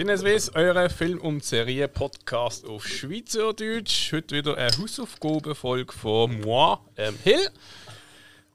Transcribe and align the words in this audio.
Sinneswiss, 0.00 0.48
eure 0.54 0.88
Film- 0.88 1.20
und 1.20 1.44
Serie-Podcast 1.44 2.64
auf 2.64 2.88
Schweizerdeutsch. 2.88 4.14
Heute 4.14 4.34
wieder 4.34 4.56
eine 4.56 4.74
Hausaufgabenfolge 4.74 5.92
von 5.92 6.40
moi, 6.40 6.78
ähm, 6.96 7.14
Hill. 7.22 7.50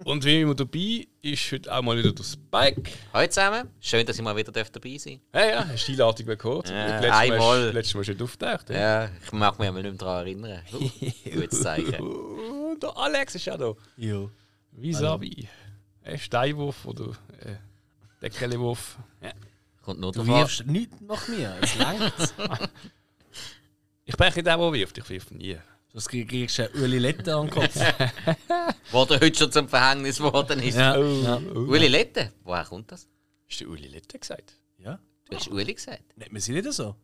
Und 0.04 0.25
wie 0.25 0.42
immer 0.42 0.55
dabei 0.55 1.05
ist 1.21 1.52
heute 1.52 1.71
auch 1.71 1.84
mal 1.84 2.00
wieder 2.00 2.14
der 2.14 2.23
Spike. 2.23 2.89
Hallo 3.14 3.28
zusammen, 3.28 3.69
schön, 3.79 4.07
dass 4.07 4.16
ich 4.16 4.24
mal 4.24 4.36
wieder 4.36 4.52
dabei 4.52 4.97
sein 4.97 5.21
Ja, 5.36 5.46
ja, 5.46 5.68
hast 5.68 5.88
du 5.88 5.92
die 5.92 6.02
Einladung 6.02 6.25
bekommen? 6.25 6.64
Ja, 6.66 7.00
letztes, 7.00 7.11
einmal. 7.11 7.38
Mal, 7.38 7.71
letztes 7.74 7.93
Mal 7.93 8.04
schon 8.05 8.21
auftaucht. 8.24 8.69
darf. 8.71 8.75
Ja, 8.75 9.10
ich 9.24 9.32
mag 9.32 9.60
mich 9.60 9.68
aber 9.69 9.83
nicht 9.83 9.91
mehr 9.91 10.00
daran 10.00 10.25
erinnern. 10.25 10.61
Gutes 11.32 11.61
Zeichen. 11.61 12.80
Der 12.82 12.97
Alex 12.97 13.36
ist 13.36 13.47
auch 13.52 13.57
da. 13.60 13.74
Jo. 13.97 14.32
Vis-à-vis. 14.71 15.46
Ein 16.05 16.18
Steinwurf 16.18 16.86
oder 16.86 17.11
äh, 17.41 17.57
Deckelwurf. 18.19 18.97
Ja. 19.21 19.30
Kommt 19.86 20.00
nur 20.00 20.12
Du 20.12 20.20
drauf 20.24 20.30
an. 20.30 20.42
wirfst 20.42 20.66
nichts 20.66 21.00
nach 21.02 21.28
mir, 21.28 21.56
es 21.62 21.75
langt. 21.78 22.14
Ich 24.08 24.16
bin 24.18 24.25
nicht 24.28 24.38
der, 24.46 24.58
der 24.58 24.60
wirft, 24.74 24.98
ich 25.00 25.10
wirf 25.10 25.32
nie. 25.32 25.58
Sonst 25.92 26.10
kriegst 26.10 26.60
du 26.60 26.70
eine 26.71 26.84
Uli 26.84 27.00
Lette 27.00 27.36
an 27.36 27.48
den 27.48 27.50
Kopf. 27.56 27.75
Wo 28.92 29.04
der 29.06 29.20
heute 29.20 29.36
schon 29.36 29.52
zum 29.52 29.68
Verhängnis 29.68 30.18
geworden 30.18 30.60
ist. 30.60 30.78
Ja. 30.78 30.96
Oh, 30.96 31.24
ja. 31.24 31.38
Uli 31.38 31.88
Lette, 31.88 32.31
woher 32.44 32.66
kommt 32.66 32.92
das? 32.92 33.08
Hast 33.50 33.61
du 33.61 33.66
Uli 33.72 33.88
Lette 33.88 34.20
gesagt? 34.20 34.53
ja. 34.77 35.00
Du 35.27 35.36
hast 35.36 35.47
Uli 35.47 35.73
gesagt. 35.73 36.03
Nennt 36.17 36.31
man 36.31 36.39
sie 36.39 36.52
nicht 36.52 36.72
so? 36.72 36.95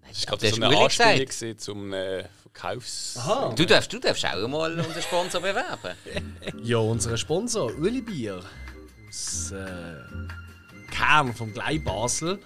Nein, 0.00 0.08
Das 0.08 0.18
ist 0.20 0.26
gerade 0.26 0.48
so 0.48 0.62
eine 0.62 0.78
Anspielung 0.78 1.58
zum 1.58 1.92
äh, 1.92 2.24
Verkaufs... 2.40 3.16
Aha. 3.18 3.52
Du 3.54 3.66
darfst, 3.66 3.92
du 3.92 3.98
darfst 3.98 4.24
auch 4.24 4.48
mal 4.48 4.72
unseren 4.78 5.02
Sponsor 5.02 5.42
bewerben. 5.42 5.94
Ja, 6.62 6.78
unser 6.78 7.18
Sponsor, 7.18 7.70
Uli 7.76 8.00
Bier. 8.00 8.42
Aus 9.06 9.52
äh, 9.52 9.96
Kern 10.90 11.34
vom 11.34 11.52
Glei 11.52 11.78
Basel. 11.78 12.38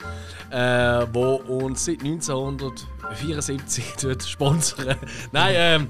Äh, 0.50 1.06
wo 1.12 1.36
uns 1.36 1.84
seit 1.86 2.00
1974 2.04 3.84
dort 4.02 4.22
sponsern. 4.22 4.96
Nein, 5.32 5.54
ähm, 5.56 5.88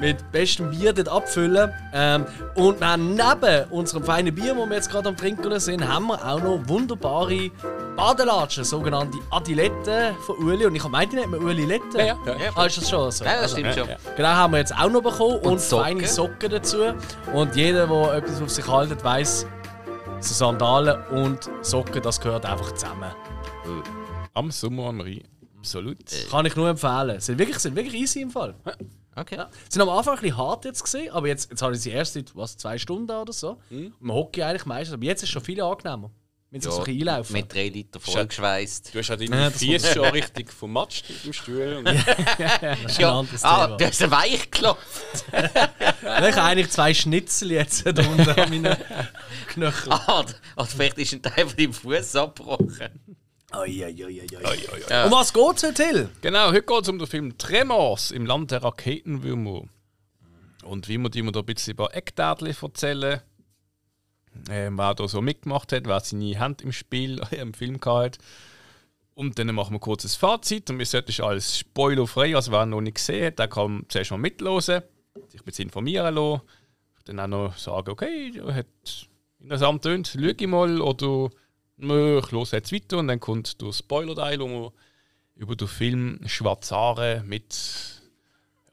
mit 0.00 0.30
bestem 0.30 0.70
Bier 0.70 0.92
dort 0.92 1.08
abfüllen. 1.08 1.72
Ähm, 1.92 2.24
und 2.54 2.80
dann 2.80 3.14
neben 3.16 3.68
unserem 3.70 4.04
feinen 4.04 4.32
Bier, 4.34 4.56
wo 4.56 4.64
wir 4.66 4.76
jetzt 4.76 4.90
gerade 4.90 5.08
am 5.08 5.16
Trinken 5.16 5.58
sind, 5.58 5.86
haben 5.86 6.06
wir 6.06 6.24
auch 6.24 6.40
noch 6.40 6.60
wunderbare 6.68 7.50
Badelatschen, 7.96 8.62
sogenannte 8.62 9.18
Adiletten 9.30 10.14
von 10.24 10.36
Uli. 10.36 10.66
Und 10.66 10.76
ich 10.76 10.84
meinte, 10.88 11.16
die 11.16 11.20
nennt 11.22 11.32
man 11.32 11.42
Uli 11.42 11.64
Letten. 11.64 11.98
Ja, 11.98 12.04
ja, 12.04 12.14
ja. 12.26 12.50
Ah, 12.54 12.66
ist 12.66 12.76
das 12.78 12.88
schon 12.88 13.10
so? 13.10 13.24
Ja, 13.24 13.32
das 13.32 13.42
Also, 13.42 13.56
stimmt 13.58 13.74
schon. 13.74 13.88
Genau, 14.16 14.28
haben 14.28 14.52
wir 14.52 14.58
jetzt 14.58 14.74
auch 14.78 14.88
noch 14.88 15.02
bekommen. 15.02 15.38
Und, 15.40 15.60
Socken. 15.60 15.84
feine 15.84 16.06
Socken 16.06 16.50
dazu. 16.50 16.78
Und 17.32 17.56
jeder, 17.56 17.88
der 17.88 18.12
etwas 18.14 18.40
auf 18.40 18.50
sich 18.50 18.68
haltet, 18.68 19.02
weiß, 19.02 19.46
so 20.20 20.34
Sandalen 20.34 21.00
und 21.08 21.48
Socken, 21.62 22.02
das 22.02 22.20
gehört 22.20 22.44
einfach 22.44 22.72
zusammen. 22.72 23.12
Am 24.34 24.50
Sommer 24.50 24.88
an 24.88 25.00
Rhein. 25.00 25.22
Absolut. 25.58 25.98
Kann 26.30 26.46
ich 26.46 26.56
nur 26.56 26.68
empfehlen. 26.68 27.20
Sind 27.20 27.38
wirklich, 27.38 27.58
sind 27.58 27.76
wirklich 27.76 27.94
easy 27.94 28.20
im 28.20 28.30
Fall. 28.30 28.54
Okay. 29.16 29.44
Sind 29.68 29.82
am 29.82 29.88
Anfang 29.88 30.14
ein 30.14 30.20
bisschen 30.20 30.36
hart 30.36 30.64
jetzt 30.64 30.82
gesehen, 30.84 31.12
aber 31.12 31.26
jetzt, 31.26 31.50
jetzt 31.50 31.60
habe 31.62 31.74
ich 31.74 31.80
sie 31.80 31.90
erst 31.90 32.14
seit 32.14 32.34
was, 32.36 32.56
zwei 32.56 32.78
Stunden 32.78 33.10
oder 33.10 33.32
so. 33.32 33.58
Mhm. 33.70 33.92
Man 33.98 34.14
hocke 34.14 34.46
eigentlich 34.46 34.66
meistens, 34.66 34.94
aber 34.94 35.04
jetzt 35.04 35.22
ist 35.22 35.28
es 35.28 35.32
schon 35.32 35.42
viel 35.42 35.60
angenehmer. 35.60 36.10
Wenn 36.50 36.62
sie 36.62 36.68
Ja, 36.68 36.72
so 36.74 36.78
ein 36.80 36.84
bisschen 36.84 37.08
einlaufen. 37.08 37.32
mit 37.34 37.52
drei 37.52 37.68
Liter 37.68 38.00
vollgeschweißt. 38.00 38.94
Du 38.94 38.98
hast 38.98 39.08
ja 39.08 39.16
Ja, 39.16 39.26
deine 39.28 39.50
Fies 39.50 39.92
schon 39.92 40.04
richtig 40.06 40.50
vermatscht 40.50 41.08
mit 41.10 41.24
dem 41.24 41.32
Stuhl. 41.34 41.76
Und 41.78 41.84
das 41.86 41.96
ist 41.98 42.98
ein 42.98 42.98
Ja, 42.98 43.24
ah, 43.42 43.76
du 43.76 43.84
hast 43.86 44.10
weich 44.10 44.50
geklopft. 44.50 45.24
Ich 45.30 45.34
habe 46.06 46.42
eigentlich 46.42 46.70
zwei 46.70 46.94
Schnitzel 46.94 47.52
jetzt 47.52 47.84
da 47.84 47.90
unten 47.90 48.28
an 48.30 48.48
meinen 48.48 48.76
Knöcheln. 49.48 49.92
Ah, 49.92 50.24
oder 50.56 50.66
vielleicht 50.66 50.96
ist 50.98 51.12
ein 51.12 51.22
Teil 51.22 51.46
von 51.48 51.56
deinem 51.56 51.72
Fuß 51.74 52.16
abgebrochen. 52.16 52.88
Oi, 53.54 53.84
oi, 53.84 54.04
oi, 54.04 54.20
oi, 54.20 54.46
oi. 54.46 54.58
Ja. 54.88 55.04
Um 55.04 55.12
was 55.12 55.32
geht's 55.32 55.62
heute, 55.62 55.74
Till? 55.74 56.08
Genau, 56.22 56.48
heute 56.48 56.62
geht 56.62 56.82
es 56.82 56.88
um 56.88 56.98
den 56.98 57.06
Film 57.06 57.36
Tremors 57.38 58.10
im 58.10 58.24
Land 58.24 58.50
der 58.50 58.62
Raketenwürmer. 58.62 59.64
Und 60.64 60.88
wie 60.88 60.98
wir 60.98 61.08
die 61.10 61.22
mir 61.22 61.32
da 61.32 61.40
ein 61.40 61.46
bisschen 61.46 61.72
über 61.72 61.94
Eckdaten 61.94 62.46
erzählen, 62.46 63.20
äh, 64.48 64.70
wer 64.70 64.94
da 64.94 65.08
so 65.08 65.20
mitgemacht 65.20 65.72
hat, 65.72 65.86
wer 65.86 66.00
seine 66.00 66.38
Hand 66.38 66.62
im 66.62 66.72
Spiel 66.72 67.20
im 67.30 67.54
Film 67.54 67.80
gehabt. 67.80 68.18
Und 69.14 69.38
dann 69.38 69.52
machen 69.54 69.74
wir 69.74 69.80
kurz 69.80 70.04
ein 70.04 70.10
Fazit 70.10 70.70
und 70.70 70.78
wir 70.78 70.86
sollten 70.86 71.22
alles 71.22 71.58
spoilerfrei, 71.58 72.36
also 72.36 72.52
wer 72.52 72.66
noch 72.66 72.80
nicht 72.80 72.96
gesehen 72.96 73.26
hat, 73.26 73.38
der 73.40 73.48
kann 73.48 73.84
zuerst 73.88 74.12
mal 74.12 74.18
mitlosen, 74.18 74.82
sich 75.28 75.40
ein 75.40 75.44
bisschen 75.44 75.64
informieren 75.64 76.14
lassen, 76.14 76.42
dann 77.04 77.20
auch 77.20 77.26
noch 77.26 77.58
sagen, 77.58 77.90
okay, 77.90 78.32
hat 78.52 78.66
interessant 79.40 79.82
tönt, 79.82 80.12
schau 80.14 80.20
ich 80.20 80.46
mal, 80.46 80.80
oder 80.80 81.30
nö, 81.78 82.20
ich 82.24 82.30
höre 82.30 82.46
jetzt 82.52 82.72
weiter 82.72 82.98
und 82.98 83.08
dann 83.08 83.20
kommt 83.20 83.60
der 83.60 83.72
Spoiler-Teil, 83.72 84.40
wo 84.40 84.72
über 85.34 85.56
den 85.56 85.68
Film 85.68 86.20
Schwarzare 86.26 87.22
mit, 87.24 88.02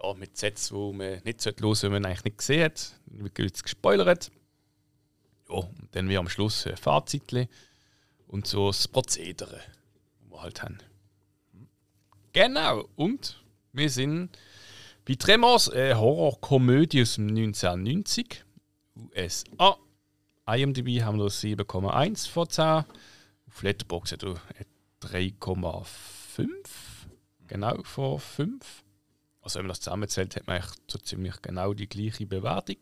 ja, 0.01 0.13
mit 0.15 0.37
Sätzen, 0.37 0.75
die 0.75 0.97
man 0.97 1.21
nicht 1.23 1.45
hören 1.45 1.55
sollte, 1.59 1.83
wenn 1.83 1.91
man 1.93 2.05
eigentlich 2.05 2.23
nicht 2.23 2.37
gesehen 2.39 2.65
hat. 2.65 2.93
Jetzt 3.37 3.63
gespoilert. 3.63 4.31
Ja, 5.49 5.55
und 5.55 5.89
dann 5.91 6.09
wie 6.09 6.17
am 6.17 6.29
Schluss 6.29 6.65
ein 6.67 6.77
Fazit 6.77 7.47
und 8.27 8.47
so 8.47 8.67
das 8.67 8.87
Prozedere, 8.87 9.57
das 9.57 10.29
wir 10.29 10.41
halt 10.41 10.63
haben. 10.63 10.79
Genau, 12.33 12.89
und 12.95 13.41
wir 13.71 13.89
sind 13.89 14.37
bei 15.05 15.15
Tremors, 15.15 15.69
eine 15.69 15.99
Horrorkomödie 15.99 17.03
aus 17.03 17.15
dem 17.15 17.27
1990, 17.27 18.43
USA. 19.15 19.77
IMDb 20.47 21.01
haben 21.01 21.17
wir 21.17 21.27
7,1 21.27 22.29
von 22.29 22.49
10. 22.49 22.85
Auf 23.47 23.61
Letterboxd 23.61 24.13
hat 24.13 24.23
er 24.23 24.35
eine 25.09 25.25
3,5. 25.29 26.47
Genau 27.47 27.83
von 27.83 28.19
5. 28.19 28.83
Also 29.41 29.59
wenn 29.59 29.65
man 29.65 29.69
das 29.69 29.81
zusammenzählt, 29.81 30.35
hat 30.35 30.47
man 30.47 30.57
eigentlich 30.57 30.75
so 30.87 30.97
ziemlich 30.97 31.41
genau 31.41 31.73
die 31.73 31.87
gleiche 31.87 32.25
Bewertung. 32.25 32.77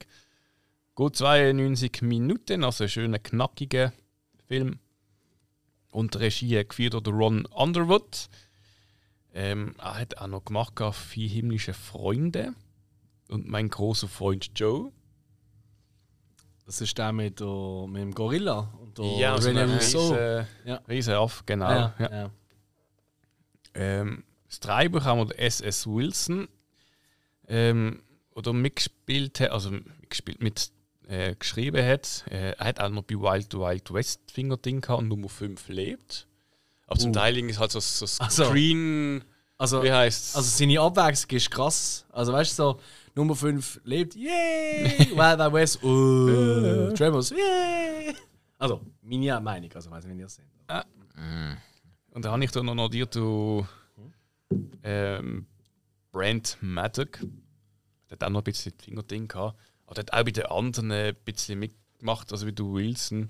Gut 0.95 1.15
92 1.15 2.01
Minuten, 2.03 2.63
also 2.63 2.83
ein 2.83 2.89
schöner, 2.89 3.19
knackiger 3.19 3.93
Film. 4.47 4.79
Und 5.89 6.15
Regie 6.19 6.63
geführt 6.63 6.93
durch 6.93 7.07
Ron 7.15 7.45
Underwood. 7.45 8.29
Ähm, 9.33 9.75
er 9.79 9.99
hat 9.99 10.17
auch 10.17 10.27
noch 10.27 10.45
gemacht 10.45 10.73
«Vier 10.93 11.27
himmlische 11.29 11.73
Freunde» 11.73 12.53
und 13.29 13.47
«Mein 13.47 13.69
großer 13.69 14.07
Freund 14.07 14.51
Joe». 14.55 14.91
Das 16.65 16.79
ist 16.81 16.97
der 16.97 17.11
mit, 17.11 17.39
der, 17.39 17.85
mit 17.87 18.01
dem 18.01 18.13
Gorilla 18.13 18.71
und 18.79 18.97
der 18.97 19.05
Ja, 19.17 19.41
so 19.41 19.49
René 19.49 19.65
Rousseau. 19.73 20.13
riesen, 20.13 20.47
Ja. 20.65 20.75
riesen 20.87 21.13
Aff, 21.15 21.43
genau. 21.45 21.69
Ja. 21.69 21.95
ja. 21.99 22.11
Ja. 22.11 22.31
Ähm, 23.73 24.23
das 24.47 24.59
Drehbuch 24.59 25.03
haben 25.03 25.27
wir 25.27 25.39
S.S. 25.39 25.87
Wilson 25.87 26.47
ähm, 27.47 28.03
oder 28.35 28.53
mitgespielt 28.53 29.41
also 29.41 29.71
mitgespielt, 29.71 30.41
mit 30.41 30.71
äh, 31.07 31.35
geschrieben 31.35 31.85
hat. 31.85 32.25
Äh, 32.29 32.51
er 32.57 32.65
hat 32.65 32.79
auch 32.79 32.89
noch 32.89 33.03
bei 33.03 33.15
Wild 33.15 33.53
Wild 33.53 33.93
West 33.93 34.21
Finger 34.31 34.57
Ding 34.57 34.81
gehabt 34.81 34.99
und 35.01 35.07
Nummer 35.09 35.29
5 35.29 35.67
lebt. 35.69 36.27
Aber 36.87 36.99
zum 36.99 37.11
Uh. 37.11 37.13
Teil 37.13 37.37
ist 37.37 37.59
halt 37.59 37.71
so, 37.71 37.79
so. 37.79 38.05
Screen, 38.05 39.23
Also, 39.57 39.83
wie 39.83 39.91
heißt 39.91 40.35
also 40.35 40.49
seine 40.49 40.79
Abwechslung 40.79 41.37
ist 41.37 41.49
krass. 41.51 42.05
Also 42.11 42.33
weißt 42.33 42.51
du 42.51 42.63
so, 42.63 42.79
Nummer 43.15 43.35
5 43.35 43.81
lebt, 43.83 44.15
yay! 44.15 44.29
Wild 45.15 45.39
Wild 45.39 45.53
West, 45.53 45.83
uh, 45.83 46.91
Tremors, 46.95 47.29
yay! 47.29 48.15
Also, 48.57 48.81
meine 49.01 49.39
Meinung, 49.41 49.71
also 49.73 49.91
weiß 49.91 50.05
nicht, 50.05 50.15
wie 50.15 50.19
ihr 50.19 50.25
das 50.25 50.35
seht. 50.35 50.45
Und 52.11 52.23
da 52.23 52.31
habe 52.31 52.43
ich 52.43 52.51
dann 52.51 52.65
noch 52.67 52.75
notiert, 52.75 53.15
du 53.15 53.65
ähm, 54.83 55.47
Brent 56.11 56.57
Maddock. 56.61 57.19
Der 58.09 58.11
hat 58.11 58.23
auch 58.23 58.29
noch 58.29 58.41
ein 58.41 58.43
bisschen 58.43 58.73
das 58.77 58.85
Fingerding 58.85 59.27
gehabt. 59.27 59.57
Aber 59.93 60.03
der 60.03 60.13
hat 60.13 60.19
auch 60.19 60.25
bei 60.25 60.31
den 60.31 60.45
anderen 60.45 60.91
ein 60.91 61.15
bisschen 61.23 61.59
mitgemacht, 61.59 62.31
also 62.31 62.47
wie 62.47 62.53
du 62.53 62.73
Wilson. 62.73 63.29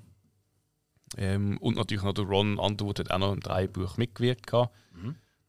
Ähm, 1.18 1.57
und 1.57 1.75
natürlich 1.75 2.04
noch 2.04 2.13
der 2.13 2.25
Ron 2.25 2.57
Underwood 2.57 3.00
hat 3.00 3.12
auch 3.12 3.19
noch 3.19 3.33
im 3.33 3.42
Drehbuch 3.42 3.98
mitgewirkt. 3.98 4.48
Gehabt. 4.48 4.74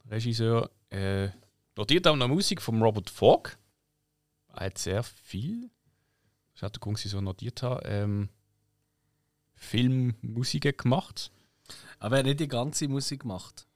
Der 0.03 0.11
Regisseur. 0.11 0.69
Äh, 0.89 1.29
notiert 1.75 2.07
auch 2.07 2.15
noch 2.15 2.27
Musik 2.27 2.61
von 2.61 2.81
Robert 2.81 3.09
Fogg. 3.09 3.57
Er 4.53 4.67
hat 4.67 4.77
sehr 4.77 5.03
viel, 5.03 5.69
das 6.53 6.63
hat 6.63 6.75
der 6.75 6.79
Grund, 6.79 6.97
dass 6.97 7.05
ich 7.05 7.11
so 7.11 7.19
notiert 7.19 7.61
habe, 7.63 7.83
ähm, 7.85 8.29
Filmmusiken 9.55 10.77
gemacht. 10.77 11.31
Aber 11.99 12.15
er 12.15 12.19
hat 12.19 12.25
nicht 12.25 12.39
die 12.39 12.47
ganze 12.47 12.87
Musik 12.87 13.21
gemacht. 13.21 13.67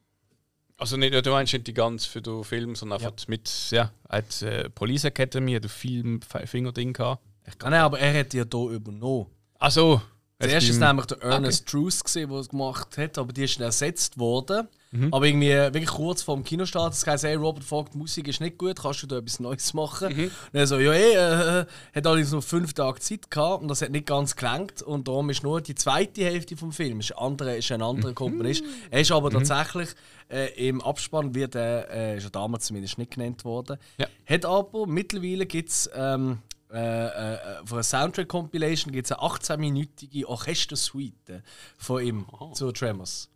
Also 0.78 0.96
nicht, 0.96 1.14
du 1.14 1.32
meinst 1.32 1.52
nicht 1.52 1.68
die 1.68 1.74
ganz 1.74 2.06
für 2.06 2.22
den 2.22 2.44
Film, 2.46 2.76
sondern 2.76 3.02
einfach 3.02 3.28
mit, 3.28 3.50
ja, 3.72 3.92
er 4.08 4.18
hat 4.20 4.42
äh, 4.42 4.70
Police 4.70 5.06
Academy, 5.06 5.54
hat 5.54 5.64
ein 5.64 5.70
Film 5.70 6.22
Fingerding 6.22 6.94
gehabt. 6.94 7.22
Ich 7.48 7.54
Ah, 7.64 7.70
nein, 7.70 7.82
aber 7.82 8.00
er 8.00 8.20
hat 8.20 8.34
ja 8.34 8.44
hier 8.52 8.70
übernommen. 8.70 9.28
Also, 9.58 10.02
Zuerst 10.42 10.54
Jetzt 10.54 10.64
ist 10.64 10.70
es 10.76 10.80
beim- 10.80 10.88
nämlich 10.96 11.06
der 11.08 11.22
Ernest 11.22 11.68
Truce, 11.68 12.02
gewesen, 12.02 12.30
der 12.30 12.40
es 12.40 12.48
gemacht 12.48 12.98
hat, 12.98 13.18
aber 13.18 13.34
die 13.34 13.44
ist 13.44 13.58
dann 13.60 13.66
ersetzt 13.66 14.18
worden. 14.18 14.70
Aber 15.12 15.26
irgendwie 15.26 15.52
äh, 15.52 15.72
wirklich 15.72 15.90
kurz 15.92 16.24
vor 16.24 16.34
dem 16.36 16.44
Kinostart 16.44 16.94
es 16.94 17.04
gesagt, 17.04 17.22
hey, 17.24 17.36
Robert 17.36 17.64
die 17.94 17.98
Musik 17.98 18.28
ist 18.28 18.40
nicht 18.42 18.58
gut, 18.58 18.82
kannst 18.82 19.04
du 19.04 19.08
da 19.08 19.18
etwas 19.18 19.40
Neues 19.40 19.72
machen? 19.76 20.08
Und 20.08 20.32
er 20.54 20.66
so, 20.66 20.80
ja, 20.80 20.94
eh, 20.94 21.14
äh, 21.14 21.60
äh, 21.60 21.66
hat 21.94 22.08
allerdings 22.08 22.32
noch 22.32 22.42
fünf 22.42 22.74
Tage 22.74 23.00
Zeit 23.00 23.30
gehabt 23.30 23.62
und 23.62 23.68
das 23.68 23.82
hat 23.84 23.92
nicht 23.92 24.08
ganz 24.08 24.36
gelangt 24.36 24.82
und 24.82 25.08
darum 25.08 25.30
ist 25.30 25.44
nur 25.44 25.62
die 25.62 25.76
zweite 25.76 26.24
Hälfte 26.24 26.58
vom 26.58 26.72
Film 26.72 27.02
ist, 27.02 27.12
ein 27.12 27.20
anderer, 27.20 27.56
ist 27.58 27.72
ein 27.72 27.84
anderer 27.84 28.14
Komponist. 28.14 28.64
Er 28.90 29.02
ist 29.02 29.12
aber 29.12 29.30
tatsächlich 29.30 29.90
äh, 30.32 30.68
im 30.70 30.82
Abspann 30.82 31.36
wird 31.36 31.54
er, 31.54 31.88
äh, 31.92 32.18
ist 32.18 32.24
er 32.24 32.32
damals 32.32 32.66
zumindest 32.66 32.98
nicht 32.98 33.12
genannt 33.12 33.46
worden. 33.46 33.78
Ja. 34.00 34.08
Hat 34.26 34.46
aber 34.46 34.88
mittlerweile 34.88 35.46
gibt 35.46 35.70
es 35.70 35.88
ähm, 35.94 36.40
äh, 36.72 36.78
äh, 36.78 37.66
von 37.66 37.78
einer 37.78 37.84
Soundtrack-Compilation 37.84 38.92
gibt 38.94 39.06
es 39.08 39.12
eine 39.12 39.22
18-minütige 39.22 40.26
Orchestersuite 40.26 41.44
von 41.78 42.04
ihm 42.04 42.26
zu 42.54 42.72
Tremors. 42.72 43.30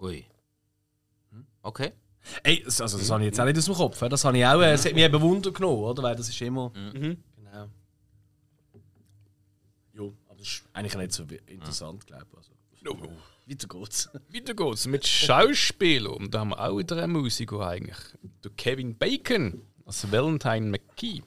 Ui. 0.00 0.24
Okay. 1.62 1.92
Ey, 2.42 2.62
das- 2.62 2.80
also 2.80 2.98
das 2.98 3.10
habe 3.10 3.22
ich 3.22 3.26
jetzt 3.26 3.40
auch 3.40 3.44
nicht 3.46 3.58
aus 3.58 3.64
dem 3.64 3.74
Kopf. 3.74 3.98
Das 4.08 4.24
habe 4.24 4.38
ich 4.38 4.44
auch, 4.46 4.60
äh, 4.60 4.72
es 4.72 4.84
hat 4.84 4.92
mich 4.94 5.02
eben 5.02 5.20
Wunder 5.20 5.50
genommen, 5.50 5.82
oder? 5.82 6.02
Weil 6.02 6.16
das 6.16 6.28
ist 6.28 6.40
immer. 6.40 6.70
Mhm. 6.70 7.16
Genau. 7.36 7.68
Jo, 9.92 10.14
aber 10.28 10.38
das 10.38 10.46
ist 10.48 10.64
eigentlich 10.72 10.94
nicht 10.96 11.12
so 11.12 11.24
interessant, 11.46 12.06
glaube 12.06 12.26
ich. 12.30 12.36
Also, 12.84 13.10
weiter 13.46 13.66
geht's. 13.68 14.08
Weiter 14.32 14.54
geht's 14.54 14.86
mit 14.86 15.06
Schauspielern. 15.06 16.12
Und 16.14 16.34
da 16.34 16.40
haben 16.40 16.50
wir 16.50 16.60
auch 16.60 16.76
wieder 16.78 17.02
einen 17.02 17.12
Musiker 17.14 17.66
eigentlich. 17.66 17.98
Der 18.44 18.50
Kevin 18.52 18.96
Bacon 18.96 19.62
als 19.84 20.10
Valentine 20.10 20.66
McKee. 20.66 21.22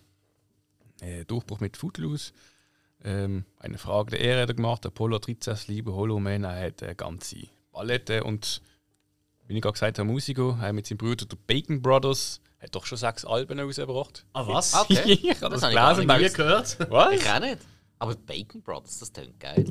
Äh, 1.02 1.26
Durchbruch 1.26 1.60
mit 1.60 1.78
Footloose. 1.78 2.32
Ähm, 3.04 3.46
eine 3.60 3.78
Frage 3.78 4.12
der 4.12 4.20
Ehre 4.20 4.42
hat 4.44 4.50
er 4.50 4.56
gemacht. 4.56 4.86
Apollo 4.86 5.20
13, 5.20 5.38
das 5.44 5.68
liebe 5.68 5.94
Hollow 5.94 6.20
Man. 6.20 6.44
Er 6.44 6.68
hat 6.68 6.84
eine 6.84 6.96
ganze 6.96 7.48
Palette. 7.72 8.24
Und 8.24 8.62
wie 9.48 9.56
ich 9.56 9.62
gerade 9.62 9.74
gesagt 9.74 10.00
habe, 10.00 10.08
Musiker. 10.08 10.58
Er 10.62 10.68
hat 10.68 10.74
mit 10.74 10.86
seinem 10.86 11.00
Bruder, 11.00 11.26
der 11.26 11.38
Bacon 11.48 11.82
Brothers, 11.82 12.40
hat 12.60 12.76
doch 12.76 12.86
schon 12.86 12.98
sechs 13.00 13.26
Alben 13.26 13.60
rausgebracht. 13.60 14.26
Ah, 14.34 14.48
was? 14.48 14.74
Okay. 14.82 15.14
ich 15.14 15.42
habe 15.42 15.56
das, 15.56 15.62
Das 15.62 15.76
habe 15.76 16.02
ich 16.02 16.08
gar 16.08 16.18
nicht 16.20 16.36
gehört? 16.36 16.78
Was? 16.92 17.14
Ich 17.16 17.30
auch 17.30 17.40
nicht. 17.40 17.58
Aber 17.98 18.16
Bacon 18.16 18.62
Brothers, 18.62 19.00
das 19.00 19.12
klingt 19.12 19.40
geil. 19.40 19.66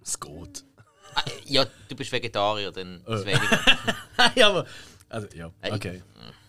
Es 0.00 0.18
geht. 0.18 0.64
Ah, 1.14 1.22
äh, 1.26 1.52
ja, 1.52 1.66
du 1.88 1.96
bist 1.96 2.12
Vegetarier, 2.12 2.70
dann 2.70 3.00
ist 3.00 3.26
weniger. 3.26 3.60
ja, 4.36 4.48
aber. 4.48 4.66
Also, 5.08 5.28
ja, 5.34 5.50
okay. 5.62 6.02
Ich 6.02 6.45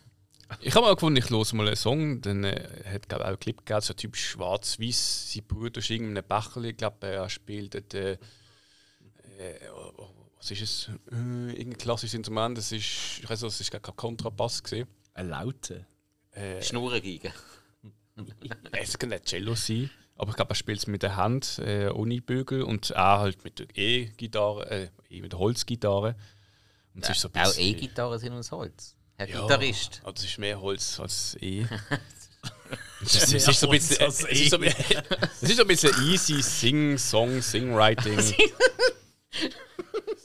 habe 0.50 0.82
mal 0.86 0.94
gefunden, 0.94 1.18
ich 1.18 1.30
höre 1.30 1.56
mal 1.56 1.68
einen 1.68 1.76
Song, 1.76 2.22
dann 2.22 2.44
äh, 2.44 2.84
hat 2.86 3.10
glaube 3.10 3.26
auch 3.26 3.30
einen 3.30 3.40
Clip 3.40 3.58
gegeben, 3.58 3.82
so 3.82 3.94
typisch 3.94 4.30
schwarz-weiß. 4.30 5.34
Sein 5.34 5.44
Bruder 5.46 5.80
ist 5.80 5.90
irgendwie 5.90 6.12
in 6.12 6.18
einem 6.18 6.28
Bächerli, 6.28 6.70
ich 6.70 6.78
glaube, 6.78 7.08
er 7.08 7.30
spielt 7.30 7.74
dort, 7.74 7.94
äh, 7.94 8.14
äh, 8.14 8.18
oh, 9.74 9.92
oh, 9.98 10.10
was 10.38 10.52
ist 10.52 10.62
es? 10.62 10.90
Äh, 11.12 11.16
irgendein 11.52 11.78
klassisches 11.78 12.14
Instrument, 12.14 12.58
das 12.58 12.72
ist, 12.72 13.20
ich 13.22 13.30
weiß 13.30 13.42
nicht, 13.42 13.54
das 13.54 13.62
ist 13.62 13.72
gar 13.72 13.82
kein 13.82 13.96
Kontrabass 13.96 14.64
gesehen. 14.64 14.88
Eine 15.14 15.30
Laute. 15.30 15.86
Schnurrengeige. 16.62 17.32
Es 18.72 18.98
kann 18.98 19.10
nicht 19.10 19.26
Cello 19.26 19.54
sein, 19.54 19.92
aber 20.16 20.32
ich 20.32 20.36
glaube, 20.36 20.52
er 20.52 20.56
spielt 20.56 20.80
es 20.80 20.88
mit 20.88 21.04
der 21.04 21.16
Hand, 21.18 21.60
äh, 21.60 21.90
ohne 21.90 22.20
Bügel 22.20 22.64
und 22.64 22.90
er 22.90 23.20
halt 23.20 23.44
mit 23.44 23.60
der 23.60 23.68
E-Gitarre, 23.76 24.70
äh, 24.72 24.90
E- 25.10 25.22
mit 25.22 25.34
der 25.34 25.40
Holzgitarre. 25.40 26.16
Und 26.96 27.08
ist 27.08 27.22
so 27.22 27.30
Auch 27.30 27.58
E-Gitarren 27.58 28.18
sind 28.18 28.34
aus 28.34 28.52
Holz. 28.52 28.96
Herr 29.18 29.28
Ja, 29.30 29.42
Gitarrist. 29.42 30.00
aber 30.04 30.14
das 30.14 30.24
ist 30.26 30.38
mehr 30.38 30.62
Holz 30.62 31.00
als 31.00 31.36
E. 31.42 31.66
Es 33.02 33.14
ist, 33.16 33.34
es 33.34 33.48
ist 33.48 33.60
so 33.60 33.68
ein 33.68 33.72
bisschen, 33.72 33.98
Holz 34.00 34.20
es 34.20 34.26
als 34.26 34.32
ist 34.40 34.50
so, 34.50 34.58
es 34.62 35.44
ist 35.50 35.56
so 35.58 35.62
ein 35.62 35.68
bisschen 35.68 35.92
easy 36.12 36.42
Sing, 36.42 36.98
Song, 36.98 37.42
Sing-Writing. 37.42 38.20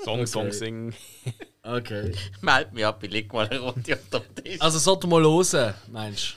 Song, 0.05 0.27
Song, 0.27 0.53
Sing. 0.53 0.95
Okay. 1.63 2.13
Meld 2.41 2.73
mich 2.73 2.85
ab, 2.87 3.03
ich 3.05 3.11
leg 3.11 3.33
mal 3.33 3.49
eine 3.49 3.61
Runde 3.61 3.95
auf 3.95 4.09
den 4.11 4.45
Tisch. 4.45 4.61
Also, 4.61 4.79
sollte 4.79 5.07
mal 5.07 5.23
hören, 5.23 5.75
meinst 5.91 6.37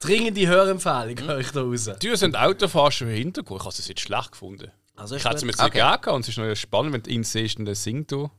du? 0.00 0.06
Dringende 0.06 0.46
Hörempfehlung, 0.46 1.20
höre 1.26 1.38
ich 1.40 1.50
da 1.50 1.62
raus. 1.62 1.90
Die 2.00 2.16
sind 2.16 2.36
Autofahrer 2.36 2.92
schon 2.92 3.08
im 3.08 3.14
Hintergrund. 3.14 3.60
Ich 3.60 3.66
habe 3.66 3.74
es 3.76 3.88
jetzt 3.88 4.00
schlecht 4.00 4.32
gefunden. 4.32 4.70
Also, 4.96 5.16
Ich 5.16 5.24
hätte 5.24 5.36
es 5.36 5.42
mir 5.44 5.50
jetzt 5.50 5.60
Okay. 5.62 5.82
nicht 5.82 6.02
gegeben 6.02 6.14
und 6.16 6.22
es 6.22 6.28
ist 6.28 6.38
noch 6.38 6.54
spannend, 6.54 6.92
wenn 6.94 7.02
du 7.02 7.10
ihn 7.10 7.24
siehst 7.24 7.58
und 7.58 7.66
er 7.66 7.74
singt. 7.74 8.12
Du. 8.12 8.30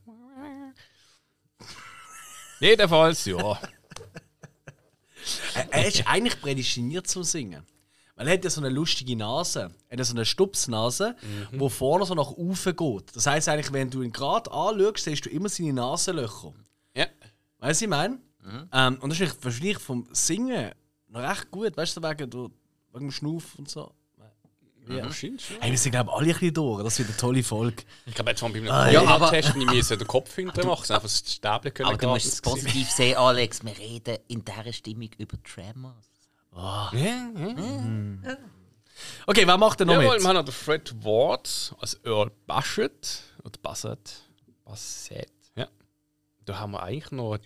Jedenfalls, 2.62 3.24
ja. 3.24 3.58
Er, 5.70 5.86
ist 5.86 6.06
eigentlich 6.06 6.40
prädestiniert 6.40 7.06
zum 7.06 7.22
Singen. 7.22 7.64
Weil 8.16 8.26
er 8.26 8.34
hat 8.34 8.44
ja 8.44 8.50
so 8.50 8.60
eine 8.60 8.70
lustige 8.70 9.14
Nase. 9.16 9.72
Er 9.88 9.92
hat 9.92 9.98
ja 9.98 10.04
so 10.04 10.14
eine 10.14 10.24
Stupsnase, 10.24 11.16
wo 11.52 11.68
vorne 11.68 12.04
so 12.04 12.14
nach 12.14 12.30
oben 12.30 12.56
geht. 12.76 13.16
Das 13.16 13.26
heisst 13.26 13.48
eigentlich, 13.48 13.72
wenn 13.72 13.88
du 13.90 14.02
ihn 14.02 14.12
gerade 14.12 14.50
anschaust, 14.50 15.04
siehst 15.04 15.24
du 15.24 15.30
immer 15.30 15.48
seine 15.48 15.72
Nasenlöcher. 15.74 16.52
ja. 16.96 17.06
Weißt 17.58 17.60
du, 17.60 17.66
was 17.68 17.82
ich 17.82 17.88
meine? 17.88 18.18
Ähm, 18.72 18.98
und 19.00 19.10
das 19.10 19.20
ist 19.20 19.28
eigentlich 19.30 19.44
wahrscheinlich 19.44 19.78
vom 19.78 20.08
Singen 20.12 20.72
noch 21.08 21.20
recht 21.20 21.50
gut. 21.50 21.76
Weißt 21.76 21.96
du, 21.96 22.02
wegen, 22.02 22.32
wegen 22.32 23.06
dem 23.06 23.12
Schnuff 23.12 23.54
und 23.56 23.68
so. 23.70 23.92
Ja. 24.98 25.12
Schon. 25.12 25.38
Hey, 25.60 25.70
wir 25.70 25.78
sind, 25.78 25.92
glaube 25.92 26.10
ich, 26.10 26.16
alle 26.16 26.26
ein 26.26 26.32
bisschen 26.32 26.54
durch. 26.54 26.82
Das 26.84 26.98
wird 26.98 27.08
eine 27.08 27.16
tolle 27.16 27.42
Folge. 27.42 27.82
Ich 28.06 28.14
glaube, 28.14 28.30
jetzt 28.30 28.40
von 28.40 28.52
beim 28.52 28.68
Ah, 28.68 28.90
ja, 28.90 29.02
aber- 29.04 29.30
Test 29.30 29.56
nicht 29.56 29.70
müssen 29.70 29.98
den 29.98 30.06
Kopf 30.08 30.34
hinter 30.34 30.64
machen, 30.66 30.84
sondern 30.84 31.04
einfach 31.04 31.08
das 31.20 31.32
Stäbchen 31.32 31.74
können 31.74 31.88
Aber 31.88 31.98
du 31.98 32.08
musst 32.08 32.26
es 32.26 32.40
positiv 32.40 32.90
sehen, 32.90 33.16
Alex. 33.16 33.64
Wir 33.64 33.76
reden 33.78 34.18
in 34.28 34.44
dieser 34.44 34.72
Stimmung 34.72 35.10
über 35.18 35.36
Tremors. 35.42 36.06
Ja, 36.54 36.90
ja. 36.94 38.36
Okay, 39.26 39.46
wer 39.46 39.56
macht 39.56 39.80
denn 39.80 39.86
noch 39.88 39.94
Jawohl, 39.94 40.14
mit? 40.14 40.22
wir 40.22 40.28
haben 40.28 40.36
noch 40.36 40.44
den 40.44 40.52
Fred 40.52 40.94
Ward 41.04 41.74
als 41.80 41.94
Earl 42.04 42.30
Bassett. 42.46 43.22
Oder 43.42 43.58
Bassett. 43.62 44.22
Bassett. 44.64 45.30
Ja. 45.56 45.66
Da 46.44 46.58
haben 46.58 46.72
wir 46.72 46.82
eigentlich 46.82 47.10
noch 47.10 47.38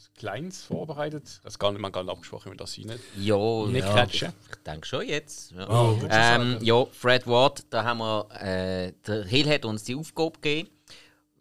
was 0.00 0.12
Kleines 0.14 0.64
vorbereitet. 0.64 1.40
Das 1.44 1.58
nicht, 1.72 1.80
man 1.80 1.92
gar 1.92 2.02
nicht 2.02 2.12
abgesprochen, 2.12 2.46
wenn 2.46 2.52
wir 2.52 2.56
das 2.58 2.78
rein 2.78 2.98
Ja, 3.18 3.66
nicht 3.66 3.84
ja. 3.86 3.94
catchen. 3.94 4.32
Ich 4.50 4.56
denke 4.64 4.86
schon 4.86 5.06
jetzt. 5.06 5.52
Ja, 5.52 5.68
Oh, 5.68 5.98
ähm, 6.08 6.58
ja 6.62 6.84
Fred 6.86 7.26
Ward, 7.26 7.64
da 7.70 7.84
haben 7.84 7.98
wir, 7.98 8.28
äh, 8.40 8.92
der 9.06 9.24
Hill 9.24 9.48
hat 9.48 9.64
uns 9.64 9.84
die 9.84 9.94
Aufgabe 9.94 10.32
gegeben. 10.40 10.70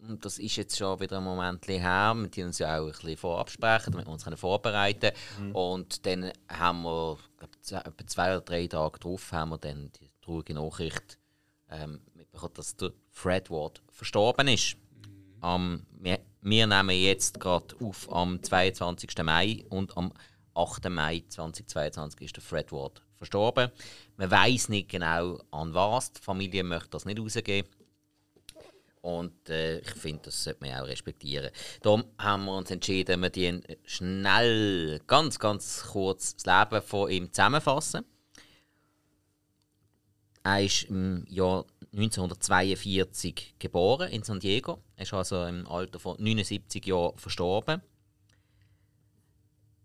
Und 0.08 0.24
das 0.24 0.40
ist 0.40 0.56
jetzt 0.56 0.78
schon 0.78 1.00
wieder 1.02 1.18
ein 1.18 1.24
Moment 1.24 1.68
her. 1.68 2.14
Wir 2.16 2.30
die 2.30 2.44
uns 2.44 2.58
ja 2.60 2.80
auch 2.80 2.86
ein 2.86 2.92
bisschen 2.92 3.18
vorabsprechen, 3.18 3.92
damit 3.92 4.08
wir 4.08 4.14
uns 4.14 4.26
vorbereiten 4.40 5.12
können. 5.38 5.52
Und 5.52 6.06
dann 6.06 6.32
haben 6.48 6.84
wir, 6.84 7.18
glaub, 7.38 7.50
zwei, 7.62 7.78
etwa 7.80 8.08
zwei 8.08 8.32
oder 8.32 8.42
drei 8.42 8.68
Tage 8.68 9.00
drauf, 9.00 9.32
haben 9.34 9.50
wir 9.50 9.58
dann 9.58 9.92
die 10.00 10.10
traurige 10.22 10.54
Nachricht 10.54 11.18
ähm, 11.70 12.00
mitbekommen, 12.14 12.54
dass 12.56 12.76
der 12.78 12.92
Fred 13.12 13.50
Ward 13.50 13.82
verstorben 13.92 14.48
ist. 14.48 14.78
Am, 15.42 15.86
wir, 15.92 16.20
wir 16.41 16.67
nehmen 16.67 16.96
jetzt 16.96 17.39
gerade 17.39 17.75
auf 17.81 18.12
am 18.12 18.41
22. 18.41 19.10
Mai 19.24 19.65
und 19.69 19.96
am 19.98 20.13
8. 20.53 20.89
Mai 20.89 21.24
2022 21.27 22.22
ist 22.22 22.36
der 22.36 22.43
Fred 22.43 22.72
Ward 22.72 23.01
verstorben. 23.17 23.72
Man 24.17 24.31
weiß 24.31 24.69
nicht 24.69 24.89
genau 24.89 25.39
an 25.51 25.74
was. 25.74 26.13
Die 26.13 26.22
Familie 26.22 26.63
möchte 26.63 26.91
das 26.91 27.05
nicht 27.05 27.19
rausgeben. 27.19 27.69
Und 29.01 29.50
äh, 29.50 29.79
ich 29.79 29.91
finde, 29.91 30.24
das 30.24 30.43
sollte 30.43 30.65
man 30.65 30.81
auch 30.81 30.88
respektieren. 30.88 31.51
Darum 31.81 32.03
haben 32.17 32.46
wir 32.46 32.58
uns 32.58 32.72
entschieden, 32.72 33.22
wir 33.22 33.29
die 33.29 33.62
schnell, 33.86 35.00
ganz, 35.08 35.39
ganz 35.39 35.86
kurz 35.91 36.36
das 36.36 36.46
Leben 36.46 36.81
von 36.86 37.10
ihm 37.10 37.31
zusammenfassen. 37.31 38.03
Er 40.43 40.63
ist 40.63 40.84
im 40.84 41.25
Jahr 41.29 41.65
1942 41.93 43.55
geboren 43.58 44.10
in 44.12 44.24
San 44.24 44.39
Diego. 44.39 44.79
Er 45.00 45.03
ist 45.03 45.13
also 45.13 45.46
im 45.46 45.65
Alter 45.65 45.98
von 45.98 46.18
79 46.22 46.86
Jahren 46.86 47.18
verstorben. 47.18 47.82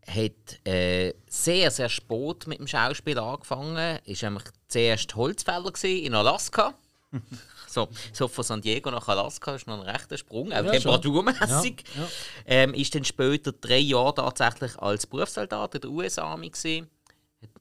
Hat 0.08 0.66
äh, 0.66 1.14
sehr, 1.28 1.70
sehr 1.70 1.88
spät 1.88 2.48
mit 2.48 2.58
dem 2.58 2.66
Schauspiel 2.66 3.16
angefangen. 3.20 4.00
Ist 4.06 4.24
nämlich 4.24 4.42
zuerst 4.66 5.14
Holzfäller 5.14 5.72
in 5.84 6.16
Alaska. 6.16 6.74
so, 7.68 7.88
so 8.12 8.26
von 8.26 8.42
San 8.42 8.60
Diego 8.60 8.90
nach 8.90 9.06
Alaska 9.06 9.54
ist 9.54 9.68
noch 9.68 9.80
ein 9.80 9.88
rechter 9.88 10.18
Sprung, 10.18 10.52
auch 10.52 10.64
Ja, 10.64 10.72
temperaturmäßig. 10.72 11.84
Ja, 11.94 12.02
ja. 12.02 12.08
Ähm, 12.46 12.74
ist 12.74 12.92
dann 12.96 13.04
später 13.04 13.52
drei 13.52 13.78
Jahre 13.78 14.16
tatsächlich 14.16 14.76
als 14.80 15.06
Berufssoldat 15.06 15.76
in 15.76 15.80
der 15.82 15.90
US-Army. 15.90 16.50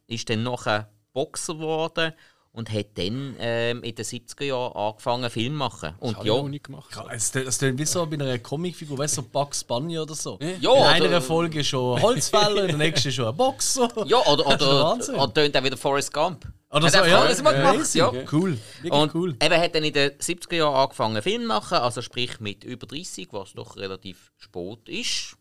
Ist 0.08 0.28
dann 0.28 0.42
nachher 0.42 0.90
Boxer 1.14 1.54
geworden 1.54 2.14
und 2.54 2.72
hat 2.72 2.98
dann 2.98 3.36
ähm, 3.40 3.84
in 3.84 3.96
den 3.96 4.06
70er 4.06 4.44
Jahren 4.46 4.74
angefangen 4.76 5.30
Film 5.30 5.54
zu 5.54 5.58
machen. 5.58 5.96
Und 6.00 6.18
ich 6.20 6.24
ja, 6.24 6.34
noch 6.36 6.48
nicht 6.48 6.66
gemacht. 6.66 6.96
Ja, 6.96 7.08
Es 7.12 7.34
wie 7.34 7.86
so 7.86 8.06
bei 8.06 8.14
einer 8.14 8.38
Comicfigur, 8.40 8.98
weißt 8.98 9.18
du, 9.18 9.22
so 9.24 9.28
Bugs 9.28 9.64
Bunny 9.64 9.98
oder 9.98 10.14
so. 10.14 10.38
Ja, 10.60 10.72
in 10.96 11.02
oder- 11.02 11.10
einer 11.10 11.22
Folge 11.22 11.64
schon 11.64 12.00
Holzfäller, 12.02 12.62
in 12.64 12.68
der 12.70 12.78
nächsten 12.78 13.12
schon 13.12 13.28
ein 13.28 13.36
Boxer. 13.36 13.90
ja 14.06 14.18
oder, 14.26 14.44
Das 14.44 14.62
oder, 14.62 14.84
Wahnsinn. 14.84 15.16
oder 15.16 15.34
tönt 15.34 15.58
auch 15.58 15.64
wieder 15.64 15.78
Forrest 15.78 16.14
Gump. 16.14 16.48
Oder 16.70 16.86
Hat 16.88 16.94
so, 16.94 17.00
er 17.00 17.08
ja. 17.08 17.22
alles 17.22 17.42
mal 17.44 17.52
gemacht, 17.54 17.94
ja. 17.94 18.12
Cool, 18.32 18.58
wirklich 18.82 18.92
Und 18.92 19.14
cool. 19.16 19.36
eben 19.42 19.62
hat 19.62 19.76
dann 19.76 19.84
in 19.84 19.94
den 19.94 20.12
70er 20.12 20.56
Jahren 20.56 20.76
angefangen 20.76 21.22
Film 21.22 21.42
zu 21.44 21.48
machen, 21.48 21.78
also 21.78 22.02
sprich 22.02 22.40
mit 22.40 22.64
über 22.64 22.88
30, 22.88 23.28
was 23.32 23.54
doch 23.54 23.78
relativ 23.78 24.32
spät 24.38 24.90
ist. 24.90 25.38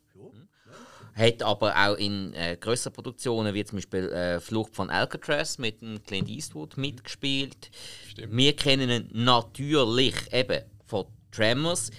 Hat 1.15 1.43
aber 1.43 1.77
auch 1.77 1.97
in 1.97 2.33
äh, 2.35 2.57
größeren 2.59 2.93
Produktionen, 2.93 3.53
wie 3.55 3.65
zum 3.65 3.77
Beispiel 3.77 4.09
äh, 4.11 4.41
Flucht 4.41 4.75
von 4.75 4.89
Alcatraz 4.89 5.59
mit 5.59 5.83
dem 5.83 6.03
Clint 6.05 6.29
Eastwood 6.29 6.77
mitgespielt. 6.79 7.71
Stimmt. 8.09 8.35
Wir 8.35 8.57
kennen 8.57 8.91
ihn 8.91 9.11
natürlich 9.13 10.33
eben 10.33 10.63
von 10.87 11.07
Tremors. 11.31 11.91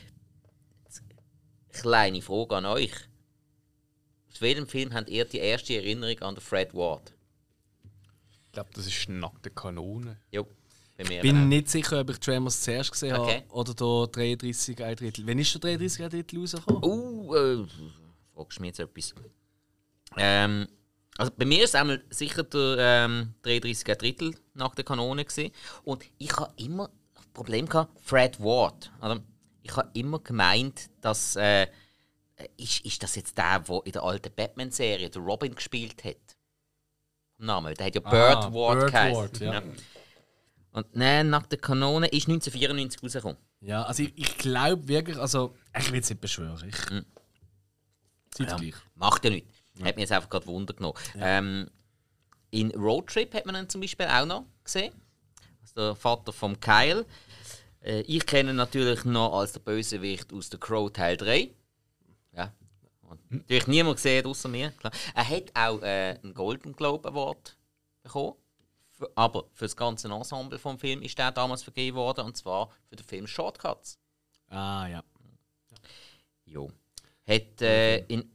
Kleine 1.72 2.22
Frage 2.22 2.56
an 2.56 2.66
euch. 2.66 2.94
Aus 4.32 4.42
welchem 4.42 4.68
Film 4.68 4.94
habt 4.94 5.10
ihr 5.10 5.26
die 5.26 5.38
erste 5.38 5.76
Erinnerung 5.76 6.20
an 6.22 6.36
den 6.36 6.42
Fred 6.42 6.74
Ward? 6.74 7.14
Ich 8.46 8.52
glaube, 8.52 8.70
das 8.74 8.88
ist 8.88 9.10
nackte 9.10 9.52
Kanone. 9.52 10.18
Jo, 10.32 10.48
mir. 11.08 11.22
bin 11.22 11.50
nicht 11.50 11.70
sicher, 11.70 12.02
ob 12.02 12.10
ich 12.10 12.20
Tremors 12.20 12.62
zuerst 12.62 12.92
gesehen 12.92 13.16
Okay. 13.16 13.44
habe 13.48 13.52
oder 13.52 13.74
der 13.74 14.08
33 14.08 14.84
ein 14.84 14.96
Drittel. 14.96 15.28
Wann 15.28 15.40
ist 15.40 15.54
der 15.54 15.62
33 15.62 16.04
ein 16.04 16.10
Drittel 16.10 16.40
rausgekommen? 16.40 16.84
Uh, 16.84 17.36
äh, 17.36 17.66
fragst 18.34 18.58
du 18.58 18.62
mich 18.62 18.70
jetzt 18.70 18.80
etwas? 18.80 19.14
Ähm, 20.18 20.68
also 21.18 21.32
bei 21.38 21.46
mir 21.46 21.64
ist 21.64 21.72
es 21.72 21.76
einmal 21.76 22.04
sicher 22.10 22.44
der 22.44 22.76
ähm, 22.80 23.34
33 23.44 23.98
Drittel 23.98 24.36
nach 24.54 24.76
der 24.76 24.84
Kanone 24.86 25.26
gewesen. 25.26 25.52
Und 25.84 26.04
ich 26.18 26.36
habe 26.38 26.54
immer 26.58 26.90
das 27.16 27.26
Problem 27.28 27.68
gehabt, 27.68 28.00
Fred 28.02 28.40
Ward. 28.40 28.92
Also, 29.00 29.22
ich 29.62 29.76
habe 29.76 29.90
immer 29.94 30.20
gemeint, 30.20 30.90
dass 31.02 31.36
äh, 31.36 31.68
ist, 32.58 32.84
ist 32.86 33.02
das 33.04 33.16
jetzt 33.16 33.38
der, 33.38 33.60
der 33.60 33.82
in 33.86 33.92
der 33.92 34.04
alten 34.04 34.34
Batman-Serie 34.36 35.10
der 35.10 35.22
Robin 35.22 35.54
gespielt 35.56 36.04
hat? 36.04 36.18
Name, 37.38 37.74
der 37.74 37.88
hat 37.88 37.96
ja 37.96 38.02
Bird 38.02 38.14
Ah, 38.38 38.54
Ward 38.54 38.92
geheißen. 38.92 39.16
Ward, 39.16 39.40
ja. 39.40 39.62
Und 40.72 40.96
nein, 40.96 41.30
nach 41.30 41.46
der 41.46 41.60
Kanone 41.60 42.08
ist 42.08 42.28
1994 42.28 43.04
rausgekommen. 43.04 43.38
Ja, 43.62 43.84
also 43.84 44.04
ich, 44.04 44.14
ich 44.16 44.38
glaube 44.38 44.88
wirklich, 44.88 45.18
also 45.18 45.56
ich 45.78 45.92
will 45.92 46.00
es 46.00 46.10
nicht 46.10 46.22
beschwören. 46.22 46.68
Ich, 46.68 46.90
Mhm. 46.90 47.06
Seid 48.36 48.62
Ja, 48.62 48.76
macht 48.96 49.24
ja 49.26 49.32
nichts. 49.32 49.50
Hat 49.82 49.96
mich 49.96 50.04
jetzt 50.04 50.12
einfach 50.12 50.30
gerade 50.30 50.46
Wunder 50.46 50.74
genommen. 50.74 50.98
Ähm, 51.16 51.70
in 52.52 52.72
Road 52.72 53.08
Trip 53.08 53.34
hat 53.34 53.46
man 53.46 53.56
ihn 53.56 53.70
zum 53.70 53.82
Beispiel 53.82 54.06
auch 54.06 54.26
noch 54.26 54.46
gesehen. 54.64 54.94
Also 55.62 55.74
der 55.76 55.96
Vater 55.96 56.32
von 56.32 56.60
Kyle. 56.60 57.06
Äh, 57.82 58.02
ich 58.02 58.26
kenne 58.26 58.52
ihn 58.52 58.56
natürlich 58.56 59.06
noch 59.06 59.40
als 59.40 59.54
der 59.54 59.60
Bösewicht 59.62 60.32
aus 60.32 60.50
der 60.50 60.60
Crow 60.60 60.92
Teil 60.92 61.18
3. 61.18 61.50
Ja. 62.34 62.54
Und 63.02 63.32
natürlich 63.32 63.68
niemand 63.68 63.98
gesehen, 63.98 64.26
außer 64.26 64.50
mir. 64.50 64.72
Klar. 64.72 64.94
Er 65.16 65.28
hat 65.28 65.52
auch 65.56 65.82
äh, 65.82 66.20
einen 66.24 66.34
Golden 66.34 66.76
Globe 66.76 67.10
Award 67.10 67.58
bekommen. 68.04 68.34
Für, 68.92 69.12
aber 69.16 69.46
für 69.54 69.66
das 69.66 69.76
ganze 69.76 70.08
Ensemble 70.08 70.60
vom 70.60 70.78
Film 70.78 71.02
ist 71.02 71.18
der 71.18 71.32
damals 71.32 71.64
vergeben 71.64 71.98
worden. 71.98 72.26
Und 72.26 72.38
zwar 72.38 72.70
für 72.88 72.96
den 72.96 73.06
Film 73.06 73.26
Shortcuts. 73.26 73.98
Ah 74.50 74.88
ja. 74.88 75.04
Jo. 76.46 76.72
Hat 77.28 77.62
äh, 77.62 78.00
in 78.06 78.30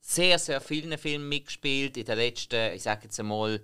sehr, 0.00 0.38
sehr 0.38 0.60
vielen 0.60 0.96
Filmen 0.96 1.28
mitgespielt. 1.28 1.96
In 1.96 2.04
den 2.04 2.16
letzten, 2.16 2.74
ich 2.74 2.82
sage 2.82 3.04
jetzt 3.04 3.20
einmal, 3.20 3.60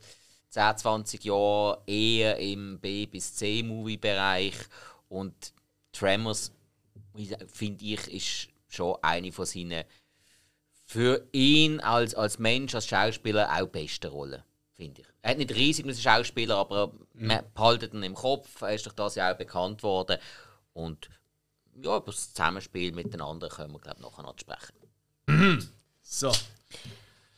10, 0.50 0.76
20 0.76 1.24
Jahren 1.24 1.78
eher 1.86 2.38
im 2.38 2.78
B- 2.80 3.06
bis 3.06 3.34
C-Movie-Bereich. 3.34 4.54
Und 5.08 5.52
Tremors, 5.92 6.52
finde 7.52 7.84
ich, 7.84 8.12
ist 8.12 8.48
schon 8.68 8.96
eine 9.02 9.32
von 9.32 9.46
seinen 9.46 9.84
für 10.86 11.26
ihn 11.32 11.80
als, 11.80 12.14
als 12.14 12.38
Mensch, 12.38 12.74
als 12.74 12.86
Schauspieler 12.86 13.50
auch 13.50 13.66
beste 13.68 14.08
Rollen, 14.08 14.42
finde 14.74 15.00
ich. 15.00 15.06
Er 15.22 15.30
hat 15.30 15.38
nicht 15.38 15.54
riesig 15.54 15.86
als 15.86 16.02
Schauspieler, 16.02 16.56
aber 16.56 16.92
man 17.14 17.42
behaltet 17.54 17.94
ihn 17.94 18.02
im 18.02 18.14
Kopf. 18.14 18.60
Er 18.60 18.74
ist 18.74 18.84
durch 18.84 18.94
das 18.94 19.14
ja 19.14 19.32
auch 19.32 19.36
bekannt 19.36 19.82
worden. 19.82 20.18
Und 20.74 21.08
ja, 21.82 21.96
über 21.96 22.06
das 22.06 22.32
Zusammenspiel 22.32 22.92
mit 22.92 23.12
den 23.12 23.20
anderen 23.20 23.52
können 23.52 23.72
wir, 23.72 23.80
glaube 23.80 23.98
ich, 23.98 24.04
nachher 24.04 24.22
noch 24.22 24.38
sprechen. 24.38 24.74
So. 26.02 26.32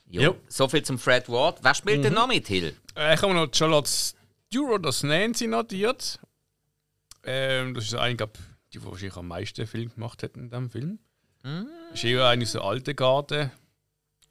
Jo. 0.08 0.22
Jo. 0.22 0.36
So 0.48 0.68
viel 0.68 0.82
zum 0.82 0.98
Fred 0.98 1.28
Ward. 1.28 1.58
Wer 1.62 1.74
spielt 1.74 2.04
denn 2.04 2.14
noch 2.14 2.28
mit, 2.28 2.46
Hill? 2.46 2.76
Äh, 2.96 3.14
ich 3.14 3.22
habe 3.22 3.34
noch 3.34 3.48
Charlotte 3.52 3.88
Stewart 3.88 4.84
als 4.84 5.02
Nancy 5.02 5.46
notiert. 5.46 6.20
Ähm, 7.24 7.74
das 7.74 7.84
ist 7.84 7.94
eine, 7.94 8.16
glaub, 8.16 8.34
die, 8.34 8.78
die 8.78 8.84
wahrscheinlich 8.84 9.16
am 9.16 9.28
meisten 9.28 9.66
Film 9.66 9.92
gemacht 9.92 10.22
hat 10.22 10.36
in 10.36 10.48
diesem 10.48 10.70
Film. 10.70 10.98
Hm? 11.42 11.68
Ist 11.92 12.04
eher 12.04 12.26
eine 12.26 12.46
so 12.46 12.60
alte 12.60 12.94
Garde. 12.94 13.50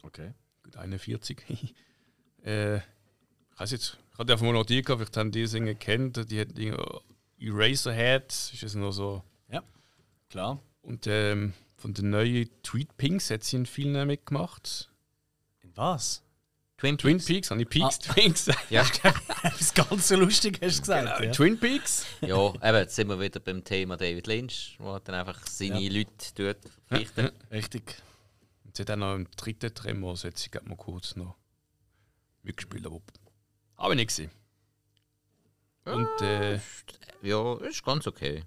Okay. 0.02 0.32
Gut, 0.62 0.76
41. 0.76 1.42
äh, 2.44 2.76
ich 2.76 2.82
weiß 3.58 3.70
jetzt, 3.72 3.98
ich 4.12 4.18
hatte 4.18 4.32
einfach 4.32 4.46
mal 4.46 4.52
notiert, 4.52 4.86
gehabt, 4.86 5.00
vielleicht 5.00 5.16
haben 5.16 5.30
die 5.30 5.46
Sänger 5.46 5.74
kennt, 5.74 6.30
die 6.30 6.38
hätten 6.38 6.76
Eraserhead, 7.38 8.30
ist 8.30 8.62
es 8.62 8.74
noch 8.74 8.92
so. 8.92 9.22
Ja. 10.36 10.42
Klar. 10.42 10.62
Und 10.82 11.06
ähm, 11.06 11.54
von 11.76 11.94
den 11.94 12.10
neuen 12.10 12.48
Tweet 12.62 12.96
Pinks 12.96 13.30
hat 13.30 13.42
sie 13.42 13.56
in 13.56 13.66
vielen 13.66 14.06
mitgemacht. 14.06 14.90
In 15.62 15.76
was? 15.76 16.22
Twin 16.76 16.98
Twin 16.98 17.16
Peaks? 17.16 17.26
Peaks, 17.26 17.50
habe 17.50 17.62
ich 17.62 17.68
Peaks 17.70 17.98
Twins? 17.98 18.50
Ja. 18.68 18.84
Das 19.42 19.72
ganz 19.72 20.08
so 20.08 20.16
lustig 20.16 20.58
hast 20.60 20.76
du 20.76 20.80
gesagt. 20.82 21.24
ja. 21.24 21.32
Twin 21.32 21.58
Peaks? 21.58 22.04
ja, 22.20 22.48
eben, 22.54 22.76
jetzt 22.76 22.96
sind 22.96 23.08
wir 23.08 23.18
wieder 23.18 23.40
beim 23.40 23.64
Thema 23.64 23.96
David 23.96 24.26
Lynch, 24.26 24.76
wo 24.78 24.92
er 24.94 25.00
dann 25.00 25.14
einfach 25.14 25.46
seine 25.46 25.80
Ja. 25.80 25.90
Leute 25.98 26.34
tut 26.34 26.70
verpflichten. 26.86 27.30
Richtig. 27.50 28.02
Und 28.64 28.76
sie 28.76 28.82
hat 28.82 28.90
auch 28.90 28.96
noch 28.96 29.14
im 29.14 29.26
dritten 29.36 29.72
Tremor, 29.74 30.16
hat 30.18 30.36
sie 30.36 30.50
gerade 30.50 30.68
mal 30.68 30.76
kurz 30.76 31.16
noch 31.16 31.36
mitgespielt, 32.42 32.84
aber 32.86 33.00
habe 33.78 33.94
ich 33.94 33.96
nicht 33.96 34.08
gesehen. 34.08 34.30
Und 35.86 36.20
äh, 36.20 36.60
Ja, 37.22 37.56
ist 37.60 37.82
ganz 37.84 38.06
okay. 38.06 38.44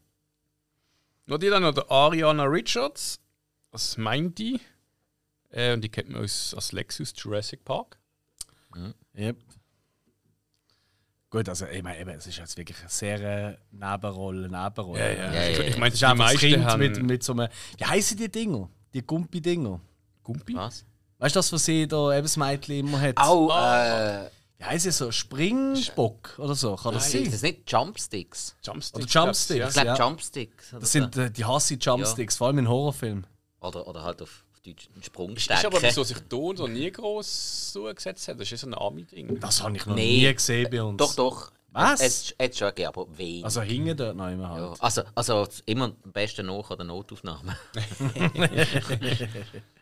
Noch 1.29 1.38
die 1.38 1.50
dann 1.50 1.63
noch 1.63 1.74
der 1.74 1.89
Ariana 1.89 2.43
Richards, 2.43 3.19
als 3.71 3.98
Mindy. 3.98 4.59
Äh, 5.51 5.74
und 5.74 5.81
die 5.81 5.89
kennt 5.89 6.09
man 6.09 6.21
als, 6.21 6.53
als 6.53 6.71
Lexus 6.71 7.13
Jurassic 7.15 7.63
Park. 7.63 7.98
Yep. 9.17 9.38
Gut, 11.31 11.48
also 11.48 11.65
ich 11.67 11.83
meine, 11.83 12.00
eben, 12.00 12.09
es 12.09 12.25
ist 12.25 12.38
jetzt 12.38 12.57
wirklich 12.57 12.79
eine 12.79 12.89
sehr 12.89 13.21
äh, 13.21 13.57
Nebenrolle, 13.71 14.50
Nebenrolle. 14.50 15.17
ja, 15.17 15.31
ja. 15.31 15.48
Ich, 15.50 15.59
ich 15.59 15.77
meine, 15.77 15.91
Das 15.91 15.95
ist 15.95 16.01
die 16.01 16.05
einfach 16.05 16.25
das 16.25 16.33
meisten 16.33 16.48
Kind 16.53 16.65
haben 16.65 16.79
mit, 16.79 17.03
mit 17.03 17.24
so 17.24 17.33
einem. 17.33 17.50
Wie 17.77 17.86
heißen 17.86 18.17
die 18.17 18.29
Dinger? 18.29 18.69
Die 18.93 19.05
Gumpi-Dinger. 19.05 19.79
Gumpi. 20.24 20.55
Was? 20.55 20.86
Weißt 21.19 21.36
du, 21.36 21.39
das, 21.39 21.53
was 21.53 21.65
sie 21.65 21.88
da 21.88 22.13
eben 22.13 22.24
das 22.24 22.38
Mädchen 22.38 22.79
immer 22.88 23.00
hat? 23.00 23.17
Au, 23.17 23.50
äh, 23.51 24.29
Wie 24.60 24.66
heißt 24.66 24.84
sie 24.84 24.92
so? 24.92 25.10
Springbock 25.12 26.38
oder 26.38 26.54
so? 26.54 26.75
Kann 26.75 26.94
das 26.94 27.10
sind 27.10 27.24
sein? 27.24 27.32
das 27.32 27.42
nicht 27.44 27.72
Jumpsticks? 27.72 28.56
Jumpsticks. 28.62 29.16
Oder 29.16 29.24
Jumpsticks. 29.25 29.68
Ich 29.68 29.74
glaube 29.74 29.88
Ja. 29.88 29.96
Jumpsticks. 29.96 30.72
Oder 30.74 30.80
Das 30.82 30.92
sind 30.92 31.18
äh, 31.18 31.32
die 31.32 31.46
hasse 31.46 31.75
Jumpsticks, 31.75 32.36
vor 32.38 32.48
allem 32.48 32.60
in 32.60 32.68
Horrorfilmen. 32.68 33.25
so. 33.62 33.68
oder, 33.68 33.88
oder 33.88 34.04
halt 34.04 34.22
auf, 34.22 34.44
auf 34.54 34.60
Deutsch 34.60 34.88
einen 34.88 34.98
Ja. 34.98 35.04
Sprungstärke. 35.06 35.62
Ist 35.62 35.74
aber 35.74 35.82
wieso 35.82 36.04
sich 36.04 36.18
Ton 36.28 36.58
so 36.58 36.68
nie 36.68 36.92
groß 36.92 37.72
zugesetzt 37.72 38.28
hat. 38.28 38.36
Das 38.36 38.44
ist 38.44 38.51
ja 38.51 38.58
so 38.58 38.68
ein 38.68 38.74
Army-Ding. 38.74 39.39
Das 39.39 39.63
habe 39.63 39.78
ich 39.78 39.86
noch 39.86 39.96
Nee. 39.96 40.28
nie 40.28 40.34
gesehen 40.34 40.68
bei 40.70 40.84
uns. 40.84 40.98
Doch, 40.98 41.16
doch. 41.16 41.51
Was? 41.72 42.01
Es 42.01 42.34
es 42.38 42.58
schon 42.58 42.68
gegeben, 42.70 42.88
aber 42.89 43.18
wenig. 43.18 43.46
Also 43.46 43.62
hingen 43.62 43.96
dort 43.96 44.18
noch 44.18 44.28
immer 44.28 44.58
ja. 44.58 44.70
halt. 44.72 44.82
also, 44.84 45.04
also 45.16 45.48
immer 45.68 45.86
am 46.04 46.12
besten 46.12 46.48
nach 46.48 46.70
oder 46.70 46.84
Notaufnahme. 46.84 47.56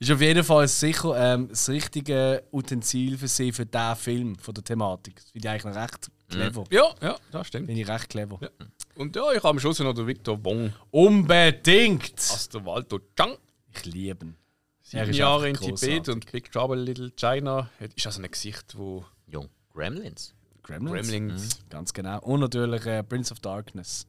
Ist 0.00 0.10
auf 0.10 0.20
jeden 0.20 0.44
Fall 0.44 0.66
sicher 0.68 1.14
ähm, 1.34 1.48
das 1.48 1.68
richtige 1.68 2.42
Utensil 2.52 3.16
für 3.16 3.28
sie 3.28 3.52
für 3.52 3.64
diesen 3.64 3.96
Film, 3.96 4.36
von 4.36 4.52
der 4.54 4.64
Thematik. 4.64 5.16
Das 5.16 5.30
finde 5.30 5.46
ich 5.48 5.50
eigentlich 5.50 5.64
noch 5.74 5.82
recht 5.82 6.10
clever. 6.28 6.64
Ja, 6.70 6.94
ja, 7.00 7.16
das 7.30 7.46
stimmt. 7.46 7.66
Finde 7.66 7.80
ich 7.80 7.88
recht 7.88 8.08
clever. 8.08 8.38
Ja. 8.42 8.48
Und 8.96 9.14
ja, 9.16 9.30
ich 9.32 9.38
habe 9.38 9.48
am 9.48 9.58
Schluss 9.60 9.78
noch 9.78 9.94
den 9.94 10.06
Victor 10.06 10.44
Wong 10.44 10.72
Unbedingt! 10.90 12.12
als 12.12 12.48
der 12.48 12.64
Walter 12.66 12.98
Chang. 13.16 13.36
Ich 13.74 13.84
liebe 13.84 14.26
ihn. 14.26 14.36
Sieben 14.82 15.08
ist 15.10 15.16
Jahre 15.16 15.48
in 15.48 15.56
einfach 15.56 15.74
Tibet 15.74 16.08
und 16.10 16.30
Big 16.30 16.52
Trouble 16.52 16.78
in 16.78 16.84
Little 16.84 17.10
China. 17.12 17.70
Hat- 17.80 17.94
Ist 17.94 18.06
also 18.06 18.20
ein 18.22 18.30
Gesicht, 18.30 18.76
wo 18.76 19.04
Jung. 19.26 19.48
Gremlins. 19.72 20.34
Gremlins. 20.62 21.08
Gremlins. 21.08 21.58
Ganz 21.70 21.92
genau. 21.92 22.20
Und 22.20 22.40
natürlich 22.40 22.84
äh, 22.86 23.02
Prince 23.02 23.32
of 23.32 23.40
Darkness. 23.40 24.06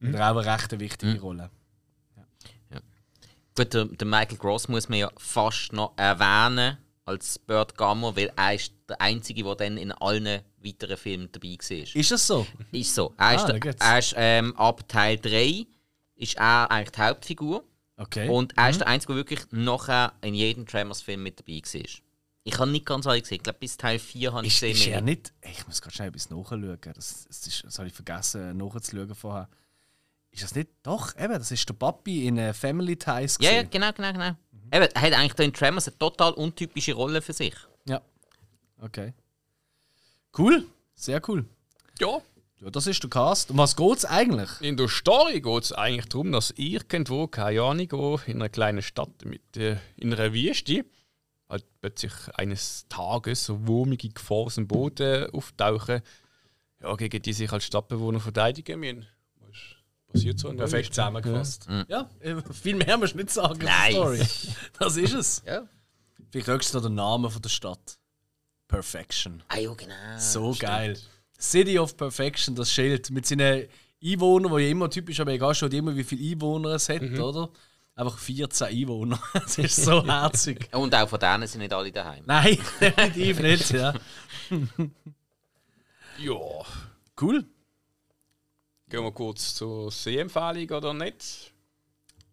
Mhm. 0.00 0.14
Hat 0.18 0.36
auch 0.36 0.40
eine 0.42 0.52
recht 0.54 0.78
wichtige 0.78 1.20
Rolle. 1.20 1.50
Gut, 3.54 3.74
der, 3.74 3.84
der 3.86 4.06
Michael 4.06 4.38
Gross 4.38 4.68
muss 4.68 4.88
man 4.88 4.98
ja 4.98 5.10
fast 5.16 5.72
noch 5.72 5.92
erwähnen 5.96 6.78
als 7.04 7.38
Bird 7.38 7.76
Gamma, 7.76 8.14
weil 8.16 8.32
er 8.36 8.54
ist 8.54 8.72
der 8.88 9.00
Einzige, 9.00 9.42
der 9.44 9.54
dann 9.56 9.76
in 9.76 9.92
allen 9.92 10.40
weiteren 10.62 10.96
Filmen 10.96 11.28
dabei 11.32 11.56
war. 11.58 11.96
Ist 11.96 12.10
das 12.10 12.26
so? 12.26 12.46
Ist 12.70 12.94
so. 12.94 13.12
Er 13.18 13.34
ist, 13.34 13.42
Ah, 13.44 13.52
der, 13.52 13.74
er 13.80 13.98
ist 13.98 14.14
ähm, 14.16 14.56
ab 14.56 14.88
Teil 14.88 15.18
3 15.18 15.66
ist 16.14 16.36
er 16.36 16.70
eigentlich 16.70 16.90
die 16.92 17.00
Hauptfigur. 17.00 17.64
Okay. 17.96 18.28
Und 18.28 18.56
er 18.56 18.70
ist 18.70 18.80
der 18.80 18.86
Einzige, 18.86 19.12
der 19.12 19.18
wirklich 19.18 19.40
nachher 19.50 20.12
in 20.22 20.34
jedem 20.34 20.66
Tremors-Film 20.66 21.22
mit 21.22 21.40
dabei 21.40 21.60
war. 21.60 21.90
Ich 22.44 22.58
habe 22.58 22.70
nicht 22.70 22.86
ganz 22.86 23.06
alle 23.06 23.20
gesehen. 23.20 23.36
Ich 23.36 23.42
glaube, 23.42 23.58
bis 23.58 23.76
Teil 23.76 23.98
4 23.98 24.32
habe 24.32 24.46
ich 24.46 24.54
ist, 24.54 24.60
gesehen. 24.60 24.76
ist 24.76 24.86
er 24.86 25.00
nicht. 25.00 25.32
Ich 25.42 25.66
muss 25.66 25.80
gerade 25.82 25.94
schnell 25.94 26.08
etwas 26.08 26.30
nachschauen. 26.30 26.78
Das, 26.94 27.24
das, 27.26 27.46
ist, 27.46 27.64
das 27.64 27.78
habe 27.78 27.88
ich 27.88 27.94
vergessen 27.94 28.56
nachzuschauen 28.56 29.14
vorher. 29.14 29.48
Ist 30.32 30.42
das 30.42 30.54
nicht? 30.54 30.70
Doch, 30.82 31.14
eben, 31.16 31.34
das 31.34 31.50
ist 31.50 31.68
der 31.68 31.74
Papi 31.74 32.26
in 32.26 32.38
äh, 32.38 32.52
Family 32.54 32.96
Ties. 32.96 33.38
ja, 33.40 33.52
ja, 33.52 33.62
genau, 33.62 33.92
genau, 33.92 34.12
genau. 34.12 34.36
Eben, 34.74 34.88
er 34.94 35.02
hat 35.02 35.12
eigentlich 35.12 35.34
da 35.34 35.42
in 35.42 35.52
Tremors 35.52 35.86
eine 35.86 35.98
total 35.98 36.32
untypische 36.32 36.94
Rolle 36.94 37.20
für 37.22 37.32
sich. 37.32 37.54
ja. 37.86 38.00
Okay. 38.80 39.12
Cool. 40.36 40.66
Sehr 40.94 41.20
cool. 41.28 41.44
Ja, 42.00 42.20
Ja, 42.60 42.70
das 42.70 42.86
ist 42.86 43.02
der 43.02 43.10
Cast. 43.10 43.50
Um 43.50 43.58
was 43.58 43.76
geht 43.76 43.98
es 43.98 44.04
eigentlich? 44.04 44.48
In 44.60 44.76
der 44.76 44.88
Story 44.88 45.40
geht 45.40 45.64
es 45.64 45.72
eigentlich 45.72 46.08
darum, 46.08 46.32
dass 46.32 46.52
irgendwo, 46.56 47.26
keine 47.26 47.62
Ahnung, 47.62 47.88
wo, 47.90 48.20
in 48.26 48.36
einer 48.36 48.48
kleinen 48.48 48.82
Stadt 48.82 49.24
mit, 49.24 49.56
äh, 49.56 49.76
in 49.96 50.12
einer 50.14 50.32
Wüste 50.32 50.84
halt 51.48 51.64
plötzlich 51.80 52.12
eines 52.34 52.86
Tages 52.88 53.44
so 53.44 53.66
wurmige 53.66 54.08
Gefahr 54.08 54.38
aus 54.38 54.54
dem 54.54 54.66
Boden 54.66 55.28
auftauchen, 55.30 56.00
ja, 56.80 56.94
gegen 56.96 57.20
die 57.20 57.32
sich 57.32 57.52
als 57.52 57.64
Stadtbewohner 57.64 58.20
verteidigen 58.20 58.80
müssen. 58.80 59.06
Passiert 60.12 60.38
so 60.38 60.48
Perfekt 60.52 60.72
Wüste? 60.88 60.92
zusammengefasst. 60.92 61.66
Ja, 61.88 62.10
äh, 62.20 62.36
viel 62.52 62.76
mehr 62.76 62.96
musst 62.98 63.14
du 63.14 63.18
nicht 63.18 63.30
sagen 63.30 63.64
Nice. 63.64 63.92
Story. 63.94 64.20
Das 64.78 64.96
ist 64.96 65.14
es. 65.14 65.42
Ja. 65.46 65.62
Vielleicht 66.30 66.48
höchstens 66.48 66.74
noch 66.74 66.82
der 66.82 66.90
Name 66.90 67.30
von 67.30 67.42
der 67.42 67.48
Stadt. 67.48 67.98
Perfection. 68.68 69.42
Ah, 69.48 69.58
ja, 69.58 69.72
genau. 69.74 69.94
So 70.18 70.54
geil. 70.58 70.98
City 71.38 71.78
of 71.78 71.96
Perfection, 71.96 72.54
das 72.54 72.70
Schild 72.72 73.10
mit 73.10 73.26
seinen 73.26 73.66
Einwohnern, 74.02 74.50
wo 74.50 74.58
ja 74.58 74.68
immer 74.68 74.88
typisch, 74.88 75.20
aber 75.20 75.32
egal 75.32 75.54
schon 75.54 75.70
immer, 75.72 75.94
wie 75.94 76.04
viele 76.04 76.32
Einwohner 76.32 76.70
es 76.70 76.88
hat, 76.88 77.02
oder? 77.02 77.50
Einfach 77.94 78.18
14 78.18 78.68
Einwohner. 78.68 79.20
Das 79.34 79.58
ist 79.58 79.76
so 79.84 80.04
herzig. 80.06 80.68
Und 80.72 80.94
auch 80.94 81.08
von 81.08 81.20
denen 81.20 81.46
sind 81.46 81.60
nicht 81.60 81.72
alle 81.72 81.92
daheim. 81.92 82.22
Nein, 82.26 82.58
definitiv 82.80 83.40
nicht, 83.40 83.70
ja. 83.70 83.92
Ja. 86.18 86.38
Cool. 87.20 87.44
Gehen 88.92 89.04
wir 89.04 89.12
kurz 89.12 89.54
zur 89.54 89.90
Sehempfehlung 89.90 90.68
oder 90.76 90.92
nicht? 90.92 91.50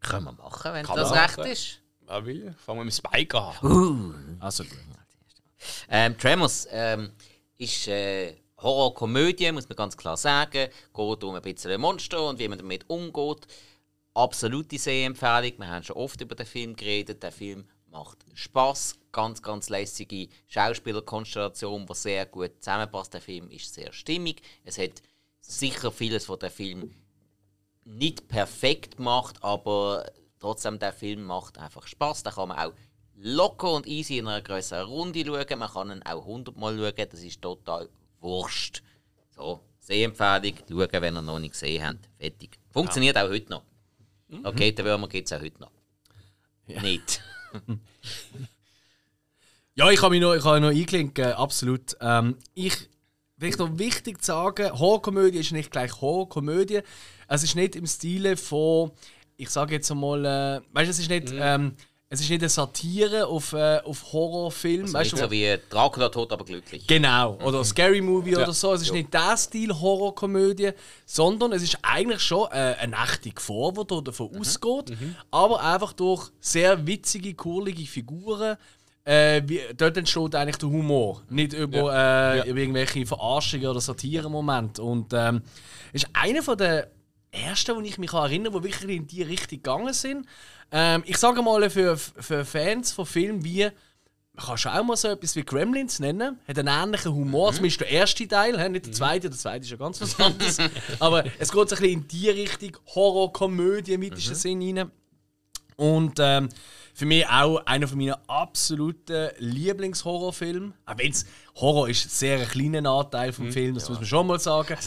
Können 0.01 0.25
wir 0.25 0.33
machen, 0.33 0.73
wenn 0.73 0.85
Kann 0.85 0.97
das 0.97 1.13
recht 1.13 1.37
machen. 1.37 1.51
ist. 1.51 1.79
Wer 2.01 2.25
will? 2.25 2.53
Fangen 2.65 2.79
wir 2.81 2.83
mit 2.83 2.93
Spike 2.93 3.41
an. 3.41 4.37
Also 4.41 4.65
gut. 4.65 4.77
Ähm, 5.87 6.17
Tremors 6.17 6.67
ähm, 6.69 7.13
ist 7.57 7.87
äh, 7.87 8.35
Horrorkomödie, 8.57 9.53
muss 9.53 9.69
man 9.69 9.77
ganz 9.77 9.95
klar 9.95 10.17
sagen. 10.17 10.67
Geht 10.93 11.23
um 11.23 11.35
ein 11.35 11.41
bisschen 11.41 11.79
Monster 11.79 12.27
und 12.27 12.39
wie 12.39 12.49
man 12.49 12.57
damit 12.57 12.89
umgeht. 12.89 13.47
Absolute 14.13 14.77
Sehempfehlung. 14.77 15.59
Wir 15.59 15.67
haben 15.69 15.83
schon 15.85 15.95
oft 15.95 16.19
über 16.19 16.35
den 16.35 16.45
Film 16.45 16.75
geredet. 16.75 17.23
Der 17.23 17.31
Film 17.31 17.69
macht 17.87 18.17
Spaß. 18.33 18.97
Ganz, 19.13 19.41
ganz 19.41 19.69
lässige 19.69 20.27
Schauspielerkonstellation, 20.49 21.85
die 21.85 21.95
sehr 21.95 22.25
gut 22.25 22.51
zusammenpasst. 22.59 23.13
Der 23.13 23.21
Film 23.21 23.49
ist 23.49 23.73
sehr 23.73 23.93
stimmig. 23.93 24.41
Es 24.65 24.77
hat 24.77 25.01
sicher 25.41 25.91
vieles 25.91 26.25
von 26.25 26.39
der 26.39 26.51
Film 26.51 26.93
nicht 27.85 28.27
perfekt 28.27 28.97
gemacht, 28.97 29.37
aber 29.41 30.11
trotzdem 30.39 30.79
der 30.79 30.93
Film 30.93 31.23
macht 31.23 31.57
einfach 31.57 31.87
Spaß. 31.87 32.23
Da 32.23 32.31
kann 32.31 32.49
man 32.49 32.59
auch 32.59 32.73
locker 33.15 33.73
und 33.73 33.87
easy 33.87 34.17
in 34.17 34.27
einer 34.27 34.41
größeren 34.41 34.87
Runde 34.87 35.25
schauen. 35.25 35.59
Man 35.59 35.69
kann 35.69 35.91
ihn 35.91 36.03
auch 36.03 36.21
100 36.21 36.55
Mal 36.55 36.77
schauen. 36.77 37.07
Das 37.09 37.23
ist 37.23 37.41
total 37.41 37.89
wurscht. 38.19 38.83
So, 39.35 39.59
Sehempfehlung, 39.79 40.57
schauen, 40.69 41.01
wenn 41.01 41.15
ihr 41.15 41.21
noch 41.21 41.39
nicht 41.39 41.53
gesehen 41.53 41.85
habt. 41.85 42.09
Fertig. 42.17 42.57
Funktioniert 42.71 43.17
auch 43.17 43.29
heute 43.29 43.49
noch. 43.49 43.63
Okay, 44.43 44.71
den 44.71 44.85
Würmer 44.85 45.07
gibt 45.07 45.25
es 45.31 45.33
auch 45.33 45.41
heute 45.41 45.59
noch. 45.59 45.71
Nicht. 46.67 47.21
Ja, 49.75 49.89
ich 49.89 50.01
habe 50.01 50.09
mich 50.09 50.19
noch, 50.19 50.33
ich 50.33 50.43
habe 50.43 50.59
noch 50.59 50.71
einklinken, 50.71 51.31
absolut. 51.31 51.95
Ähm, 52.01 52.35
ich 52.53 52.89
vielleicht 53.39 53.59
noch 53.59 53.77
wichtig 53.77 54.21
zu 54.21 54.27
sagen, 54.27 54.71
Horrorkomödie 54.77 55.39
ist 55.39 55.51
nicht 55.51 55.71
gleich 55.71 56.01
Horrorkomödie. 56.01 56.81
Es 57.27 57.43
ist 57.43 57.55
nicht 57.55 57.75
im 57.75 57.87
Stile 57.87 58.37
von, 58.37 58.91
ich 59.37 59.49
sage 59.49 59.75
jetzt 59.75 59.89
einmal, 59.89 60.25
äh, 60.25 60.61
weißt 60.73 60.87
du, 60.87 60.91
es 60.91 60.99
ist 60.99 61.09
nicht, 61.09 61.33
ähm, 61.33 61.73
es 62.11 62.21
ist 62.21 62.29
nicht 62.31 62.41
eine 62.41 62.49
Satire 62.49 63.27
auf, 63.27 63.53
äh, 63.53 63.81
auf 63.85 64.11
Horrorfilm, 64.11 64.91
weißt 64.91 65.13
Nicht 65.13 65.23
du, 65.23 65.27
so 65.27 65.31
wie 65.31 65.55
Dracula 65.69 66.09
tot, 66.09 66.33
aber 66.33 66.43
glücklich. 66.43 66.87
Genau, 66.87 67.37
oder 67.43 67.63
Scary 67.63 68.01
Movie 68.01 68.35
oder 68.35 68.51
so. 68.51 68.73
Es 68.73 68.81
ist 68.81 68.91
nicht 68.91 69.13
der 69.13 69.37
Stil 69.37 69.71
Horrorkomödie, 69.71 70.71
sondern 71.05 71.51
es 71.51 71.61
ist 71.61 71.77
eigentlich 71.83 72.21
schon 72.21 72.47
äh, 72.51 72.75
eine 72.79 72.95
echte 72.95 73.29
Gefahr, 73.29 73.73
die 73.73 73.85
da 73.85 74.01
davon 74.01 74.35
ausgeht, 74.39 74.97
aber 75.29 75.61
einfach 75.61 75.93
durch 75.93 76.31
sehr 76.39 76.85
witzige, 76.87 77.35
kurlige 77.35 77.85
Figuren. 77.85 78.57
Äh, 79.09 79.41
wie, 79.47 79.59
dort 79.75 79.97
entsteht 79.97 80.35
eigentlich 80.35 80.57
der 80.57 80.69
Humor, 80.69 81.23
nicht 81.29 81.53
über, 81.53 81.91
Äh, 82.45 82.47
über 82.47 82.59
irgendwelche 82.59 83.07
Verarschungen 83.07 83.65
oder 83.65 83.81
Satiremomente. 83.81 84.83
Und 84.83 85.13
ähm, 85.13 85.41
ist 85.93 86.07
einer 86.13 86.43
von 86.43 86.59
der 86.59 86.91
ersten, 87.31 87.75
wo 87.75 87.81
ich 87.81 87.97
mich 87.97 88.11
kann, 88.11 88.29
die 88.29 88.43
wirklich 88.45 88.87
in 88.87 89.07
die 89.07 89.23
Richtung 89.23 89.57
gegangen 89.57 89.93
sind. 89.93 90.27
Ähm, 90.71 91.01
ich 91.07 91.17
sage 91.17 91.41
mal, 91.41 91.67
für, 91.71 91.97
für 91.97 92.45
Fans 92.45 92.91
von 92.91 93.07
Filmen 93.07 93.43
wie 93.43 93.71
man 94.33 94.45
kann 94.45 94.57
schon 94.59 94.71
auch 94.73 94.83
mal 94.83 94.95
so 94.95 95.07
etwas 95.07 95.35
wie 95.35 95.43
Gremlins 95.43 95.99
nennen. 95.99 96.39
Hat 96.47 96.59
einen 96.59 96.67
ähnlichen 96.67 97.11
Humor, 97.11 97.51
zumindest 97.51 97.81
der 97.81 97.89
erste 97.89 98.27
Teil, 98.27 98.69
nicht 98.69 98.85
der 98.85 98.93
zweite. 98.93 99.29
Der 99.29 99.37
zweite 99.37 99.65
ist 99.65 99.71
ja 99.71 99.77
ganz 99.77 99.99
was 99.99 100.19
anderes. 100.19 100.59
Aber 100.99 101.25
es 101.39 101.51
geht 101.51 101.69
so 101.69 101.75
ein 101.75 101.81
bisschen 101.81 101.85
in 101.85 102.07
die 102.07 102.29
Richtung 102.29 102.77
Horror-Komödie 102.93 103.93
im 103.93 104.03
weitesten 104.03 104.35
Sinn 104.35 104.77
rein. 104.77 104.91
Und 105.79 106.19
ähm, 106.19 106.49
für 106.93 107.05
mich 107.05 107.25
auch 107.27 107.65
einer 107.65 107.87
von 107.87 107.97
meinen 107.97 108.15
absoluten 108.27 109.29
Lieblingshorrorfilme. 109.37 110.73
Auch 110.85 110.97
wenn 110.97 111.11
es 111.11 111.25
Horror 111.55 111.87
ist, 111.87 112.19
sehr 112.19 112.39
ein 112.39 112.47
kleiner 112.47 112.89
Anteil 112.91 113.31
vom 113.31 113.51
Film, 113.53 113.75
das 113.75 113.87
muss 113.87 113.99
man 113.99 114.07
schon 114.07 114.27
mal 114.27 114.39
sagen. 114.39 114.77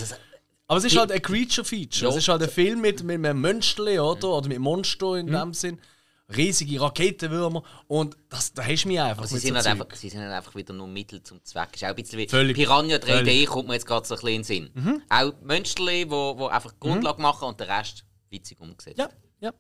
Aber 0.69 0.79
es 0.79 0.85
ist 0.85 0.97
halt 0.97 1.11
ein 1.11 1.23
Creature-Feature. 1.23 2.11
Es 2.11 2.17
ist 2.17 2.29
halt 2.29 2.43
ein 2.43 2.51
Film 2.51 2.83
mit, 2.83 3.03
mit 3.03 3.17
einem 3.17 3.41
Monsterli, 3.41 3.99
oder? 3.99 4.29
Oder 4.29 4.49
mit 4.49 4.59
Monster 4.59 5.17
in 5.17 5.29
dem 5.29 5.55
Sinn. 5.55 5.79
Riesige 6.37 6.81
Raketenwürmer. 6.83 7.63
Und 7.89 8.17
das, 8.29 8.53
da 8.53 8.63
hast 8.63 8.85
du 8.85 8.89
mich 8.89 9.01
einfach. 9.01 9.23
Aber 9.23 9.27
sie 9.29 9.39
sind, 9.39 9.51
so 9.51 9.57
halt 9.57 9.67
einfach, 9.67 9.97
sie 9.97 10.09
sind 10.11 10.21
halt 10.21 10.33
einfach 10.33 10.55
wieder 10.55 10.75
nur 10.75 10.89
Mittel 10.89 11.23
zum 11.23 11.43
Zweck. 11.45 11.71
Ist 11.75 11.85
auch 11.85 11.89
ein 11.89 11.95
bisschen 11.95 12.19
wie 12.19 12.29
Völlig. 12.29 12.57
Piranha 12.57 12.97
3D 12.97 13.07
Völlig. 13.07 13.47
kommt 13.47 13.69
mir 13.69 13.75
jetzt 13.75 13.87
gerade 13.87 14.07
so 14.07 14.15
ein 14.15 14.21
bisschen 14.21 14.65
in 14.65 14.69
den 14.69 14.73
Sinn. 14.75 15.03
Auch 15.09 15.33
Mönsterli, 15.43 16.11
wo, 16.11 16.39
wo 16.39 16.47
einfach 16.49 16.73
die 16.73 16.81
Grundlage 16.81 17.23
machen 17.23 17.49
und 17.49 17.59
der 17.59 17.69
Rest 17.69 18.05
witzig 18.29 18.61
umgesetzt. 18.61 18.99
Ja, 18.99 19.09
ja. 19.41 19.53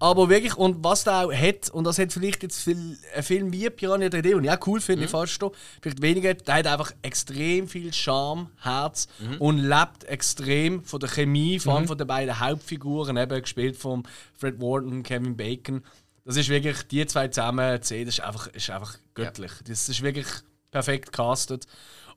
Aber 0.00 0.28
wirklich, 0.28 0.56
und 0.56 0.84
was 0.84 1.02
der 1.02 1.24
auch 1.24 1.32
hat, 1.32 1.70
und 1.70 1.82
das 1.82 1.98
hat 1.98 2.12
vielleicht 2.12 2.42
jetzt 2.44 2.62
viel, 2.62 2.96
ein 3.16 3.22
Film 3.22 3.52
wie 3.52 3.68
Piranha 3.68 4.06
3D, 4.06 4.36
und 4.36 4.44
ich 4.44 4.50
auch 4.50 4.66
cool 4.66 4.80
finde, 4.80 5.06
ich 5.06 5.10
falsch 5.10 5.32
stehe, 5.32 5.50
vielleicht 5.82 6.00
weniger, 6.00 6.34
der 6.34 6.54
hat 6.54 6.66
einfach 6.68 6.92
extrem 7.02 7.66
viel 7.66 7.92
Charme, 7.92 8.48
Herz 8.60 9.08
und 9.40 9.58
lebt 9.58 10.04
extrem 10.04 10.84
von 10.84 11.00
der 11.00 11.08
Chemie, 11.08 11.58
vor 11.58 11.74
allem 11.74 11.88
von 11.88 11.98
den 11.98 12.06
beiden 12.06 12.38
Hauptfiguren, 12.38 13.16
eben 13.16 13.42
gespielt 13.42 13.76
von 13.76 14.06
Fred 14.34 14.60
Warden 14.60 14.88
und 14.88 15.02
Kevin 15.02 15.36
Bacon. 15.36 15.82
Das 16.24 16.36
ist 16.36 16.48
wirklich, 16.48 16.82
die 16.84 17.04
zwei 17.06 17.28
zusammen 17.28 17.82
zu 17.82 17.88
sehen, 17.88 18.06
das 18.06 18.18
ist 18.18 18.24
einfach, 18.24 18.46
ist 18.48 18.70
einfach 18.70 18.98
göttlich. 19.14 19.52
Das 19.66 19.88
ist 19.88 20.02
wirklich 20.02 20.28
perfekt 20.70 21.12
castet 21.12 21.66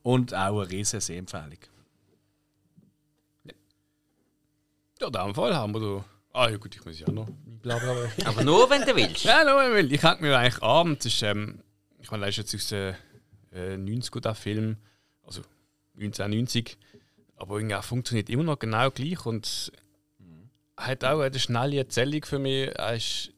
und 0.03 0.35
auch 0.35 0.59
eine 0.59 0.69
riesige 0.69 1.01
Sehempfehlung. 1.01 1.57
Ja, 4.99 5.07
in 5.07 5.13
dem 5.13 5.33
Fall 5.33 5.55
haben 5.55 5.73
wir 5.73 5.79
da. 5.79 6.05
Ah, 6.33 6.49
ja, 6.49 6.57
gut, 6.57 6.75
ich 6.75 6.85
muss 6.85 6.99
ja 6.99 7.07
auch 7.07 7.11
noch 7.11 7.27
blablabla. 7.61 8.09
Aber 8.25 8.43
nur, 8.43 8.69
wenn 8.69 8.81
du 8.83 8.95
willst. 8.95 9.23
Ja, 9.23 9.43
no, 9.43 9.61
ich 9.61 9.73
will. 9.73 9.93
Ich 9.93 10.03
hänge 10.03 10.21
mir 10.21 10.37
eigentlich 10.37 10.63
an. 10.63 10.95
Das 10.95 11.05
ist, 11.05 11.21
ähm, 11.23 11.61
ich 11.99 12.09
meine, 12.11 12.25
das 12.25 12.37
ist 12.37 12.53
jetzt 12.53 12.55
aus 12.55 12.69
den 12.69 12.95
äh, 13.51 13.75
90er 13.75 14.21
der 14.21 14.35
Film, 14.35 14.77
also 15.23 15.41
1990. 15.95 16.77
Aber 17.35 17.55
irgendwie 17.55 17.75
auch 17.75 17.83
funktioniert 17.83 18.29
immer 18.29 18.43
noch 18.43 18.59
genau 18.59 18.91
gleich 18.91 19.25
und 19.25 19.71
hat 20.77 21.03
auch 21.03 21.19
eine 21.19 21.39
schnelle 21.39 21.77
Erzählung 21.77 22.23
für 22.23 22.39
mich. 22.39 22.69
Er 22.75 22.95
ist 22.95 23.31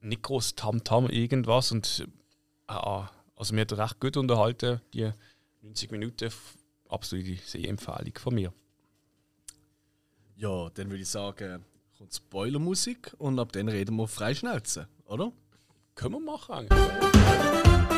nicht 0.00 0.22
groß 0.22 0.54
Tamtam 0.54 1.08
irgendwas 1.08 1.72
und 1.72 2.06
äh, 2.68 2.72
also 3.36 3.54
mir 3.54 3.62
hat 3.62 3.72
recht 3.72 4.00
gut 4.00 4.16
unterhalten, 4.16 4.80
die 4.92 5.10
90 5.62 5.90
Minuten. 5.90 6.30
Absolute 6.88 7.36
Sehempfehlung 7.46 8.18
von 8.18 8.34
mir. 8.34 8.52
Ja, 10.36 10.70
dann 10.70 10.90
würde 10.90 11.02
ich 11.02 11.08
sagen, 11.08 11.64
kommt 12.00 12.14
Spoilermusik 12.14 13.14
und 13.18 13.38
ab 13.38 13.52
dann 13.52 13.68
reden 13.68 13.96
wir 13.96 14.08
frei 14.08 14.34
Schnauze, 14.34 14.88
oder? 15.04 15.32
Können 15.94 16.14
wir 16.14 16.20
machen 16.20 16.54
eigentlich. 16.54 17.90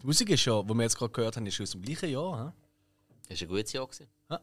Die 0.00 0.06
Musik 0.06 0.30
ist 0.30 0.44
ja, 0.44 0.62
die 0.62 0.74
wir 0.74 0.82
jetzt 0.82 0.98
gerade 0.98 1.12
gehört 1.12 1.36
haben, 1.36 1.46
ist 1.46 1.60
aus 1.60 1.70
dem 1.70 1.82
gleichen 1.82 2.10
Jahr. 2.10 2.46
hä? 2.46 2.52
Das 3.28 3.40
war 3.40 3.46
ein 3.46 3.48
gutes 3.50 3.72
Jahr. 3.72 3.86
Gewesen. 3.86 4.08
Ja. 4.30 4.40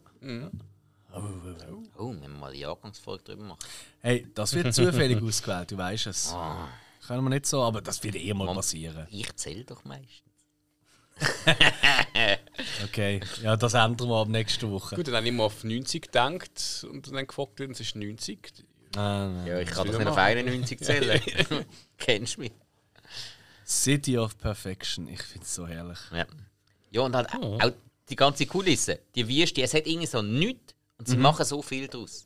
Oh, 1.11 2.11
wir 2.11 2.19
müssen 2.19 2.39
mal 2.39 2.47
eine 2.51 2.57
Jahrgangsfolge 2.57 3.23
drüber 3.23 3.43
machen. 3.43 3.59
Hey, 3.99 4.27
das 4.33 4.53
wird 4.53 4.73
zufällig 4.73 5.21
ausgewählt, 5.23 5.71
du 5.71 5.77
weißt 5.77 6.07
es. 6.07 6.31
Ah, 6.33 6.69
Können 7.05 7.23
wir 7.23 7.29
nicht 7.31 7.45
so, 7.45 7.61
aber 7.63 7.81
das 7.81 8.01
wird 8.03 8.15
eh 8.15 8.33
mal 8.33 8.53
passieren. 8.53 9.07
ich 9.09 9.35
zähle 9.35 9.65
doch 9.65 9.83
meistens. 9.83 10.21
Okay, 12.83 13.21
ja, 13.41 13.55
das 13.55 13.73
ändern 13.73 14.09
wir 14.09 14.21
ab 14.21 14.27
nächste 14.27 14.69
Woche. 14.69 14.95
Gut, 14.95 15.07
dann 15.07 15.15
habe 15.15 15.25
ich 15.25 15.31
immer 15.31 15.45
auf 15.45 15.63
90 15.63 16.01
gedacht 16.03 16.85
und 16.89 17.07
dann 17.13 17.27
gefragt, 17.27 17.59
es 17.59 17.79
ist 17.79 17.95
90. 17.95 18.39
Ah, 18.95 19.29
nein. 19.29 19.47
Ja, 19.47 19.59
ich 19.59 19.69
kann 19.69 19.87
doch 19.87 19.93
ich 19.93 19.99
nicht 19.99 20.07
auf 20.07 20.15
machen. 20.15 20.37
91 20.37 20.79
zählen. 20.79 21.21
Kennst 21.97 22.37
du 22.37 22.41
mich? 22.41 22.51
City 23.65 24.17
of 24.17 24.37
Perfection, 24.37 25.07
ich 25.07 25.21
finde 25.21 25.45
es 25.45 25.55
so 25.55 25.67
herrlich. 25.67 25.99
Ja. 26.11 26.25
Ja, 26.91 27.01
und 27.01 27.15
halt 27.15 27.33
auch 27.33 27.71
die 28.09 28.15
ganze 28.15 28.45
Kulisse, 28.47 28.99
die 29.13 29.27
Wüste, 29.27 29.61
es 29.61 29.73
hat 29.73 29.85
irgendwie 29.85 30.07
so 30.07 30.21
nichts 30.21 30.73
und 30.97 31.07
sie 31.07 31.17
machen 31.17 31.45
so 31.45 31.61
viel 31.61 31.87
draus. 31.87 32.23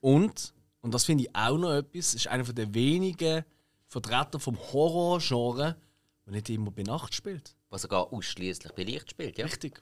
Und, 0.00 0.52
und 0.80 0.92
das 0.92 1.04
finde 1.04 1.24
ich 1.24 1.34
auch 1.34 1.56
noch 1.56 1.72
etwas, 1.72 2.14
ist 2.14 2.26
einer 2.26 2.42
der 2.44 2.74
wenigen 2.74 3.44
Vertreter 3.86 4.40
vom 4.40 4.58
Horror-Genre, 4.58 5.76
der 6.26 6.32
nicht 6.32 6.50
immer 6.50 6.72
bei 6.72 6.82
Nacht 6.82 7.14
spielt. 7.14 7.54
Was 7.72 7.82
sogar 7.82 8.12
ausschließlich 8.12 8.72
bei 8.72 8.84
Licht 8.84 9.10
spielt. 9.10 9.38
Ja? 9.38 9.46
Richtig. 9.46 9.80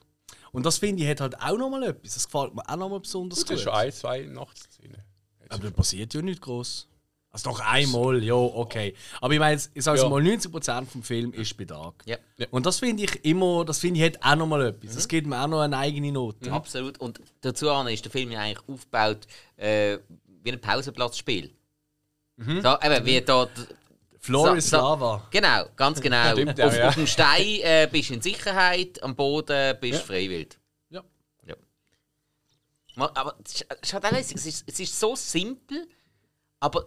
Und 0.51 0.65
das 0.65 0.77
finde 0.77 1.03
ich 1.03 1.09
hat 1.09 1.21
halt 1.21 1.39
auch 1.39 1.57
nochmal 1.57 1.83
etwas. 1.83 2.13
Das 2.15 2.25
gefällt 2.25 2.55
mir 2.55 2.67
auch 2.67 2.77
nochmal 2.77 2.99
besonders 3.01 3.39
Das 3.39 3.47
gut. 3.47 3.57
ist 3.57 3.63
schon 3.63 3.73
ein, 3.73 3.91
zwei 3.91 4.21
Nachtszenen. 4.21 5.01
Aber 5.49 5.63
da 5.65 5.69
passiert 5.71 6.13
ja 6.13 6.21
nicht 6.21 6.41
groß. 6.41 6.87
Also 7.33 7.49
doch 7.49 7.59
einmal, 7.61 8.21
ja, 8.23 8.33
okay. 8.33 8.93
Aber 9.21 9.33
ich 9.33 9.39
meine, 9.39 9.61
ich 9.73 9.83
sage 9.83 10.01
Ja. 10.01 10.09
mal, 10.09 10.21
90% 10.21 10.85
vom 10.85 11.01
Film 11.03 11.31
ist 11.33 11.55
bei 11.55 11.63
Tag. 11.63 11.93
Ja. 12.05 12.17
Und 12.49 12.65
das 12.65 12.79
finde 12.79 13.03
ich 13.03 13.23
immer, 13.23 13.63
das 13.63 13.79
finde 13.79 13.99
ich 14.01 14.05
hat 14.05 14.21
auch 14.21 14.35
nochmal 14.35 14.65
etwas. 14.67 14.95
Das 14.95 15.07
gibt 15.07 15.27
mir 15.27 15.41
auch 15.41 15.47
noch 15.47 15.61
eine 15.61 15.77
eigene 15.77 16.11
Note. 16.11 16.51
Absolut. 16.51 16.97
Und 16.99 17.21
dazu 17.39 17.69
an 17.71 17.87
ist 17.87 18.03
der 18.03 18.11
Film 18.11 18.31
ja 18.31 18.39
eigentlich 18.41 18.67
aufgebaut 18.67 19.27
äh, 19.55 19.97
wie 20.43 20.51
ein 20.51 20.59
Pausenplatzspiel. 20.59 21.51
Mhm. 22.37 22.61
So, 22.61 22.75
eben, 22.81 23.05
wie 23.05 23.21
da. 23.21 23.47
Floor 24.23 24.55
is 24.57 24.69
so- 24.69 24.77
Lava. 24.77 25.27
Genau, 25.31 25.65
ganz 25.75 25.99
genau. 26.01 26.31
Stimmt 26.33 26.61
auch, 26.61 26.67
auf, 26.67 26.77
ja. 26.77 26.87
auf 26.89 26.95
dem 26.95 27.07
Stein 27.07 27.59
äh, 27.63 27.89
bist 27.91 28.09
du 28.09 28.13
in 28.13 28.21
Sicherheit, 28.21 29.01
am 29.03 29.15
Boden 29.15 29.75
bist 29.81 30.01
du 30.01 30.05
freiwillig. 30.05 30.57
Ja. 30.89 31.03
Ja. 31.45 31.55
Aber 32.95 33.35
es 33.43 33.53
ist- 33.55 33.65
es 33.69 33.89
ist 33.89 33.93
halt. 33.93 34.05
Es 34.13 34.45
ist, 34.45 34.63
es 34.67 34.79
ist 34.79 34.99
so 34.99 35.15
simpel, 35.15 35.87
aber 36.59 36.85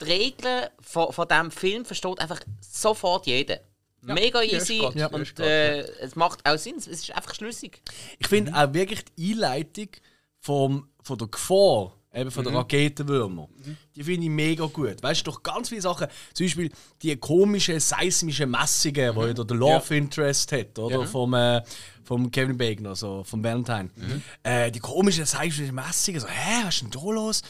die 0.00 0.04
Regeln 0.06 0.68
von, 0.80 1.12
von 1.12 1.28
diesem 1.28 1.50
Film 1.50 1.84
versteht 1.84 2.18
einfach 2.20 2.40
sofort 2.60 3.26
jeder. 3.26 3.60
Mega 4.00 4.42
ja, 4.42 4.58
ist 4.58 4.68
easy 4.68 4.80
grad, 4.80 4.94
ja, 4.96 5.06
und 5.06 5.38
äh, 5.40 5.80
es 6.00 6.14
macht 6.14 6.46
auch 6.46 6.58
Sinn. 6.58 6.76
Es 6.76 6.86
ist 6.86 7.10
einfach 7.12 7.34
schlüssig. 7.34 7.80
Ich 8.18 8.26
finde 8.26 8.52
auch 8.54 8.72
wirklich 8.74 9.02
die 9.16 9.32
Einleitung 9.32 9.88
vom, 10.40 10.90
von 11.02 11.16
der 11.16 11.28
Gefahr, 11.28 11.94
eben 12.14 12.30
von 12.30 12.44
Mhm. 12.44 12.48
den 12.48 12.56
Raketenwürmern, 12.56 13.48
die 13.96 14.02
finde 14.04 14.24
ich 14.24 14.30
mega 14.30 14.66
gut. 14.66 15.02
Weißt 15.02 15.20
du, 15.26 15.30
doch 15.30 15.42
ganz 15.42 15.68
viele 15.68 15.80
Sachen, 15.80 16.06
zum 16.32 16.46
Beispiel 16.46 16.70
die 17.02 17.16
komischen 17.16 17.80
seismischen 17.80 18.50
Messungen, 18.50 19.14
Mhm. 19.16 19.20
die 19.20 19.26
ja 19.38 19.44
der 19.44 19.56
Love 19.56 19.96
Interest 19.96 20.52
hat, 20.52 20.78
oder? 20.78 21.06
Vom, 21.06 21.34
äh, 21.34 21.60
vom 22.04 22.30
Kevin 22.30 22.56
Bacon, 22.56 22.86
also 22.86 23.24
vom 23.24 23.42
Valentine. 23.42 23.90
Mhm. 23.96 24.22
Äh, 24.42 24.70
die 24.70 24.78
komischen 24.80 25.24
seismischen 25.24 25.74
Messungen, 25.74 26.20
so, 26.20 26.28
hä, 26.28 26.62
was 26.64 26.74
ist 26.76 26.82
denn 26.82 26.90
da 26.90 27.00
los? 27.10 27.42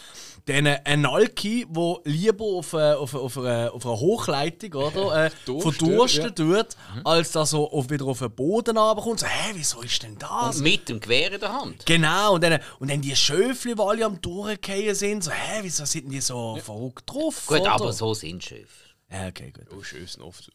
Dann 0.46 0.66
äh, 0.66 0.78
ein 0.84 1.00
Nalki, 1.00 1.66
der 1.68 1.96
lieber 2.04 2.44
auf, 2.44 2.72
äh, 2.74 2.92
auf, 2.92 3.14
auf, 3.14 3.38
einer- 3.38 3.72
auf 3.72 3.84
einer 3.86 3.98
Hochleitung 3.98 4.74
oder, 4.74 5.24
äh, 5.26 5.30
Durst, 5.46 5.62
verdursten 5.78 6.22
ja. 6.24 6.30
tut, 6.30 6.76
als 7.04 7.32
dass 7.32 7.54
er 7.54 7.60
auf, 7.60 7.88
wieder 7.90 8.04
auf 8.06 8.18
den 8.18 8.30
Boden 8.30 8.76
runterkommt. 8.76 9.20
So, 9.20 9.26
hä, 9.26 9.52
wieso 9.54 9.80
ist 9.80 10.02
denn 10.02 10.18
das? 10.18 10.58
Mit 10.58 10.88
dem 10.88 11.00
Gewehr 11.00 11.32
in 11.32 11.40
der 11.40 11.52
Hand. 11.52 11.86
Genau, 11.86 12.34
und 12.34 12.44
dann, 12.44 12.60
und 12.78 12.90
dann 12.90 13.00
die 13.00 13.16
Schöfli, 13.16 13.74
die 13.74 13.80
alle 13.82 14.04
am 14.04 14.20
Durchgehen 14.20 14.94
sind, 14.94 15.24
so, 15.24 15.30
hä, 15.30 15.60
wieso 15.62 15.84
sind 15.86 16.10
die 16.10 16.20
so 16.20 16.56
verrückt 16.62 17.04
drauf? 17.10 17.46
Gut, 17.46 17.60
oder? 17.60 17.72
aber 17.72 17.92
so 17.92 18.12
sind 18.12 18.44
Schiffe. 18.44 18.68
Ja, 19.10 19.28
okay, 19.28 19.50
gut. 19.50 19.66
Oh, 19.78 19.82
schön 19.82 20.06
oft. 20.20 20.50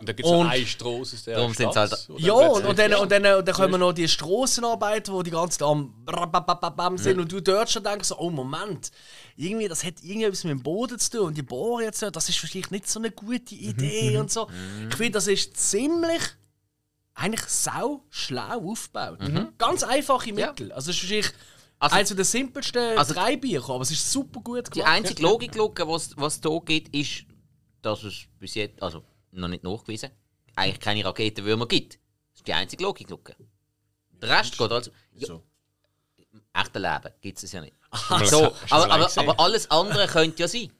Und 0.00 0.08
da 0.08 0.12
gibt 0.12 0.26
es 0.28 0.32
eine 0.32 0.66
Straße 0.66 1.16
aus 1.16 1.24
der 1.24 1.36
Darum 1.36 1.54
sind's 1.54 1.76
halt- 1.76 2.08
Ja, 2.18 2.34
dann 2.38 2.50
und, 2.50 2.64
und, 2.66 2.78
dann, 2.78 2.94
und, 2.94 3.12
dann, 3.12 3.38
und 3.38 3.48
dann 3.48 3.54
kommen 3.54 3.80
noch 3.80 3.92
die 3.92 4.08
Strassenarbeiter, 4.08 5.16
die 5.18 5.24
die 5.24 5.30
ganze 5.30 5.58
Zeit 5.58 5.68
am 5.68 6.98
sind 6.98 7.20
und 7.20 7.30
du 7.30 7.40
dort 7.40 7.70
schon 7.70 7.82
denkst, 7.84 8.08
so, 8.08 8.18
oh 8.18 8.30
Moment, 8.30 8.90
irgendwie, 9.36 9.68
das 9.68 9.84
hat 9.84 9.94
irgendwie 10.02 10.24
etwas 10.26 10.44
mit 10.44 10.52
dem 10.52 10.62
Boden 10.62 10.98
zu 10.98 11.10
tun 11.10 11.26
und 11.28 11.36
die 11.36 11.42
Bohrer 11.42 11.82
jetzt, 11.84 12.02
das 12.02 12.28
ist 12.28 12.38
vielleicht 12.38 12.70
nicht 12.70 12.88
so 12.88 12.98
eine 13.00 13.10
gute 13.10 13.54
Idee 13.54 14.18
und 14.18 14.30
so. 14.30 14.48
Ich 14.88 14.96
finde, 14.96 15.12
das 15.12 15.26
ist 15.26 15.56
ziemlich, 15.56 16.22
eigentlich 17.14 17.42
sau 17.46 18.02
schlau 18.10 18.70
aufgebaut. 18.70 19.18
Ganz 19.58 19.82
einfache 19.82 20.30
Ja. 20.30 20.48
Mittel. 20.48 20.72
Also 20.72 20.90
es 20.90 20.96
ist 20.96 21.02
wahrscheinlich 21.04 21.32
Also- 21.78 21.96
eines 21.96 22.14
der 22.16 22.24
simpelsten 22.24 22.98
Also- 22.98 23.14
drei 23.14 23.36
Bücher, 23.36 23.70
aber 23.70 23.82
es 23.82 23.90
ist 23.90 24.10
super 24.10 24.40
gut 24.40 24.68
Die 24.68 24.78
gemacht. 24.80 24.90
einzige 24.92 25.22
Logiklücke, 25.22 25.86
was 25.86 26.16
was 26.16 26.40
da 26.40 26.58
gibt, 26.64 26.94
ist, 26.94 27.24
dass 27.82 28.02
es 28.04 28.24
bis 28.38 28.54
jetzt, 28.54 28.82
also 28.82 29.02
noch 29.34 29.48
nicht 29.48 29.64
nachgewiesen, 29.64 30.10
eigentlich 30.56 30.80
keine 30.80 31.04
Raketenwürmer 31.04 31.66
gibt. 31.66 31.94
Das 31.94 32.40
ist 32.40 32.46
die 32.46 32.52
einzige 32.54 32.82
Logiklücke. 32.84 33.36
Der 34.10 34.28
Rest 34.28 34.56
geht 34.56 34.70
also. 34.72 34.90
Ja, 35.14 35.26
So. 35.26 35.42
Im 36.32 36.42
echten 36.52 36.82
Leben 36.82 37.14
gibt 37.20 37.42
es 37.42 37.52
ja 37.52 37.60
nicht. 37.60 37.74
mal- 38.10 38.26
So, 38.26 38.54
aber, 38.70 38.90
aber, 38.90 39.10
aber 39.18 39.40
alles 39.40 39.70
andere 39.70 40.06
könnte 40.06 40.42
ja 40.42 40.48
sein. 40.48 40.72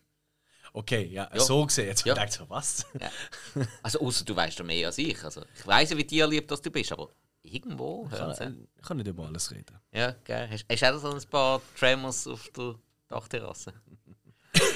Okay, 0.72 1.04
ja, 1.06 1.30
Ja. 1.32 1.40
so 1.40 1.64
gesehen. 1.66 1.86
Jetzt 1.86 2.04
Ja. 2.04 2.22
ich 2.24 2.32
so, 2.32 2.48
was? 2.50 2.84
Ja. 3.00 3.10
Also 3.82 4.00
außer 4.00 4.24
du 4.24 4.34
weißt 4.34 4.58
ja 4.58 4.64
mehr 4.64 4.86
als 4.88 4.98
ich. 4.98 5.22
Also, 5.22 5.42
ich 5.56 5.66
weiß 5.66 5.90
ja, 5.90 5.96
wie 5.96 6.06
tierlieb 6.06 6.48
das 6.48 6.60
du 6.62 6.70
bist, 6.70 6.90
aber 6.90 7.10
irgendwo 7.42 8.06
Ich 8.10 8.18
es 8.18 8.38
kann, 8.38 8.66
ich 8.76 8.82
kann 8.82 8.96
nicht 8.96 9.06
über 9.06 9.26
alles 9.26 9.50
reden. 9.52 9.78
Ja, 9.92 10.12
geil. 10.24 10.48
Hast, 10.50 10.64
hast 10.68 10.82
du 10.82 10.86
auch 10.96 10.98
so 11.00 11.12
ein 11.14 11.30
paar 11.30 11.62
Tremors 11.78 12.26
auf 12.26 12.48
der 12.56 12.74
Dachterrasse? 13.08 13.72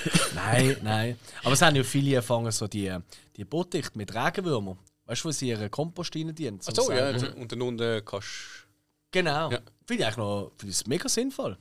Nein, 0.35 0.77
nein. 0.83 1.19
Aber 1.43 1.53
es 1.53 1.63
haben 1.63 1.77
ja 1.77 1.83
viele 1.83 2.17
erfangen, 2.17 2.51
so 2.53 2.67
die, 2.67 2.97
die 3.37 3.45
Bootdicht 3.45 3.97
mit 3.97 4.15
Regenwürmern. 4.15 4.79
Weißt 5.07 5.25
du, 5.25 5.29
wo 5.29 5.33
sie 5.33 5.49
ihre 5.49 5.71
Kompost 5.71 6.15
rein 6.15 6.35
dienen? 6.35 6.61
Ach 6.67 6.75
so, 6.75 6.93
ja, 6.93 7.19
Saugen? 7.19 7.41
und 7.41 7.53
dann 7.53 7.63
unten 7.63 8.05
kannst 8.05 8.67
Genau. 9.11 9.51
Ja. 9.51 9.61
Finde 9.87 10.03
ich 10.03 10.07
eigentlich 10.07 10.17
noch 10.19 10.53
finde 10.59 10.75
ich 10.75 10.87
mega 10.87 11.09
sinnvoll. 11.09 11.57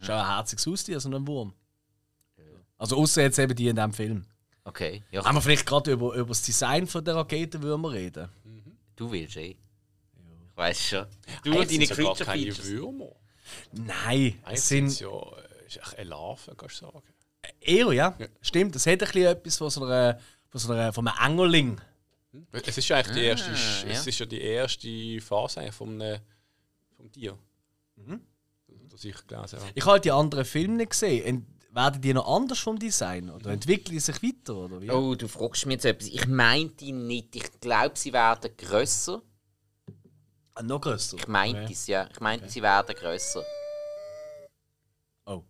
Ist 0.00 0.10
auch 0.10 0.20
ein 0.20 0.36
herziges 0.36 0.66
Haustier, 0.66 1.00
so 1.00 1.08
ein 1.10 1.26
Wurm. 1.26 1.52
Also 2.76 2.96
außer 2.96 3.22
jetzt 3.22 3.38
eben 3.38 3.54
die 3.54 3.68
in 3.68 3.76
diesem 3.76 3.92
Film. 3.92 4.24
Okay. 4.64 5.02
Ja, 5.10 5.24
Haben 5.24 5.36
wir 5.36 5.42
vielleicht 5.42 5.66
gerade 5.66 5.92
über, 5.92 6.14
über 6.14 6.28
das 6.28 6.42
Design 6.42 6.86
von 6.86 7.04
der 7.04 7.16
Raketenwürmer 7.16 7.92
reden? 7.92 8.28
du 8.94 9.10
willst 9.10 9.36
eh. 9.36 9.50
Ich 9.50 9.56
weiß 10.56 10.88
schon. 10.88 11.06
Du 11.44 11.50
und 11.52 11.58
deine 11.58 11.68
sind 11.68 11.88
sogar 11.88 12.14
Creature 12.14 12.24
keine 12.24 12.42
Features. 12.42 12.66
Würmer. 12.66 13.12
Nein, 13.72 14.42
es 14.50 14.68
sind 14.68 15.00
ja 15.00 15.08
äh, 15.08 15.66
ist 15.66 15.76
echt 15.76 15.98
eine 15.98 16.10
Larve, 16.10 16.54
kannst 16.56 16.82
du 16.82 16.86
sagen. 16.86 17.02
Eher, 17.60 17.92
ja. 17.92 18.16
Ja. 18.18 18.26
Stimmt, 18.40 18.76
es 18.76 18.86
hat 18.86 18.92
ein 18.94 18.98
bisschen 18.98 19.24
etwas 19.26 19.56
von 19.58 19.70
so 19.70 19.84
einer, 19.84 20.18
von 20.48 20.60
so 20.60 20.72
einer, 20.72 20.92
von 20.92 21.06
einem 21.08 21.32
Engerling. 21.32 21.80
Es 22.52 22.78
ist 22.78 22.88
ja 22.88 22.96
eigentlich 22.98 23.16
die 23.16 23.24
erste, 23.24 23.50
Ah, 23.50 23.88
es 23.88 24.04
ja. 24.04 24.08
ist 24.08 24.18
ja 24.18 24.26
die 24.26 24.40
erste 24.40 25.20
Phase 25.20 25.72
vom, 25.72 26.00
äh, 26.00 26.20
vom 26.96 27.10
Tier. 27.10 27.36
Mhm. 27.96 28.20
Das 28.90 29.04
ich 29.04 29.26
gelesen 29.26 29.58
habe. 29.60 29.72
Ich 29.74 29.84
habe 29.86 30.00
die 30.00 30.10
anderen 30.10 30.44
Filme 30.44 30.76
nicht 30.76 30.90
gesehen. 30.90 31.24
Ent 31.24 31.46
werden 31.70 32.00
die 32.00 32.12
noch 32.14 32.26
anders 32.34 32.58
vom 32.58 32.78
Design? 32.78 33.30
Oder 33.30 33.50
entwickeln 33.50 33.92
die 33.92 34.00
sich 34.00 34.22
weiter? 34.22 34.56
Oder 34.56 34.80
wie? 34.80 34.90
Oh, 34.90 35.14
du 35.14 35.28
fragst 35.28 35.66
mich 35.66 35.74
jetzt 35.74 35.84
etwas. 35.84 36.08
Ich 36.08 36.26
meinte 36.26 36.84
nicht. 36.92 37.36
Ich 37.36 37.60
glaube, 37.60 37.96
sie 37.96 38.12
werden 38.12 38.50
grösser. 38.56 39.22
Ah, 40.54 40.62
noch 40.62 40.80
größer? 40.80 41.16
Ich 41.18 41.28
meinte 41.28 41.62
Okay. 41.64 41.72
es, 41.72 41.86
ja. 41.86 42.08
Ich 42.10 42.20
meinte, 42.20 42.48
sie 42.48 42.62
werden 42.62 42.94
grösser. 42.96 43.44
Oh, 45.26 45.42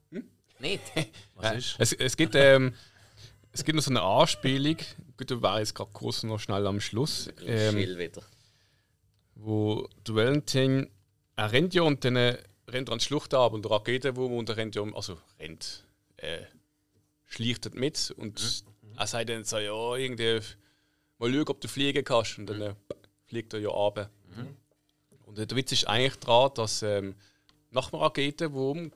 Nicht? 0.60 0.82
was 1.34 1.56
ist? 1.56 1.76
Es, 1.78 1.92
es, 1.92 2.16
gibt, 2.16 2.34
ähm, 2.34 2.74
es 3.52 3.64
gibt 3.64 3.76
noch 3.76 3.82
so 3.82 3.90
eine 3.90 4.02
Anspielung, 4.02 4.76
gut, 5.16 5.30
da 5.30 5.40
war 5.42 5.58
jetzt 5.60 5.74
gerade 5.74 5.90
kurz 5.92 6.22
noch 6.22 6.38
schnell 6.40 6.66
am 6.66 6.80
Schluss, 6.80 7.28
ähm, 7.44 7.76
wieder. 7.76 8.22
wo 9.34 9.88
der 10.06 10.14
Valentin, 10.14 10.90
er 11.36 11.52
rennt 11.52 11.74
ja 11.74 11.82
und 11.82 12.04
dann 12.04 12.16
äh, 12.16 12.38
rennt 12.68 12.88
er 12.88 12.92
an 12.92 12.98
die 12.98 13.04
Schlucht 13.04 13.34
ab 13.34 13.52
und 13.52 13.64
der 13.64 13.70
Raketenwurm 13.72 14.32
und 14.34 14.48
er 14.48 14.56
rennt 14.56 14.74
ja, 14.74 14.82
um- 14.82 14.94
also 14.94 15.18
rennt, 15.38 15.84
äh, 16.16 16.40
schlichtet 17.24 17.74
mit 17.74 18.10
und 18.16 18.64
er 18.96 19.06
sagt 19.06 19.28
dann 19.30 19.44
so, 19.44 19.58
ja, 19.58 19.94
irgendwie, 19.96 20.40
mal 21.18 21.32
schauen, 21.32 21.48
ob 21.48 21.60
du 21.60 21.68
fliegen 21.68 22.02
kannst 22.04 22.38
und 22.38 22.46
dann 22.46 22.60
äh, 22.60 22.74
fliegt 23.26 23.52
er 23.52 23.60
ja 23.60 23.68
runter. 23.68 24.10
Und 25.24 25.38
äh, 25.38 25.46
der 25.46 25.56
Witz 25.56 25.72
ist 25.72 25.86
eigentlich 25.86 26.16
daran, 26.16 26.50
dass 26.54 26.82
ähm, 26.82 27.14
nach 27.70 27.90
dem 27.90 27.98
Raketenwurm 28.00 28.90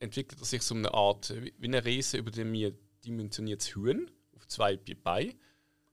entwickelt 0.00 0.40
er 0.40 0.46
sich 0.46 0.62
so 0.62 0.74
eine 0.74 0.92
Art, 0.92 1.30
äh, 1.30 1.52
wie 1.58 1.66
eine 1.66 1.84
Riese 1.84 2.18
überdimensioniertes 2.18 3.76
Huhn 3.76 4.10
auf 4.34 4.46
zwei 4.48 4.76
Beinen. 4.76 5.34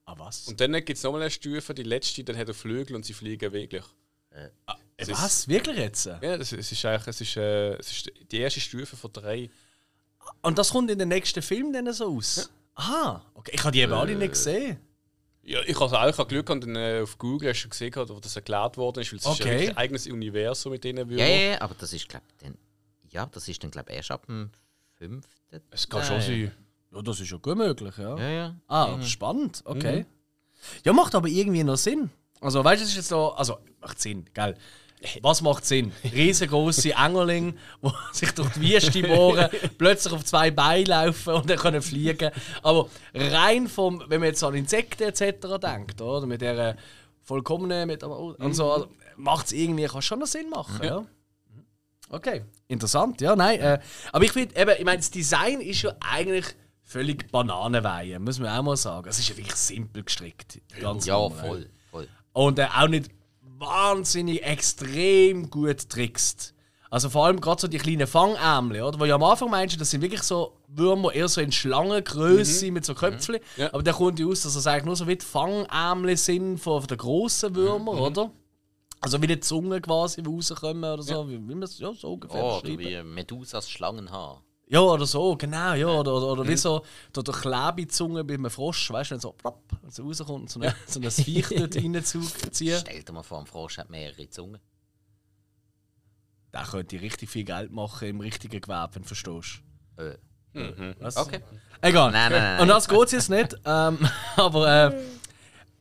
Ah, 0.05 0.15
was? 0.17 0.47
Und 0.47 0.59
dann 0.61 0.71
gibt 0.73 0.97
es 0.97 1.03
nochmal 1.03 1.21
eine 1.21 1.31
Stufe, 1.31 1.73
die 1.73 1.83
letzte, 1.83 2.23
dann 2.23 2.37
hat 2.37 2.47
er 2.47 2.53
Flügel 2.53 2.95
und 2.95 3.05
sie 3.05 3.13
fliegen 3.13 3.51
wirklich. 3.51 3.83
Äh, 4.31 4.49
es 4.95 5.09
was? 5.09 5.47
Wirklich 5.47 5.77
jetzt? 5.77 6.05
Ja, 6.05 6.37
das, 6.37 6.51
es 6.53 6.71
ist 6.71 6.85
eigentlich 6.85 7.07
es 7.07 7.21
ist, 7.21 7.37
äh, 7.37 7.73
es 7.75 7.91
ist 7.91 8.11
die 8.31 8.39
erste 8.39 8.59
Stufe 8.59 8.95
von 8.95 9.11
drei. 9.11 9.49
Und 10.41 10.57
das 10.57 10.71
kommt 10.71 10.89
in 10.89 10.97
den 10.97 11.09
nächsten 11.09 11.41
Film 11.41 11.71
dann 11.73 11.91
so 11.93 12.15
aus? 12.17 12.49
Aha, 12.75 13.23
okay. 13.33 13.51
Ich 13.53 13.61
habe 13.63 13.71
die 13.71 13.81
eben 13.81 13.93
alle 13.93 14.15
nicht 14.15 14.31
gesehen. 14.31 14.79
Ja, 15.43 15.61
ich 15.65 15.79
habe 15.79 15.97
auch 15.99 16.09
ich 16.09 16.17
hab 16.17 16.27
Glück 16.27 16.45
gehabt, 16.45 16.63
dann, 16.63 16.75
äh, 16.75 17.01
auf 17.01 17.17
Google 17.17 17.49
hast 17.49 17.63
du 17.63 17.69
gesehen, 17.69 17.93
wo 17.95 18.19
das 18.19 18.35
erklärt 18.35 18.75
worden 18.75 19.01
ist, 19.01 19.11
weil 19.11 19.19
es 19.19 19.25
ist 19.25 19.39
ja 19.39 19.45
Okay. 19.45 19.53
wirklich 19.53 19.69
ein 19.69 19.77
eigenes 19.77 20.07
Universum 20.07 20.73
mit 20.73 20.83
denen 20.83 21.09
Ja, 21.09 21.25
ja, 21.25 21.51
ja, 21.51 21.61
aber 21.61 21.73
das 21.75 21.93
ist, 21.93 22.07
glaube 22.09 22.25
ich, 22.29 22.43
dann. 22.43 22.57
Ja, 23.11 23.25
das 23.25 23.47
ist 23.47 23.63
dann, 23.63 23.71
glaube 23.71 23.91
ich, 23.91 23.97
erst 23.97 24.11
ab 24.11 24.25
dem 24.27 24.51
fünften. 24.97 25.61
Es 25.71 25.87
kann 25.87 26.03
schon 26.03 26.21
sein. 26.21 26.51
Ja, 26.93 27.01
das 27.01 27.19
ist 27.19 27.29
ja 27.31 27.37
gut 27.37 27.57
möglich, 27.57 27.97
ja. 27.97 28.17
Ja, 28.17 28.29
ja. 28.29 28.55
Ah, 28.67 29.01
spannend, 29.01 29.61
okay. 29.65 30.05
Ja, 30.83 30.93
macht 30.93 31.15
aber 31.15 31.27
irgendwie 31.27 31.63
noch 31.63 31.77
Sinn. 31.77 32.09
Also, 32.41 32.63
weißt 32.63 32.81
du, 32.81 32.83
es 32.83 32.91
ist 32.91 32.97
jetzt 32.97 33.09
so, 33.09 33.33
also, 33.33 33.57
macht 33.81 33.99
Sinn, 33.99 34.25
gell? 34.33 34.55
Was 35.21 35.41
macht 35.41 35.63
Sinn? 35.65 35.91
Riesengroße 36.03 36.91
Engerlinge, 36.97 37.53
die 37.83 37.89
sich 38.13 38.31
durch 38.31 38.49
die 38.53 38.61
Wüste 38.61 39.03
bohren, 39.03 39.49
plötzlich 39.77 40.13
auf 40.13 40.25
zwei 40.25 40.49
Beinen 40.49 40.87
laufen 40.87 41.33
und 41.33 41.49
dann 41.49 41.57
können 41.57 41.81
fliegen. 41.81 42.31
Aber 42.63 42.89
rein 43.13 43.67
vom, 43.67 44.03
wenn 44.07 44.19
man 44.19 44.29
jetzt 44.29 44.43
an 44.43 44.55
Insekten 44.55 45.03
etc. 45.03 45.59
denkt, 45.61 46.01
oder? 46.01 46.25
Mit 46.25 46.41
der 46.41 46.77
vollkommenen, 47.21 47.87
mit, 47.87 48.03
und 48.03 48.53
so, 48.55 48.71
also, 48.71 48.87
macht 49.17 49.47
es 49.47 49.51
irgendwie, 49.51 49.85
kann 49.85 50.01
schon 50.01 50.19
noch 50.19 50.27
Sinn 50.27 50.49
machen, 50.49 50.83
ja. 50.83 51.05
Okay, 52.09 52.45
interessant, 52.67 53.19
ja, 53.21 53.35
nein. 53.35 53.59
Äh, 53.59 53.79
aber 54.11 54.23
ich 54.23 54.31
finde, 54.31 54.55
eben, 54.59 54.71
ich 54.77 54.85
meine, 54.85 54.97
das 54.97 55.11
Design 55.11 55.59
ist 55.61 55.81
ja 55.81 55.91
eigentlich 55.99 56.45
völlig 56.83 57.29
Bananenweihe, 57.31 58.19
muss 58.19 58.39
man 58.39 58.57
auch 58.57 58.63
mal 58.63 58.77
sagen. 58.77 59.09
Es 59.09 59.19
ist 59.19 59.29
ja 59.29 59.35
wirklich 59.37 59.55
simpel 59.55 60.03
gestrickt. 60.03 60.61
die 60.75 60.81
ganze 60.81 61.09
Ja, 61.09 61.17
Nummer, 61.19 61.35
voll. 61.35 61.69
voll. 61.91 62.07
Und 62.33 62.59
äh, 62.59 62.67
auch 62.73 62.87
nicht 62.87 63.09
wahnsinnig 63.41 64.43
extrem 64.43 65.49
gut 65.49 65.89
trickst. 65.89 66.53
Also 66.89 67.09
vor 67.09 67.25
allem 67.25 67.41
gerade 67.41 67.59
so 67.59 67.67
die 67.67 67.79
kleinen 67.79 68.07
Fangärmel, 68.07 68.81
oder? 68.81 68.97
Wo 68.99 69.03
ja 69.03 69.15
am 69.15 69.23
Anfang 69.23 69.49
meinst 69.49 69.79
das 69.81 69.91
sind 69.91 70.01
wirklich 70.01 70.23
so 70.23 70.57
Würmer 70.69 71.11
eher 71.13 71.27
so 71.27 71.41
in 71.41 71.51
Schlangengröße 71.51 72.71
mit 72.71 72.85
so 72.85 72.95
Köpfchen. 72.95 73.39
Ja. 73.57 73.73
Aber 73.73 73.83
der 73.83 73.93
kommt 73.93 74.19
ja 74.19 74.25
aus, 74.25 74.43
dass 74.43 74.53
das 74.53 74.67
eigentlich 74.67 74.85
nur 74.85 74.95
so 74.95 75.05
wie 75.07 75.17
die 75.17 75.25
Fangärmel 75.25 76.15
sind 76.15 76.57
von, 76.59 76.79
von 76.81 76.87
den 76.87 76.97
grossen 76.97 77.53
Würmern, 77.55 77.97
oder? 77.97 78.31
Also 79.01 79.21
wie 79.21 79.27
die 79.27 79.39
Zunge 79.39 79.79
quasi, 79.81 80.21
die 80.23 80.29
rauskommen 80.29 80.83
oder 80.83 81.03
so, 81.03 81.29
wie, 81.29 81.33
wie 81.35 81.53
man 81.53 81.63
es 81.63 81.77
ja, 81.79 81.93
so 81.93 82.13
ungefähr 82.13 82.43
Oh, 82.43 82.57
oder 82.57 82.61
beschreiben. 82.75 82.79
wie 82.79 83.03
Medusas 83.03 83.69
Schlangenhaar. 83.69 84.43
Ja, 84.69 84.81
oder 84.81 85.05
so, 85.05 85.35
genau, 85.37 85.73
ja. 85.75 85.87
Oder, 85.87 86.13
oder, 86.15 86.27
oder 86.27 86.47
wie 86.47 86.57
so 86.57 86.83
der, 87.15 87.23
der 87.23 87.33
Klebezunge 87.33 88.23
bei 88.25 88.33
einem 88.33 88.49
Frosch, 88.49 88.91
weißt 88.91 89.11
du, 89.11 89.13
wenn 89.15 89.19
so, 89.21 89.31
plopp, 89.31 89.61
so 89.87 90.03
rauskommt 90.03 90.41
und 90.41 90.49
so, 90.49 90.59
ein- 90.59 90.73
so 90.87 90.99
ein 90.99 91.09
Viech 91.11 91.47
dort 91.55 91.75
reinzuziehen. 91.77 92.79
Stell 92.79 93.03
dir 93.03 93.13
mal 93.13 93.23
vor, 93.23 93.39
ein 93.39 93.45
Frosch 93.45 93.77
hat 93.77 93.89
mehrere 93.89 94.29
Zungen. 94.29 94.59
Der 96.53 96.63
könnte 96.63 96.99
richtig 96.99 97.29
viel 97.29 97.43
Geld 97.43 97.71
machen 97.71 98.07
im 98.07 98.19
richtigen 98.19 98.59
Gewerbe, 98.59 98.95
wenn 98.95 99.01
du 99.03 99.07
verstehst. 99.07 99.61
Äh. 99.97 100.15
Was? 100.99 101.17
Okay. 101.17 101.41
Egal. 101.81 102.11
Nein, 102.11 102.31
nein, 102.31 102.41
nein. 102.41 102.61
Und 102.61 102.67
das 102.69 102.87
geht 102.87 103.11
jetzt 103.11 103.29
nicht. 103.29 103.55
Ähm, 103.63 103.99
aber, 104.37 104.91
äh, 104.91 105.01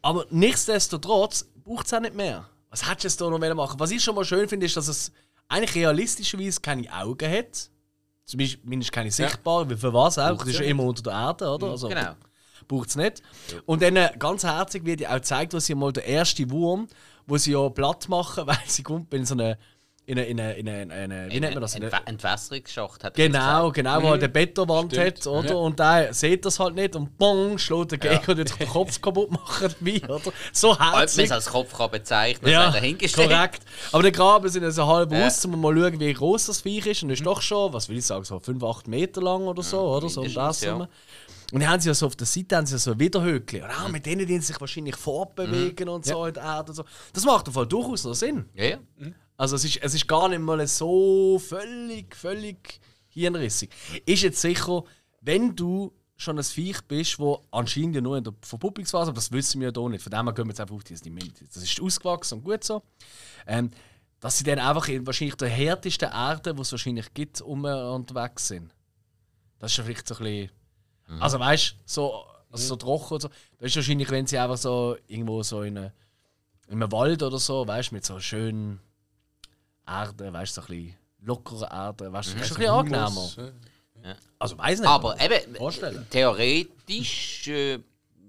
aber 0.03 0.27
nichtsdestotrotz 0.31 1.47
braucht 1.65 1.87
es 1.87 1.95
auch 1.95 2.01
nicht 2.01 2.15
mehr. 2.15 2.49
Was 2.71 2.89
hättest 2.89 3.21
du 3.21 3.31
noch 3.31 3.55
machen? 3.55 3.79
Was 3.79 3.91
ich 3.91 4.03
schon 4.03 4.15
mal 4.15 4.25
schön 4.25 4.49
finde, 4.49 4.67
ist, 4.67 4.77
dass 4.77 4.89
es 4.89 5.13
eigentlich 5.49 5.75
realistischerweise 5.75 6.61
keine 6.61 6.93
Augen 6.93 7.31
hat. 7.31 7.71
Zumindest 8.25 8.93
keine 8.93 9.11
sichtbaren, 9.11 9.71
wie 9.71 9.77
für 9.77 9.93
was 9.95 10.19
auch. 10.19 10.37
Das 10.39 10.49
ist 10.49 10.59
ja 10.59 10.65
immer 10.67 10.83
unter 10.83 11.03
der 11.03 11.13
Erde, 11.13 11.49
oder? 11.49 11.71
Also, 11.71 11.89
Genau. 11.89 12.15
braucht 12.67 12.89
es 12.89 12.97
nicht. 12.97 13.23
Und 13.67 13.83
dann 13.83 13.95
äh, 13.97 14.11
ganz 14.19 14.43
herzig 14.43 14.85
wird 14.85 15.01
ja 15.01 15.11
auch 15.11 15.17
gezeigt, 15.17 15.55
was 15.55 15.67
sie 15.67 15.77
mal 15.77 15.93
der 15.93 16.05
erste 16.07 16.51
Wurm, 16.51 16.89
wo 17.27 17.37
sie 17.37 17.53
ja 17.53 17.69
platt 17.69 18.09
machen, 18.09 18.47
weil 18.47 18.59
sie 18.67 18.83
kommt 18.83 19.15
in 19.15 19.25
so 19.25 19.35
eine. 19.35 19.59
In 20.09 20.17
eine, 20.21 20.27
in 20.29 20.39
eine, 20.41 20.55
in 20.55 20.69
eine, 20.69 20.83
in 20.85 20.93
eine 21.13 21.31
wie 21.33 21.41
nennt 21.41 21.55
man 21.55 21.63
das? 21.63 21.75
Ein 21.75 21.83
Eine- 21.83 22.07
Entwässerungsschacht 22.07 23.03
hat 23.03 23.15
Genau, 23.17 23.73
genau, 23.73 24.01
wo 24.03 24.07
er 24.09 24.13
eine 24.15 24.29
Betonwand 24.29 24.93
Stimmt. 24.93 25.07
hat, 25.19 25.27
oder? 25.27 25.49
Ja. 25.49 25.55
Und 25.57 25.79
der 25.81 26.15
sieht 26.15 26.45
das 26.45 26.61
halt 26.61 26.77
nicht 26.77 26.95
und 26.95 27.19
bong, 27.19 27.59
schlägt 27.59 27.91
der 27.91 27.99
Gegner 27.99 28.39
und 28.39 28.61
den 28.61 28.69
Kopf 28.69 29.01
kaputt 29.03 29.33
machen 29.33 29.75
dabei, 29.81 30.01
oder? 30.05 30.33
So 30.53 30.71
Ob 30.73 30.79
man 30.79 30.93
herzig. 30.99 31.25
es 31.25 31.33
als 31.33 31.47
Kopf 31.47 31.77
kann 31.77 31.91
bezeichnen 31.91 32.49
Ja, 32.53 32.71
dahingestellt. 32.71 33.29
korrekt. 33.31 33.63
Aber 33.91 34.03
der 34.05 34.13
Graben 34.13 34.49
sind 34.49 34.63
also 34.63 34.87
halb 34.87 35.11
Ja. 35.11 35.27
aus, 35.27 35.45
um 35.45 35.61
mal 35.61 35.75
zu 35.75 35.81
schauen, 35.83 35.99
wie 35.99 36.13
groß 36.13 36.47
das 36.47 36.61
Viech 36.61 36.87
ist. 36.87 37.03
Und 37.03 37.11
ist 37.11 37.27
doch 37.27 37.43
schon, 37.43 37.73
was 37.73 37.89
will 37.89 37.99
ich 37.99 38.07
sagen, 38.07 38.23
so 38.25 38.39
5, 38.39 38.63
8 38.63 38.87
Meter 38.87 39.21
lang 39.21 39.43
oder 39.43 39.65
so, 39.65 39.81
oder? 39.81 40.09
So 40.09 40.21
um 40.23 40.33
das 40.33 40.61
ja. 40.61 40.75
Und 40.77 40.89
dann 41.63 41.69
haben 41.69 41.81
sie 41.81 41.89
ja 41.89 41.95
so 41.95 42.07
auf 42.07 42.15
der 42.15 42.27
Seite 42.29 42.57
haben 42.57 42.67
sie 42.67 42.75
ja 42.75 42.79
so 42.79 42.97
Widerhöckchen. 42.97 43.63
Und 43.65 43.71
auch 43.71 43.89
mit 43.89 44.07
denen, 44.07 44.25
die 44.25 44.39
sich 44.39 44.61
wahrscheinlich 44.61 44.95
fortbewegen 44.95 45.89
und 45.89 46.05
so 46.05 46.27
in 46.27 46.35
der 46.35 46.45
Erde 46.45 46.71
und 46.71 46.77
so. 46.77 46.85
Das 47.13 47.25
macht 47.25 47.41
auf 47.41 47.47
jeden 47.47 47.55
Fall 47.55 47.67
durchaus 47.67 48.05
noch 48.05 48.15
Sinn. 48.15 48.45
Ja, 48.55 48.65
ja. 48.65 48.79
Also 49.37 49.57
es 49.57 49.65
ist, 49.65 49.79
es 49.83 49.95
ist 49.95 50.09
gar 50.09 50.29
nicht 50.29 50.41
mal 50.41 50.67
so 50.67 51.39
völlig, 51.39 52.15
völlig 52.17 52.81
hirnrissig. 53.09 53.71
Ist 54.05 54.23
jetzt 54.23 54.41
sicher, 54.41 54.85
wenn 55.21 55.55
du 55.55 55.93
schon 56.17 56.39
ein 56.39 56.45
Viech 56.45 56.81
bist, 56.89 57.19
wo 57.19 57.43
anscheinend 57.51 57.95
ja 57.95 58.01
nur 58.01 58.17
in 58.17 58.25
der 58.25 58.33
Verpuppungsphase, 58.41 59.11
aber 59.11 59.17
das 59.17 59.33
wissen 59.33 59.61
wir 59.61 59.69
ja 59.69 59.73
hier 59.75 59.89
nicht, 59.91 60.03
von 60.03 60.11
dem 60.11 60.27
her 60.27 60.33
gehen 60.33 60.47
wir 60.47 60.51
jetzt 60.51 60.61
einfach 60.61 60.75
auf 60.75 60.85
die 60.85 61.11
Milde. 61.11 61.45
Das 61.53 61.63
ist 61.63 61.81
ausgewachsen 61.81 62.39
und 62.39 62.45
gut 62.45 62.65
so. 62.65 62.83
Ähm, 63.47 63.71
dass 64.21 64.39
sie 64.39 64.45
dann 64.45 64.59
einfach 64.59 64.89
in 64.89 65.07
wahrscheinlich 65.07 65.37
der 65.37 65.51
härtesten 65.51 66.11
Erde, 66.11 66.55
die 66.55 66.61
es 66.61 66.73
wahrscheinlich 66.73 67.13
gibt, 67.13 67.43
um 67.43 67.65
unterwegs 67.65 68.49
sind. 68.49 68.75
Das 69.59 69.73
ist 69.73 69.79
ja 69.79 69.85
vielleicht 69.85 70.09
so 70.09 70.15
ein 70.17 70.23
bisschen... 70.23 70.51
Also 71.21 71.39
weißt 71.39 71.73
du, 71.73 71.77
so, 71.85 72.25
also 72.51 72.67
so 72.67 72.77
trocken 72.77 73.15
und 73.15 73.21
so. 73.21 73.29
Das 73.59 73.69
ist 73.69 73.77
wahrscheinlich, 73.77 74.11
wenn 74.11 74.27
sie 74.27 74.39
einfach 74.39 74.57
so 74.57 74.97
irgendwo 75.07 75.43
so 75.43 75.63
in, 75.63 75.77
eine, 75.77 75.93
in 76.67 76.83
einem 76.83 76.91
Wald 76.91 77.23
oder 77.23 77.39
so, 77.39 77.67
weißt 77.67 77.91
du, 77.91 77.95
mit 77.95 78.05
so 78.05 78.19
schönen 78.19 78.81
Erde, 79.87 80.33
weißt 80.33 80.57
du, 80.57 80.61
so 80.61 80.67
ein 80.67 80.79
bisschen 80.79 80.95
lockere 81.23 81.69
Erde, 81.71 82.13
weißt 82.13 82.33
du, 82.35 82.39
das 82.39 82.51
ist 82.51 82.53
ein 82.53 82.59
bisschen 82.59 82.73
angenehmer. 82.73 83.53
Also 84.39 84.59
weiß 84.59 84.81
nicht. 84.81 84.89
Aber 84.89 85.17
eben, 85.21 85.57
Vorstellen. 85.57 86.07
theoretisch 86.11 87.49
äh, 87.49 87.79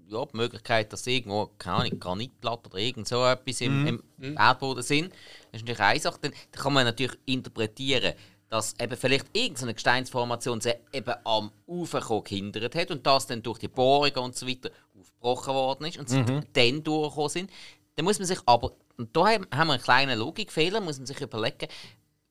ja, 0.10 0.26
die 0.26 0.38
Möglichkeit, 0.38 0.92
dass 0.94 1.06
irgendwo, 1.06 1.48
keine 1.58 1.76
Ahnung, 1.86 2.00
Granitplatte 2.00 2.70
oder 2.70 2.78
irgend 2.80 3.08
so 3.08 3.26
etwas 3.26 3.62
im, 3.62 3.82
Mhm. 3.84 4.04
im 4.20 4.38
Erdboden 4.38 4.82
sind, 4.84 5.12
das 5.52 5.62
ist 5.62 5.62
natürlich 5.62 5.80
eine 5.82 6.00
Sache. 6.00 6.20
Dann, 6.22 6.32
dann 6.52 6.62
kann 6.64 6.74
man 6.74 6.86
natürlich 6.86 7.18
interpretieren, 7.26 8.14
dass 8.50 8.74
eben 8.80 8.96
vielleicht 8.96 9.26
irgendeine 9.34 9.74
Gesteinsformation 9.74 10.62
sie 10.62 10.74
eben 10.94 11.14
am 11.26 11.52
Ufer 11.68 12.00
gehindert 12.24 12.74
hat 12.76 12.90
und 12.92 13.06
das 13.06 13.28
dann 13.28 13.44
durch 13.44 13.60
die 13.60 13.68
Bohrungen 13.68 14.18
und 14.20 14.36
so 14.38 14.48
weiter 14.48 14.70
aufgebrochen 14.98 15.54
worden 15.54 15.86
ist 15.88 15.98
und 15.98 16.08
sie 16.10 16.20
Mhm. 16.22 16.44
dann 16.54 16.84
durchgekommen 16.84 17.30
sind. 17.30 17.50
Dann 17.98 18.06
muss 18.06 18.20
man 18.20 18.28
sich 18.28 18.40
aber, 18.46 18.74
und 18.98 19.16
da 19.18 19.26
haben 19.26 19.48
wir 19.50 19.74
einen 19.74 19.82
kleinen 19.82 20.20
Logikfehler, 20.20 20.82
muss 20.82 21.00
man 21.00 21.08
sich 21.08 21.20
überlegen, 21.20 21.68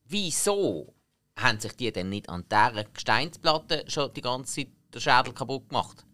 wieso 0.05 0.93
haben 1.37 1.59
sich 1.59 1.73
die 1.73 1.91
denn 1.91 2.07
nicht 2.07 2.29
an 2.29 2.45
dieser 2.49 2.85
Gesteinsplatte 2.85 3.83
schon 3.87 4.13
die 4.13 4.21
ganze 4.21 4.55
Zeit 4.55 4.67
den 4.93 5.01
Schädel 5.01 5.33
kaputt 5.33 5.67
gemacht? 5.67 6.05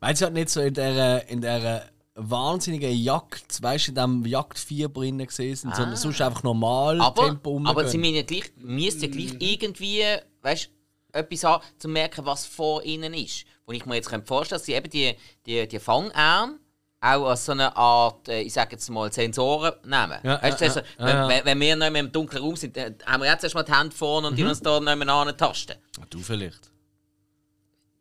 Weil 0.00 0.14
sie 0.14 0.24
halt 0.24 0.34
nicht 0.34 0.50
so 0.50 0.60
in 0.60 0.74
der, 0.74 1.26
in 1.28 1.40
der 1.40 1.90
wahnsinnigen 2.14 2.92
Jagd, 2.92 3.62
weißt 3.62 3.86
du, 3.86 3.90
in 3.92 3.94
diesem 3.94 4.26
Jagdfieber 4.26 5.00
drin 5.00 5.18
gesehen 5.26 5.56
sind, 5.56 5.74
sondern 5.74 5.96
sonst 5.96 6.20
einfach 6.20 6.42
normal 6.42 7.00
Aber, 7.00 7.24
Tempo 7.24 7.58
aber 7.64 7.88
sie 7.88 7.96
müssen 7.96 8.16
ja 8.16 8.22
gleich, 8.22 8.52
müssen 8.58 9.00
ja 9.00 9.08
gleich 9.08 9.34
irgendwie 9.38 10.04
weißt, 10.42 10.68
etwas 11.12 11.44
haben, 11.44 11.64
um 11.64 11.80
zu 11.80 11.88
merken, 11.88 12.26
was 12.26 12.44
vor 12.44 12.84
ihnen 12.84 13.14
ist. 13.14 13.46
Wo 13.64 13.72
ich 13.72 13.86
mir 13.86 13.94
jetzt 13.94 14.10
vorstellen 14.10 14.58
dass 14.58 14.66
sie 14.66 14.74
eben 14.74 14.90
die, 14.90 15.14
die, 15.46 15.66
die 15.66 15.78
Fangarme 15.78 16.58
auch 17.04 17.28
als 17.28 17.44
so 17.44 17.52
eine 17.52 17.76
Art, 17.76 18.28
äh, 18.28 18.40
ich 18.40 18.52
sage 18.52 18.72
jetzt 18.72 18.88
mal, 18.88 19.12
Sensoren 19.12 19.74
nehmen. 19.84 20.18
Ja, 20.22 20.42
weißt, 20.42 20.60
du, 20.60 20.64
ja, 20.64 20.70
also, 20.70 20.80
wenn, 20.98 21.08
ja. 21.08 21.28
wenn- 21.28 21.44
wenn 21.44 21.60
wir 21.60 21.76
noch 21.76 21.86
im 21.86 22.10
dunklen 22.12 22.42
Raum 22.42 22.56
sind, 22.56 22.76
haben 23.04 23.22
wir 23.22 23.30
jetzt 23.30 23.44
erstmal 23.44 23.64
die 23.64 23.72
Hände 23.76 23.94
vorne 23.94 24.28
und 24.28 24.36
die 24.36 24.44
uns 24.44 24.60
da 24.60 24.80
nicht 24.80 24.96
mehr 24.96 25.08
antasten. 25.08 25.76
Du 26.10 26.18
vielleicht. 26.20 26.70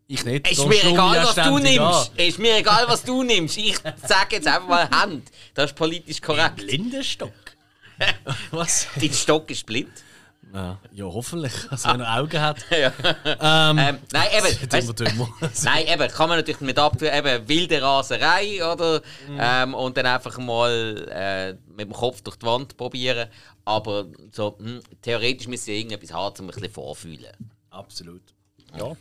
Ich 0.07 0.23
nicht. 0.25 0.49
Ist 0.51 0.65
mir 0.67 0.83
egal, 0.83 1.23
was 1.23 1.35
du 1.35 1.57
nimmst. 1.59 2.11
Ist 2.17 2.39
mir 2.39 2.57
egal, 2.57 2.85
was 2.87 3.03
du 3.03 3.23
nimmst. 3.23 3.57
Ich 3.57 3.77
sage 4.05 4.35
jetzt 4.35 4.47
einfach 4.47 4.67
mal 4.67 4.89
Hand. 4.89 5.29
Das 5.53 5.71
ist 5.71 5.75
politisch 5.77 6.21
korrekt. 6.21 6.57
Blindenstock? 6.57 7.31
Was? 8.51 8.87
Dein 8.99 9.13
Stock 9.13 9.49
ist 9.51 9.65
blind. 9.65 9.91
Ja, 10.53 10.79
ja 10.91 11.05
hoffentlich. 11.05 11.53
Also 11.69 11.89
wenn 11.89 12.01
er 12.01 12.19
Augen 12.19 12.41
hat. 12.41 12.65
ja. 12.69 12.91
Ähm, 13.25 13.77
ähm, 13.77 13.99
nein, 14.11 14.27
eben. 14.37 14.71
weißt, 14.71 15.65
nein, 15.65 15.87
eben, 15.87 16.07
kann 16.09 16.29
man 16.29 16.37
natürlich 16.37 16.61
mit 16.61 16.77
abtun, 16.77 17.09
eben 17.13 17.47
wilde 17.47 17.81
Raserei, 17.81 18.63
oder? 18.63 19.01
Ähm, 19.29 19.73
und 19.73 19.97
dann 19.97 20.05
einfach 20.05 20.37
mal 20.37 21.07
äh, 21.09 21.53
mit 21.71 21.87
dem 21.87 21.93
Kopf 21.93 22.21
durch 22.21 22.37
die 22.37 22.45
Wand 22.45 22.77
probieren. 22.77 23.29
Aber 23.65 24.05
so, 24.31 24.57
hm, 24.59 24.81
theoretisch 25.01 25.47
müssen 25.47 25.65
sie 25.65 25.77
irgendetwas 25.77 26.13
haben, 26.13 26.39
um 26.39 26.45
ein 26.45 26.53
bisschen 26.53 26.73
vorfühlen. 26.73 27.31
Absolut. 27.69 28.21
Ja. 28.77 28.95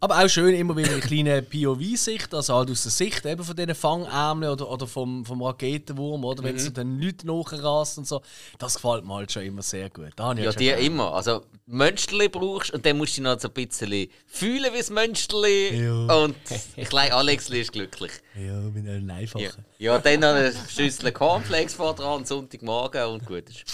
Aber 0.00 0.22
auch 0.24 0.28
schön 0.28 0.54
immer 0.54 0.76
wieder 0.76 0.92
eine 0.92 1.00
kleine 1.00 1.42
POV-Sicht, 1.42 2.32
also 2.32 2.54
halt 2.54 2.70
aus 2.70 2.84
der 2.84 2.92
Sicht 2.92 3.26
eben 3.26 3.42
von 3.42 3.56
diesen 3.56 3.74
Fangärmeln 3.74 4.52
oder, 4.52 4.70
oder 4.70 4.86
vom, 4.86 5.24
vom 5.24 5.42
Raketenwurm, 5.42 6.24
oder 6.24 6.44
wenn 6.44 6.54
es 6.54 6.72
den 6.72 7.00
Leuten 7.00 7.26
nachrast 7.26 7.98
und 7.98 8.06
so. 8.06 8.22
Das 8.58 8.74
gefällt 8.74 9.04
mir 9.04 9.14
halt 9.14 9.32
schon 9.32 9.42
immer 9.42 9.60
sehr 9.62 9.90
gut. 9.90 10.10
Ich 10.10 10.18
Ja, 10.18 10.34
schon 10.52 10.60
dir 10.60 10.76
gern. 10.76 10.84
immer. 10.84 11.14
Also, 11.14 11.42
Mönsterli 11.66 12.28
brauchst 12.28 12.70
und 12.70 12.86
dann 12.86 12.96
musst 12.96 13.18
du 13.18 13.22
noch 13.22 13.40
so 13.40 13.48
ein 13.48 13.54
bisschen 13.54 14.08
fühlen 14.26 14.72
wie 14.72 14.78
das 14.78 14.90
Mönsterli. 14.90 15.82
Ja. 15.84 16.14
Und 16.14 16.36
ein 16.76 16.84
kleiner 16.84 17.16
Alexli 17.16 17.60
ist 17.62 17.72
glücklich. 17.72 18.12
Ja, 18.36 18.52
mit 18.60 18.86
einem 18.88 19.10
einfachen. 19.10 19.42
Ja. 19.78 19.94
ja, 19.94 19.98
dann 19.98 20.20
noch 20.20 20.28
eine 20.28 20.52
Schüssel 20.68 21.10
Cornflakes 21.10 21.74
vor 21.74 21.96
dran, 21.96 22.24
Sonntagmorgen 22.24 23.04
und 23.06 23.26
gut 23.26 23.48
ist. 23.50 23.64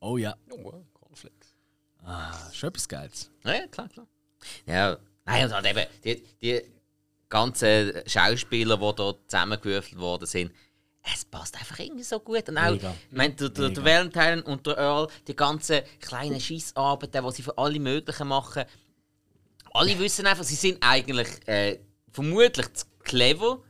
Oh 0.00 0.18
ja, 0.18 0.34
Oh, 0.50 0.74
Cornflakes. 0.92 1.54
das 2.04 2.52
ist 2.54 2.62
etwas 2.62 2.86
Geiles. 2.86 3.30
Ja, 3.44 3.54
ja, 3.54 3.66
klar, 3.68 3.88
klar. 3.88 4.06
Ja, 4.66 4.98
nein, 5.28 5.44
und 5.44 5.52
halt 5.52 5.66
eben, 5.66 5.86
die, 6.04 6.22
die 6.40 6.62
ganzen 7.28 7.92
Schauspieler, 8.06 8.76
die 8.76 8.94
dort 8.96 9.30
zusammengewürfelt 9.30 10.00
worden 10.00 10.26
sind, 10.26 10.52
es 11.14 11.24
passt 11.24 11.56
einfach 11.56 11.78
irgendwie 11.78 12.02
so 12.04 12.20
gut. 12.20 12.48
Und 12.48 12.58
auch, 12.58 12.70
Mega. 12.70 12.94
ich 13.10 13.16
meine, 13.16 13.34
der, 13.34 13.48
der, 13.48 13.70
der 13.70 13.84
Valentine 13.84 14.42
und 14.42 14.66
der 14.66 14.76
Earl, 14.76 15.08
die 15.26 15.36
ganzen 15.36 15.80
kleinen 16.00 16.40
Schissarbeiten, 16.40 17.24
die 17.24 17.32
sie 17.32 17.42
für 17.42 17.56
alle 17.56 17.80
möglichen 17.80 18.28
machen, 18.28 18.64
alle 19.72 19.98
wissen 19.98 20.26
einfach, 20.26 20.44
sie 20.44 20.54
sind 20.54 20.78
eigentlich 20.80 21.28
äh, 21.46 21.78
vermutlich 22.10 22.72
zu 22.74 22.86
clever 23.04 23.62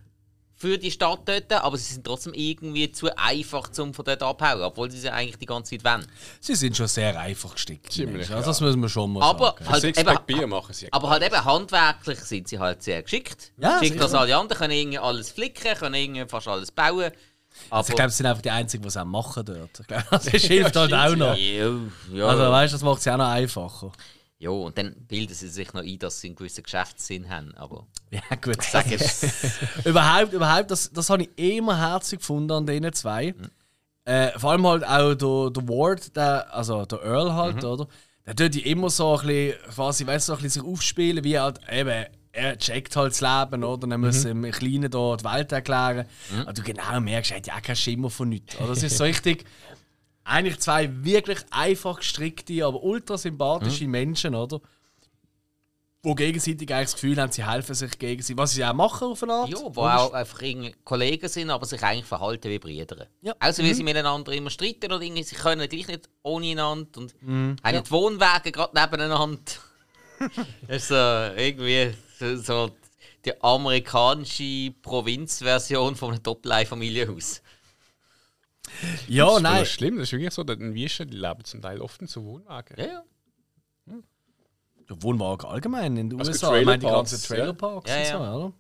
für 0.61 0.77
die 0.77 0.91
Stadt 0.91 1.21
dort, 1.27 1.53
aber 1.53 1.77
sie 1.77 1.93
sind 1.95 2.05
trotzdem 2.05 2.35
irgendwie 2.35 2.91
zu 2.91 3.17
einfach, 3.17 3.71
um 3.79 3.95
von 3.95 4.05
dort 4.05 4.23
abhauen, 4.23 4.61
obwohl 4.63 4.91
sie 4.91 4.99
sie 4.99 5.09
eigentlich 5.11 5.39
die 5.39 5.47
ganze 5.47 5.79
Zeit 5.79 5.85
wollen. 5.85 6.07
Sie 6.41 6.57
sind 6.57 6.77
schon 6.77 6.89
sehr 6.89 7.19
einfach 7.19 7.55
gestickt. 7.55 7.93
Ziemlich. 7.93 8.29
Also 8.31 8.49
das 8.49 8.61
müssen 8.61 8.81
wir 8.83 8.89
schon 8.89 9.13
mal 9.13 9.23
Aber 9.23 9.55
sagen. 9.57 9.69
halt 9.69 9.81
Sixpack 9.83 10.17
eben, 10.17 10.27
Bier 10.39 10.47
machen 10.49 10.75
sie. 10.75 10.93
Aber 10.93 11.11
halt 11.11 11.23
eben 11.23 11.45
handwerklich 11.45 12.19
sind 12.19 12.49
sie 12.49 12.59
halt 12.59 12.83
sehr 12.83 13.03
geschickt. 13.05 13.53
Ja, 13.57 13.79
Geschickt 13.79 13.93
sicher. 13.95 14.05
als 14.05 14.15
alle 14.15 14.37
anderen, 14.37 14.59
können 14.59 14.73
irgendwie 14.75 14.99
alles 14.99 15.31
flicken, 15.31 15.75
können 15.77 15.95
irgendwie 15.95 16.27
fast 16.29 16.49
alles 16.49 16.73
bauen. 16.73 17.13
Aber 17.71 17.77
Also 17.79 17.91
ich 17.91 17.97
glaube, 17.97 18.11
sie 18.11 18.17
sind 18.17 18.27
einfach 18.27 18.43
die 18.43 18.51
Einzigen, 18.51 18.83
die 18.83 18.89
es 18.89 18.97
auch 18.97 19.05
machen 19.05 19.45
dort. 19.45 19.81
Ich 19.81 19.87
glaube, 19.87 20.05
das 20.11 20.25
hilft 20.27 20.75
halt 20.77 20.93
auch 20.93 21.17
noch. 21.17 21.37
ja, 21.37 21.71
ja. 22.13 22.27
Also 22.27 22.43
weißt 22.51 22.73
du, 22.73 22.75
das 22.77 22.83
macht 22.83 22.99
es 22.99 23.05
ja 23.05 23.15
auch 23.15 23.19
noch 23.19 23.29
einfacher. 23.29 23.93
Ja, 24.41 24.51
und 24.51 24.79
dann 24.79 24.95
bilden 25.09 25.35
sie 25.35 25.49
sich 25.49 25.73
noch 25.73 25.83
ein, 25.83 25.99
dass 25.99 26.21
sie 26.21 26.29
einen 26.29 26.37
gewissen 26.37 26.63
Geschäftssinn 26.63 27.29
haben. 27.29 27.53
Aber 27.57 27.87
Ja, 28.11 28.21
gut. 28.41 28.63
sag 28.63 28.91
es. 28.93 29.27
überhaupt, 29.85 30.33
überhaupt, 30.33 30.71
das, 30.71 30.91
das 30.93 31.11
habe 31.11 31.25
ich 31.25 31.31
immer 31.37 31.77
herzlich 31.77 32.21
gefunden 32.21 32.53
an 32.53 32.67
diesen 32.67 32.93
zwei. 32.93 33.35
Äh, 34.05 34.39
vor 34.39 34.53
allem 34.53 34.67
halt 34.67 34.85
auch 34.85 35.15
der, 35.15 35.51
der 35.51 35.69
Ward, 35.69 36.17
der, 36.17 36.55
also 36.55 36.85
der 36.87 37.03
Earl 37.03 37.35
halt, 37.35 37.65
oder? 37.65 37.89
Der 38.27 38.37
tut 38.37 38.55
ja 38.55 38.65
immer 38.67 38.91
so 38.91 39.19
ein 39.19 39.27
bisschen, 39.27 39.55
quasi, 39.75 40.07
weißt 40.07 40.29
du, 40.29 40.33
so 40.33 40.37
ein 40.39 40.43
bisschen 40.43 40.63
sich 40.63 40.73
aufspielen, 40.73 41.25
wie 41.25 41.39
halt 41.39 41.59
eben, 41.71 42.07
er 42.31 42.57
checkt 42.59 42.95
halt 42.95 43.11
das 43.13 43.21
Leben, 43.21 43.65
oder? 43.65 43.87
Dann 43.89 44.01
muss 44.01 44.25
im 44.25 44.49
Kleinen 44.53 44.91
da 44.91 45.17
die 45.17 45.25
Welt 45.25 45.51
erklären. 45.51 46.07
Aber 46.43 46.53
du 46.53 46.63
genau 46.63 47.01
merkst, 47.01 47.33
er 47.33 47.39
hat 47.39 47.47
ja 47.49 47.57
auch 47.57 47.63
keinen 47.63 47.77
Schimmer 47.77 48.09
von 48.11 48.29
nichts. 48.29 48.57
Oder? 48.59 48.69
Das 48.69 48.83
ist 48.83 48.97
so 48.97 49.05
richtig, 49.05 49.45
eigentlich 50.29 50.59
zwei 50.59 50.91
wirklich 51.05 51.39
einfach 51.51 51.99
gestrickte, 51.99 52.65
aber 52.65 52.83
ultra 52.83 53.17
sympathische 53.17 53.87
Menschen, 53.89 54.35
oder? 54.35 54.61
Die 56.05 56.15
gegenseitig 56.15 56.73
eigentlich 56.73 56.87
das 56.87 56.95
Gefühl 56.95 57.21
haben, 57.21 57.33
sie 57.33 57.45
helfen 57.45 57.75
sich 57.75 57.99
gegenseitig. 57.99 58.39
Was 58.39 58.53
sie 58.53 58.65
auch 58.65 58.73
machen 58.73 59.09
auf 59.09 59.23
eine 59.23 59.33
Art. 59.33 59.49
Ja, 59.49 59.59
wo 59.61 59.83
auch 59.83 60.13
einfach 60.13 60.41
Kollegen 60.85 61.29
sind, 61.29 61.51
aber 61.51 61.67
sich 61.67 61.83
eigentlich 61.83 62.07
verhalten 62.07 62.49
wie 62.51 62.59
Brüder. 62.59 63.09
Ja. 63.21 63.35
Also 63.41 63.65
wie 63.65 63.75
sie 63.75 63.83
miteinander 63.83 64.33
immer 64.33 64.51
streiten 64.51 64.93
oder 64.93 65.03
irgendwie, 65.03 65.25
sie 65.25 65.35
können 65.35 65.69
gleich 65.69 65.89
nicht 65.89 66.09
ohne 66.23 66.53
einander 66.53 67.01
und 67.01 67.15
haben 67.23 67.83
die 67.85 67.91
Wohnwege 67.91 68.53
gerade 68.53 68.81
nebeneinander. 68.81 69.41
das 70.69 70.69
ist 70.69 70.89
so 70.89 70.95
irgendwie 70.95 71.95
so, 72.19 72.37
so 72.37 72.71
die 73.25 73.43
amerikanische 73.43 74.73
Provinzversion 74.83 75.97
von 75.97 76.13
einem 76.13 76.23
Doppelei-Familienhaus. 76.23 77.43
Ja, 79.09 79.27
das 79.27 79.37
ist 79.37 79.43
nein. 79.43 79.57
voll 79.57 79.67
schlimm, 79.67 79.97
das 79.99 80.09
ist 80.09 80.13
wirklich 80.13 80.35
so, 80.35 80.45
denn 80.45 80.75
Wieschen, 80.75 81.11
die 81.11 81.17
leben 81.17 81.45
zum 81.45 81.63
Teil 81.63 81.81
oft 81.81 82.01
in 82.01 82.07
so 82.07 82.25
Wohnwagen. 82.25 82.77
Ja, 82.79 82.87
ja. 82.87 83.03
Ja, 83.87 83.95
Wohnwagen 85.03 85.49
allgemein 85.49 85.97
in 85.97 86.11
den 86.11 86.19
Also 86.19 86.31
USA. 86.33 86.57
Ich 86.59 86.67
meine, 86.67 86.79
die 86.79 86.87
ganzen 86.87 87.21
Trailerparks 87.23 87.91
ja. 87.91 87.97
und 87.97 88.03
Ja, 88.05 88.07
so, 88.19 88.25
ja. 88.25 88.35
oder? 88.35 88.53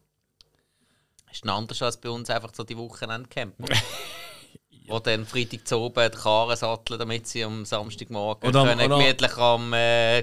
Ist 1.30 1.44
ein 1.44 1.50
anders 1.50 1.82
als 1.82 1.96
bei 1.98 2.08
uns 2.10 2.30
einfach 2.30 2.50
so 2.54 2.64
die 2.64 2.76
Wochenendcamper. 2.76 3.64
Wo 4.88 4.98
dann 5.00 5.26
Freitag 5.26 5.68
zu 5.68 5.76
oben 5.78 6.10
die 6.10 6.16
Karren 6.16 6.56
satteln, 6.56 6.98
damit 6.98 7.26
sie 7.26 7.44
am 7.44 7.66
Samstagmorgen 7.66 8.48
Oder 8.48 8.64
können 8.64 8.86
oder- 8.90 8.98
gemütlich 8.98 9.36
am, 9.36 9.72
äh, 9.74 10.22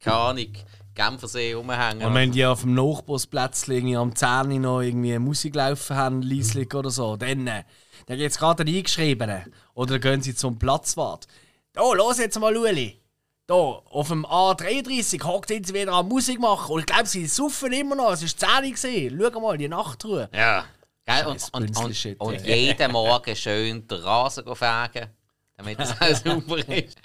keine 0.00 0.16
Ahnung, 0.16 0.52
Genfersee 0.94 1.54
rumhängen. 1.54 2.04
Und 2.06 2.14
wenn 2.14 2.32
die 2.32 2.44
auf 2.44 2.62
dem 2.62 2.74
Nachbarsplätzchen 2.74 3.74
irgendwie 3.74 3.96
am 3.96 4.14
10 4.16 4.52
Uhr 4.52 4.58
noch 4.58 4.80
irgendwie 4.80 5.16
Musik 5.20 5.54
laufen 5.54 5.96
haben, 5.96 6.22
leislich 6.22 6.74
oder 6.74 6.90
so, 6.90 7.16
dann, 7.16 7.46
äh, 7.46 7.62
dann 8.06 8.18
gibt 8.18 8.30
es 8.30 8.38
gerade 8.38 8.62
einen 8.62 8.74
Eingeschriebenen. 8.74 9.52
Oder 9.74 9.98
gehen 9.98 10.22
sie 10.22 10.34
zum 10.34 10.58
Platzwart. 10.58 11.26
Da, 11.72 11.92
los 11.92 12.18
jetzt 12.18 12.38
mal, 12.38 12.56
Ueli. 12.56 12.98
Da, 13.46 13.54
auf 13.54 14.08
dem 14.08 14.24
A33 14.24 15.22
hockt 15.24 15.50
jetzt 15.50 15.74
wieder 15.74 15.92
an 15.92 16.08
Musik 16.08 16.38
machen. 16.40 16.72
Und 16.72 16.80
ich 16.80 16.86
glaube, 16.86 17.06
sie 17.06 17.26
saufen 17.26 17.72
immer 17.72 17.96
noch. 17.96 18.12
Es 18.12 18.22
war 18.22 18.62
10 18.62 19.20
Uhr. 19.20 19.30
Schau 19.32 19.40
mal, 19.40 19.58
die 19.58 19.68
Nachtruhe. 19.68 20.28
Ja. 20.32 20.64
Gell? 21.04 21.26
Und, 21.26 21.42
und, 21.52 21.76
und, 21.76 22.20
und 22.20 22.46
jeden 22.46 22.92
Morgen 22.92 23.34
schön 23.36 23.86
den 23.88 23.98
Rasen 23.98 24.44
fegen, 24.54 25.08
damit 25.56 25.80
es 25.80 25.90
auch 25.90 26.14
sauber 26.24 26.58
ist. 26.58 26.96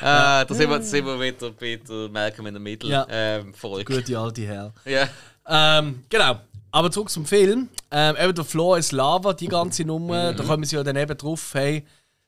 da 0.00 0.46
sind 0.48 0.70
wir, 0.70 0.78
da 0.78 0.82
sind 0.84 1.04
wir 1.06 1.20
wieder 1.20 1.50
bei 1.50 1.76
der 1.76 2.08
Malcolm 2.08 2.46
in 2.46 2.54
the 2.54 2.60
Middle 2.60 2.88
Ja. 2.90 3.06
ähm, 3.10 3.52
Folge. 3.52 3.96
Gute 3.96 4.16
alte 4.16 4.42
Herr. 4.42 4.72
Ja. 4.84 5.08
Ähm, 5.48 6.04
genau. 6.08 6.40
Aber 6.72 6.90
zurück 6.90 7.10
zum 7.10 7.26
Film. 7.26 7.68
Ähm, 7.90 8.16
eben 8.18 8.34
der 8.34 8.44
Floor 8.44 8.78
ist 8.78 8.92
Lava, 8.92 9.34
die 9.34 9.46
ganze 9.48 9.84
Nummer. 9.84 10.32
Da 10.32 10.42
kommen 10.42 10.64
sie 10.64 10.76
ja 10.76 10.82
dann 10.82 10.96
eben 10.96 11.16
drauf, 11.16 11.50
hey, 11.54 11.84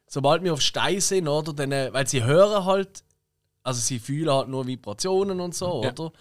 sobald 0.06 0.44
wir 0.44 0.52
auf 0.52 0.60
Stein 0.60 1.00
sind, 1.00 1.26
oder? 1.28 1.52
Dann, 1.54 1.72
äh, 1.72 1.88
weil 1.92 2.06
sie 2.06 2.22
hören 2.22 2.64
halt, 2.66 3.02
also 3.62 3.80
sie 3.80 3.98
fühlen 3.98 4.30
halt 4.30 4.48
nur 4.48 4.66
Vibrationen 4.66 5.40
und 5.40 5.54
so, 5.54 5.82
Ja. 5.82 5.90
oder? 5.92 6.12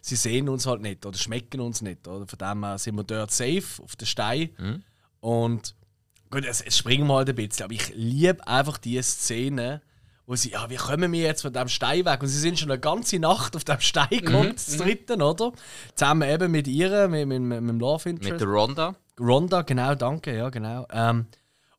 Sie 0.00 0.16
sehen 0.16 0.48
uns 0.48 0.66
halt 0.66 0.80
nicht 0.80 1.04
oder 1.06 1.16
schmecken 1.18 1.60
uns 1.60 1.80
nicht, 1.82 2.06
oder? 2.08 2.26
Von 2.26 2.38
dem 2.38 2.64
her 2.64 2.78
sind 2.78 2.96
wir 2.96 3.04
dort 3.04 3.30
safe 3.30 3.82
auf 3.82 3.94
den 3.96 4.06
Stein. 4.06 4.82
Und 5.20 5.74
gut, 6.30 6.44
es, 6.44 6.60
es 6.60 6.76
springen 6.78 7.06
wir 7.06 7.14
halt 7.14 7.28
ein 7.28 7.34
bisschen, 7.36 7.64
aber 7.64 7.74
ich 7.74 7.92
liebe 7.94 8.44
einfach 8.46 8.78
diese 8.78 9.02
Szene, 9.04 9.82
wo 10.28 10.36
sie, 10.36 10.50
ja, 10.50 10.68
wie 10.68 10.76
kommen 10.76 11.10
wir 11.10 11.22
jetzt 11.22 11.40
von 11.40 11.54
dem 11.54 11.68
Stein 11.68 12.04
weg? 12.04 12.20
Und 12.20 12.28
sie 12.28 12.38
sind 12.38 12.58
schon 12.58 12.70
eine 12.70 12.78
ganze 12.78 13.18
Nacht 13.18 13.56
auf 13.56 13.64
dem 13.64 13.80
Stein 13.80 14.08
gekommen, 14.10 14.52
das 14.52 14.76
dritten, 14.76 15.22
oder? 15.22 15.52
Zusammen 15.94 16.28
eben 16.28 16.52
mit 16.52 16.68
ihr, 16.68 17.08
mit, 17.08 17.26
mit, 17.26 17.40
mit, 17.40 17.62
mit 17.62 17.70
dem 17.70 17.80
Love 17.80 18.10
Interest. 18.10 18.32
Mit 18.32 18.40
der 18.42 18.48
Ronda. 18.48 18.94
Ronda, 19.18 19.62
genau, 19.62 19.94
danke, 19.94 20.36
ja, 20.36 20.50
genau. 20.50 20.86
Ähm, 20.92 21.26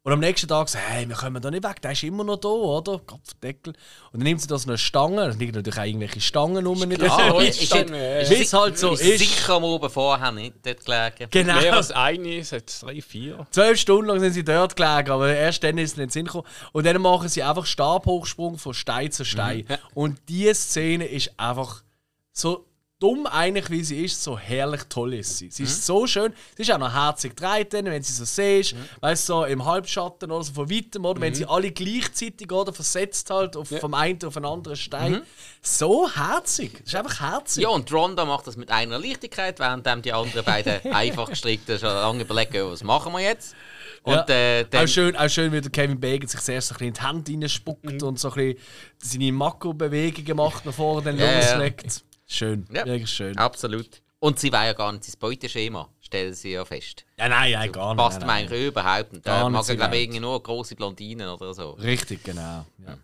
und 0.04 0.14
am 0.14 0.20
nächsten 0.20 0.48
Tag 0.48 0.70
sagt 0.70 0.84
hey, 0.88 1.08
wir 1.08 1.16
kommen 1.16 1.42
da 1.42 1.52
nicht 1.52 1.64
weg, 1.64 1.82
der 1.82 1.92
ist 1.92 2.04
immer 2.04 2.24
noch 2.24 2.38
da, 2.38 2.48
oder? 2.48 3.00
Kopfdeckel. 3.00 3.74
Und 4.12 4.20
dann 4.20 4.24
nimmt 4.24 4.42
sie 4.42 4.48
da 4.48 4.58
so 4.58 4.70
eine 4.70 4.78
Stange, 4.78 5.18
da 5.18 5.28
liegen 5.28 5.54
natürlich 5.54 5.78
auch 5.78 5.84
irgendwelche 5.84 6.22
Stangen 6.22 6.66
rum. 6.66 6.80
Nicht 6.80 7.04
Ah, 7.04 7.32
so. 7.32 7.40
ist, 7.40 7.62
ist, 7.62 7.76
ist, 7.76 8.32
es 8.32 8.54
halt 8.54 8.78
so 8.78 8.94
ist 8.94 9.02
ist. 9.02 9.20
sicher 9.20 9.54
am 9.56 9.64
oben 9.66 9.90
vorher 9.90 10.32
nicht 10.32 10.56
dort 10.66 10.86
gelegen. 10.86 11.28
Genau. 11.32 11.60
Mehr 11.60 11.74
als 11.76 11.92
eine, 11.92 12.42
hat 12.42 12.82
drei, 12.82 13.02
vier. 13.02 13.46
Zwölf 13.52 13.78
Stunden 13.80 14.08
lang 14.08 14.20
sind 14.22 14.34
sie 14.34 14.44
dort 14.44 14.76
gelegen, 14.76 15.12
aber 15.12 15.34
erst 15.36 15.64
dann 15.64 15.78
ist 15.78 15.92
es 15.92 15.98
nicht 15.98 16.14
Sinn 16.14 16.26
gekommen. 16.26 16.48
Und 16.72 16.86
dann 16.86 17.02
machen 17.02 17.28
sie 17.28 17.44
einfach 17.44 17.66
Stabhochsprung 17.66 18.58
von 18.58 18.74
Stein 18.74 19.12
zu 19.12 19.26
Stein. 19.26 19.66
Und 19.94 20.18
diese 20.30 20.56
Szene 20.56 21.06
ist 21.08 21.32
einfach 21.38 21.84
so 22.32 22.66
dumm 23.00 23.26
eigentlich, 23.28 23.70
wie 23.70 23.82
sie 23.84 24.04
ist, 24.04 24.22
so 24.22 24.38
herrlich 24.38 24.82
toll 24.90 25.14
ist 25.14 25.38
sie. 25.38 25.50
Sie 25.50 25.64
ist 25.64 25.86
so 25.86 26.06
schön. 26.06 26.34
Sie 26.58 26.64
ist 26.64 26.72
auch 26.72 26.78
noch 26.78 26.94
herzig 26.94 27.34
dann, 27.38 27.86
wenn 27.86 28.04
sie 28.04 28.12
so 28.12 28.26
siehst, 28.26 28.76
weißt 29.00 29.30
du, 29.30 29.34
so 29.34 29.46
im 29.46 29.64
Halbschatten 29.64 30.30
oder 30.30 30.44
so 30.44 30.52
von 30.54 30.70
weitem, 30.70 31.06
oder 31.06 31.22
wenn 31.22 31.34
sie 31.34 31.46
alle 31.46 31.72
gleichzeitig 31.72 32.52
oder 32.52 32.74
versetzt 32.74 33.30
halt 33.30 33.56
auf, 33.56 33.70
vom 33.70 33.94
einen 33.94 34.22
auf 34.26 34.36
einen 34.36 34.46
anderen 34.46 34.76
Stein. 34.76 35.22
So 35.62 36.10
herzig. 36.14 36.74
Das 36.80 36.88
ist 36.88 36.96
einfach 36.96 37.22
herzig. 37.22 37.64
Ja, 37.64 37.70
und 37.70 37.92
Ronda 37.92 38.26
macht 38.26 38.48
das 38.48 38.58
mit 38.58 38.70
einer 38.70 39.00
Leichtigkeit, 39.00 39.60
während 39.60 39.86
die 40.06 40.12
anderen 40.14 40.44
beiden 40.44 40.92
einfach 40.94 41.30
gestrickten 41.30 41.80
schon 41.80 41.90
lange 41.90 42.24
überlegen, 42.24 42.70
was 42.70 42.84
machen 42.84 43.14
wir 43.14 43.22
jetzt. 43.22 43.56
Und 44.04 44.14
Ja. 44.14 44.26
äh, 44.30 44.66
auch, 44.76 44.88
schön, 44.88 45.16
auch 45.16 45.30
schön, 45.30 45.52
wie 45.54 45.62
der 45.62 45.72
Kevin 45.72 46.00
Bacon 46.00 46.28
sich 46.28 46.40
zuerst 46.42 46.68
so 46.70 46.76
ein 46.76 46.78
bisschen 46.80 46.88
in 47.14 47.24
die 47.24 47.32
Hände 47.32 47.46
reinspuckt 47.46 48.04
und 48.04 48.20
so 48.20 48.30
ein 48.30 48.34
bisschen 48.34 48.58
seine 48.98 49.32
Makro-Bewegungen 49.32 50.36
macht, 50.38 50.66
nach 50.66 50.74
vorne 50.74 51.04
dann 51.04 51.18
Ja, 51.18 51.26
ja. 51.32 51.54
loslegt. 51.54 52.04
Schön, 52.32 52.66
Ja. 52.72 52.86
wirklich 52.86 53.10
schön. 53.10 53.36
Absolut. 53.38 54.02
Und 54.20 54.38
sie 54.38 54.52
war 54.52 54.66
ja 54.66 54.74
gar 54.74 54.92
nicht 54.92 55.06
ins 55.06 55.16
Beuteschema, 55.16 55.90
stellen 56.00 56.34
sie 56.34 56.52
ja 56.52 56.64
fest. 56.64 57.06
Ja, 57.18 57.28
nein, 57.30 57.54
nein, 57.54 57.72
gar 57.72 57.94
nicht. 57.96 58.04
Passt 58.04 58.22
mir 58.22 58.32
eigentlich 58.32 58.68
überhaupt 58.68 59.14
nicht. 59.14 59.26
Da 59.26 59.50
mag 59.50 59.68
ich 59.68 59.78
glaube 59.78 59.98
irgendwie 59.98 60.20
nur 60.20 60.42
große 60.44 60.76
Blondinen 60.76 61.28
oder 61.30 61.54
so. 61.54 61.72
Richtig, 61.72 62.24
genau. 62.24 62.66
Ja. 62.78 62.98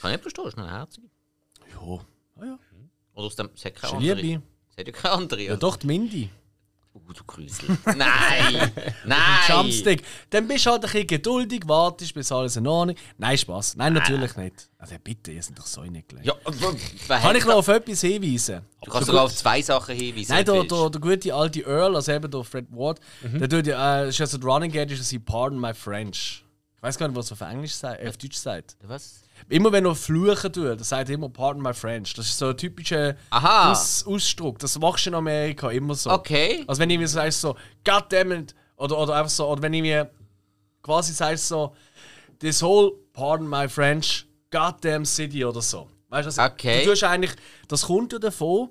Kann 0.00 0.10
ich 0.10 0.16
nicht 0.16 0.22
verstehen, 0.22 0.46
ist 0.46 0.56
noch 0.56 0.68
herzig. 0.68 1.04
Ja. 1.72 1.98
Ah, 2.40 2.44
ja. 2.44 2.58
Oder 3.14 3.26
aus 3.26 3.36
dem, 3.36 3.50
es 3.54 3.64
hat 3.64 3.74
keine 3.76 3.92
eine 3.96 4.10
andere. 4.10 4.20
Liebe. 4.20 4.42
Es 4.70 4.76
hat 4.78 4.86
ja 4.86 4.92
keine 4.92 5.14
andere. 5.14 5.42
Ja, 5.42 5.56
doch, 5.56 5.76
die 5.76 5.86
Mindy. 5.86 6.30
Uh, 6.92 7.12
du 7.12 7.22
Grüsel. 7.24 7.78
Nein! 7.84 8.72
Nein! 9.04 9.18
Jumpstick. 9.48 10.02
Dann 10.30 10.48
bist 10.48 10.66
du 10.66 10.70
halt 10.70 10.84
ein 10.84 10.90
bisschen 10.90 11.06
geduldig, 11.06 11.62
wartest, 11.66 12.14
bis 12.14 12.32
alles 12.32 12.56
in 12.56 12.66
Ordnung. 12.66 12.96
Nein, 13.16 13.38
Spaß. 13.38 13.76
Nein, 13.76 13.92
natürlich 13.92 14.36
nicht. 14.36 14.68
Also 14.76 14.96
bitte, 15.02 15.30
ihr 15.30 15.42
seid 15.42 15.56
doch 15.56 15.66
so 15.66 15.82
reingelegt. 15.82 16.26
Ja, 16.26 16.34
wer 17.06 17.18
Kann 17.20 17.36
ich 17.36 17.44
noch 17.44 17.56
auf 17.56 17.68
etwas 17.68 18.00
hinweisen? 18.00 18.62
Du 18.82 18.90
kannst 18.90 19.06
sogar 19.06 19.24
auf 19.24 19.34
zwei 19.34 19.62
Sachen 19.62 19.94
hinweisen. 19.94 20.32
Nein, 20.32 20.44
der, 20.44 20.64
der, 20.64 20.90
der 20.90 21.00
gute 21.00 21.34
alte 21.34 21.60
Earl, 21.60 21.94
also 21.94 22.10
eben 22.10 22.28
der 22.30 22.42
Fred 22.42 22.66
Ward, 22.70 22.98
der 23.22 23.48
tut 23.48 23.66
ja, 23.68 24.02
äh, 24.02 24.08
ist 24.08 24.18
ja 24.18 24.26
so 24.26 24.38
Running 24.38 24.72
Gag, 24.72 24.90
ist 24.90 25.12
ja 25.12 25.18
Pardon 25.24 25.60
my 25.60 25.72
French. 25.72 26.44
Ich 26.76 26.82
weiß 26.82 26.98
gar 26.98 27.06
nicht, 27.06 27.16
was 27.16 27.30
er 27.30 27.34
auf 27.34 27.40
Englisch 27.42 27.74
sagt, 27.74 28.02
äh, 28.02 28.08
auf 28.08 28.16
Deutsch 28.16 28.38
sagt. 28.38 28.76
Was? 28.82 29.20
Immer 29.48 29.72
wenn 29.72 29.84
er 29.86 29.94
fluchen 29.94 30.52
tut, 30.52 30.64
dann 30.66 30.78
sagt 30.82 31.08
er 31.08 31.14
immer 31.14 31.28
Pardon 31.28 31.62
my 31.62 31.72
French. 31.74 32.14
Das 32.14 32.26
ist 32.26 32.38
so 32.38 32.48
ein 32.48 32.56
typischer 32.56 33.16
Aha. 33.30 33.72
Aus 33.72 34.04
Ausdruck. 34.06 34.58
Das 34.58 34.78
machst 34.78 35.06
du 35.06 35.10
in 35.10 35.14
Amerika 35.16 35.70
immer 35.70 35.94
so. 35.94 36.10
Okay. 36.10 36.64
Also 36.66 36.80
wenn 36.80 36.90
ich 36.90 36.98
mir 36.98 37.08
sagst 37.08 37.40
so, 37.40 37.56
God 37.84 38.04
damn 38.10 38.32
it, 38.32 38.54
oder, 38.76 38.98
oder 38.98 39.14
einfach 39.14 39.30
so, 39.30 39.48
oder 39.48 39.62
wenn 39.62 39.74
ich 39.74 39.82
mir 39.82 40.10
quasi 40.82 41.12
sagst 41.12 41.48
so, 41.48 41.74
this 42.38 42.62
whole, 42.62 42.92
pardon 43.12 43.48
my 43.48 43.68
French, 43.68 44.26
goddamn 44.50 45.04
city 45.04 45.44
oder 45.44 45.60
so. 45.62 45.88
Weißt 46.08 46.36
du, 46.38 46.42
Okay. 46.42 46.84
du 46.84 46.90
tust 46.90 47.04
eigentlich, 47.04 47.32
das 47.68 47.82
kommt 47.82 48.12
ja 48.12 48.18
davon, 48.18 48.68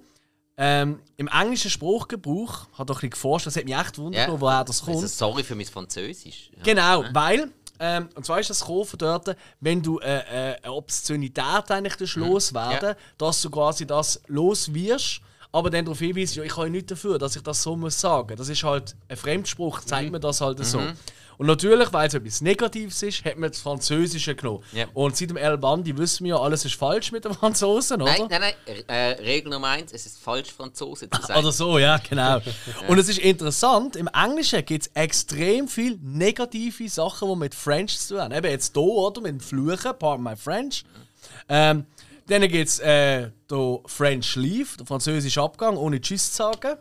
ähm, 0.58 1.00
im 1.16 1.28
englischen 1.30 1.72
Spruchgebrauch, 1.72 2.68
hat 2.78 2.90
doch 2.90 2.96
ein 2.96 3.00
bisschen 3.00 3.10
geforscht, 3.12 3.48
das 3.48 3.56
hat 3.56 3.64
mich 3.64 3.76
echt 3.78 3.98
wundert, 3.98 4.28
Ja. 4.28 4.42
woher 4.42 4.66
das 4.66 4.82
Also, 4.82 4.92
kommt. 5.00 5.10
sorry 5.10 5.44
für 5.44 5.56
mein 5.56 5.66
Französisch. 5.66 6.52
Ja. 6.58 6.64
Genau, 6.64 7.06
weil, 7.14 7.50
ähm, 7.80 8.10
und 8.16 8.26
zwar 8.26 8.40
ist 8.40 8.50
das 8.50 8.60
gekommen 8.60 8.86
von 8.86 9.00
dort, 9.00 9.36
wenn 9.62 9.82
du 9.82 10.00
äh, 10.00 10.20
äh, 10.52 10.56
eine 10.62 10.74
Obszönität 10.74 11.70
eigentlich 11.72 11.96
das 11.96 12.16
loswerden, 12.16 12.90
Ja. 12.90 12.96
dass 13.18 13.42
du 13.42 13.50
quasi 13.50 13.86
das 13.88 14.22
los 14.28 14.74
wirst, 14.74 15.22
aber 15.52 15.70
dann 15.70 15.86
darauf 15.86 16.00
hinweist, 16.00 16.36
ja, 16.36 16.44
ich 16.44 16.52
kann 16.54 16.66
ja 16.66 16.70
nichts 16.70 16.90
dafür, 16.90 17.18
dass 17.18 17.36
ich 17.36 17.42
das 17.42 17.64
so 17.64 17.76
muss 17.76 18.00
sagen. 18.00 18.36
Das 18.36 18.50
ist 18.50 18.64
halt 18.64 18.96
ein 19.08 19.18
Fremdspruch, 19.18 19.80
zeigt 19.82 20.12
mir 20.12 20.20
das 20.20 20.42
halt 20.42 20.64
so. 20.66 20.80
Und 21.40 21.48
natürlich, 21.48 21.94
weil 21.94 22.06
es 22.06 22.14
etwas 22.14 22.42
Negatives 22.42 23.02
ist, 23.02 23.24
hat 23.24 23.38
man 23.38 23.50
das 23.50 23.62
Französische 23.62 24.36
genommen. 24.36 24.62
Ja. 24.74 24.88
Und 24.94 25.16
seit 25.16 25.30
dem 25.30 25.38
El 25.38 25.58
Bandi 25.58 25.98
wissen 25.98 26.26
wir 26.26 26.36
ja, 26.36 26.42
alles 26.42 26.66
ist 26.66 26.76
falsch 26.76 27.14
mit 27.14 27.24
den 27.24 27.34
Franzosen, 27.34 28.02
oder? 28.02 28.12
Nein, 28.12 28.28
nein, 28.30 28.54
nein. 28.68 28.84
Äh, 28.88 29.22
Regel 29.22 29.50
Nummer 29.50 29.70
eins: 29.70 29.94
Es 29.94 30.06
ist 30.06 30.20
falsch, 30.20 30.52
Franzose 30.52 31.10
zu 31.10 31.22
sein. 31.22 31.38
Oder 31.38 31.54
so, 31.54 31.80
ja, 31.80 31.98
genau. 31.98 32.42
Und 32.90 32.98
es 32.98 33.08
ist 33.08 33.20
interessant, 33.20 33.96
im 33.96 34.10
Englischen 34.14 34.66
gibt 34.66 34.88
es 34.88 34.92
extrem 34.96 35.70
viele 35.70 35.98
negative 36.02 36.90
Sachen, 36.90 37.30
die 37.30 37.36
mit 37.38 37.56
French 37.56 37.98
zu 37.98 38.16
tun 38.16 38.24
haben. 38.24 38.34
Eben 38.34 38.52
jetzt 38.52 38.74
hier, 38.74 38.84
oder? 38.84 39.22
Mit 39.22 39.32
dem 39.32 39.40
Fluchen, 39.40 39.94
pardon 39.98 40.24
my 40.24 40.36
French. 40.36 40.84
Ähm, 41.48 41.86
Dann 42.28 42.42
gibt 42.42 42.68
es 42.68 42.80
äh, 42.80 43.32
den 43.50 43.80
French 43.86 44.36
Leave, 44.36 44.76
der 44.78 44.86
französische 44.86 45.42
Abgang, 45.42 45.78
ohne 45.78 46.02
Tschüss 46.02 46.32
zu 46.32 46.36
sagen. 46.36 46.76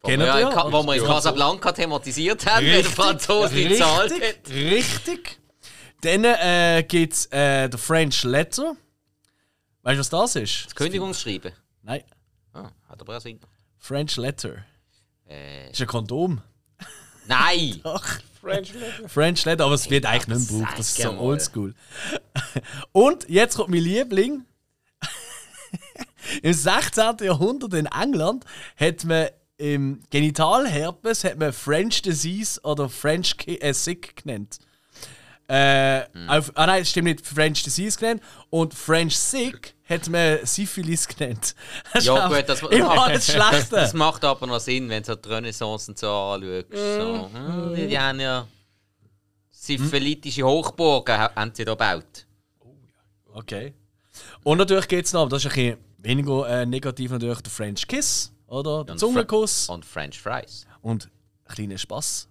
Wo 0.00 0.08
Kennt 0.08 0.20
wir, 0.22 0.26
ja 0.26 0.38
in 0.38 0.50
Ka- 0.50 0.70
wo 0.72 0.82
wir 0.84 0.94
in 0.94 1.04
Casablanca 1.04 1.72
thematisiert 1.72 2.46
haben, 2.46 2.64
wenn 2.66 2.82
der 2.82 2.84
Franzose 2.84 3.54
nicht 3.54 3.68
gezahlt 3.70 4.12
richtig, 4.12 4.28
hat. 4.28 4.50
richtig. 4.50 5.38
Dann 6.02 6.24
äh, 6.24 6.84
gibt 6.86 7.12
es 7.14 7.26
äh, 7.32 7.68
den 7.68 7.78
French 7.78 8.22
Letter. 8.22 8.76
Weißt 9.82 9.96
du, 9.96 10.00
was 10.00 10.08
das 10.10 10.36
ist? 10.36 10.66
Das 10.66 10.74
Kündigungsschreiben. 10.76 11.52
Nein, 11.82 12.04
Ah, 12.52 12.70
hat 12.88 13.00
aber 13.00 13.16
auch 13.16 13.20
Sinn. 13.20 13.40
French 13.78 14.16
Letter. 14.16 14.64
Äh, 15.26 15.64
Das 15.68 15.72
ist 15.74 15.80
ein 15.80 15.86
Kondom. 15.88 16.40
nein! 17.26 17.80
Doch. 17.84 18.04
French 18.40 18.72
Letter. 18.74 19.08
French 19.08 19.44
Letter, 19.44 19.64
aber 19.64 19.74
es 19.74 19.90
wird 19.90 20.06
eigentlich 20.06 20.38
nicht 20.38 20.50
mehr 20.52 20.60
gebraucht. 20.60 20.78
Das 20.78 20.88
ist 20.90 21.02
so 21.02 21.10
oldschool. 21.18 21.74
Und 22.92 23.28
jetzt 23.28 23.56
kommt 23.56 23.70
mein 23.70 23.80
Liebling. 23.82 24.44
Im 26.42 26.52
16. 26.52 27.16
Jahrhundert 27.22 27.74
in 27.74 27.86
England 27.86 28.44
hat 28.76 29.04
man 29.04 29.28
im 29.58 30.00
Genitalherpes 30.10 31.24
hat 31.24 31.38
man 31.38 31.52
French 31.52 32.00
Disease 32.02 32.60
oder 32.62 32.88
French 32.88 33.34
äh, 33.46 33.72
Sick 33.72 34.16
genannt. 34.22 34.58
Äh, 35.50 36.02
auf, 36.28 36.52
ah 36.56 36.66
nein, 36.66 36.80
das 36.82 36.90
stimmt 36.90 37.06
nicht, 37.08 37.26
French 37.26 37.62
Disease 37.62 37.98
genannt. 37.98 38.22
Und 38.50 38.74
French 38.74 39.16
Sick 39.18 39.74
hat 39.88 40.08
man 40.08 40.44
Syphilis 40.44 41.08
genannt. 41.08 41.54
Das 41.92 42.04
Ja, 42.04 42.28
gut, 42.28 42.44
das- 42.48 42.62
immer 42.62 43.08
Das 43.12 43.26
Schlechte. 43.32 43.90
macht 43.96 44.24
aber 44.24 44.46
noch 44.46 44.60
Sinn, 44.60 44.88
wenn 44.90 45.02
du 45.02 45.06
so 45.06 45.14
die 45.16 45.28
Renaissance 45.28 45.90
und 45.90 45.98
so 45.98 46.08
anschaust. 46.10 46.66
So, 46.72 47.30
hm, 47.32 47.74
die, 47.74 47.86
die 47.88 47.98
haben 47.98 48.20
ja 48.20 48.46
syphilitische 49.50 50.44
Hochburgen 50.44 51.18
ha- 51.18 51.32
haben 51.34 51.52
sie 51.54 51.64
da 51.64 51.72
gebaut. 51.72 52.26
Okay. 53.32 53.74
Und 54.44 54.58
natürlich 54.58 54.88
geht 54.88 55.04
es 55.06 55.12
noch, 55.12 55.22
aber 55.22 55.30
das 55.30 55.44
ist 55.44 55.50
ein 55.50 55.54
bisschen 55.54 55.78
weniger 55.98 56.48
äh, 56.48 56.66
negativ 56.66 57.10
natürlich, 57.10 57.40
der 57.40 57.50
French 57.52 57.86
Kiss, 57.86 58.32
oder? 58.48 58.84
Der 58.84 58.92
Und 58.94 58.98
Zungenkuss. 58.98 59.68
Fre- 59.68 59.74
Und 59.74 59.84
French 59.84 60.20
Fries. 60.20 60.66
Und 60.82 61.10
ein 61.44 61.54
kleiner 61.54 61.78
Spaß. 61.78 62.28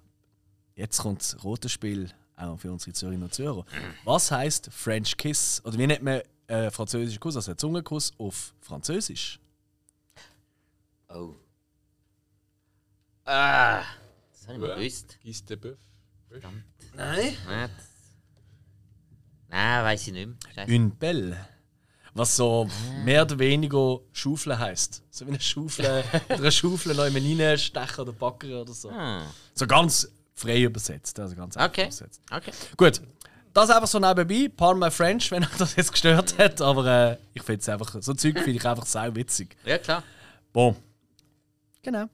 Jetzt 0.75 0.97
kommt 0.99 1.21
das 1.21 1.43
rote 1.43 1.69
Spiel 1.69 2.09
auch 2.35 2.57
für 2.57 2.71
unsere 2.71 2.93
Zürcher 2.93 3.15
und 3.23 3.33
Zürcher. 3.33 3.65
Was 4.03 4.29
heißt 4.31 4.69
French 4.71 5.17
Kiss? 5.17 5.61
Oder 5.65 5.77
wie 5.77 5.87
nennt 5.87 6.03
man 6.03 6.21
äh, 6.47 6.69
französischen 6.69 7.19
Kuss, 7.19 7.35
also 7.35 7.51
einen 7.51 7.57
Zungenkuss 7.57 8.11
auf 8.19 8.53
Französisch? 8.61 9.39
Oh. 11.09 11.33
Ah, 13.25 13.83
das 14.31 14.43
habe 14.43 14.53
ich 14.53 14.59
mal 14.59 14.75
gewusst. 14.75 15.17
Gis 15.21 15.43
de 15.45 15.57
Bœuf. 15.57 15.77
Nein. 16.95 17.25
Nicht. 17.25 17.37
Nein, 19.49 19.83
weiß 19.83 20.07
ich 20.07 20.13
nicht 20.13 20.27
mehr. 20.27 20.37
Scheiße. 20.53 20.71
Une 20.71 20.89
belle. 20.91 21.47
Was 22.17 22.35
so 22.35 22.67
mehr 23.05 23.21
oder 23.21 23.37
weniger 23.39 23.99
Schaufel 24.11 24.57
heisst. 24.57 25.03
So 25.11 25.25
wie 25.25 25.29
eine 25.31 25.39
Schaufel, 25.39 25.85
oder 26.29 26.37
eine 26.39 26.51
Schaufel 26.51 26.95
noch 26.95 27.05
in 27.05 27.41
reinstechen 27.41 28.01
oder 28.01 28.11
backen 28.11 28.53
oder 28.53 28.73
so. 28.73 28.91
Hm. 28.91 29.21
So 29.53 29.67
ganz 29.67 30.09
frei 30.35 30.63
übersetzt. 30.63 31.19
Also 31.19 31.35
ganz 31.35 31.55
Okay. 31.55 31.83
übersetzt. 31.83 32.21
Okay. 32.31 32.51
Gut. 32.75 33.01
Das 33.53 33.69
einfach 33.69 33.87
so 33.87 33.99
nebenbei. 33.99 34.51
Pardon 34.55 34.79
my 34.79 34.91
French, 34.91 35.31
wenn 35.31 35.43
euch 35.43 35.57
das 35.57 35.75
jetzt 35.75 35.91
gestört 35.91 36.37
hat. 36.37 36.61
Aber 36.61 36.85
äh, 37.11 37.17
ich 37.33 37.41
finde 37.43 37.61
es 37.61 37.69
einfach, 37.69 37.95
so 38.01 38.13
Zeug 38.13 38.35
finde 38.39 38.51
ich 38.51 38.65
einfach 38.67 38.85
sau 38.85 39.15
witzig. 39.15 39.55
Ja, 39.65 39.77
klar. 39.77 40.03
Bon. 40.53 40.75
Genau. 41.81 42.05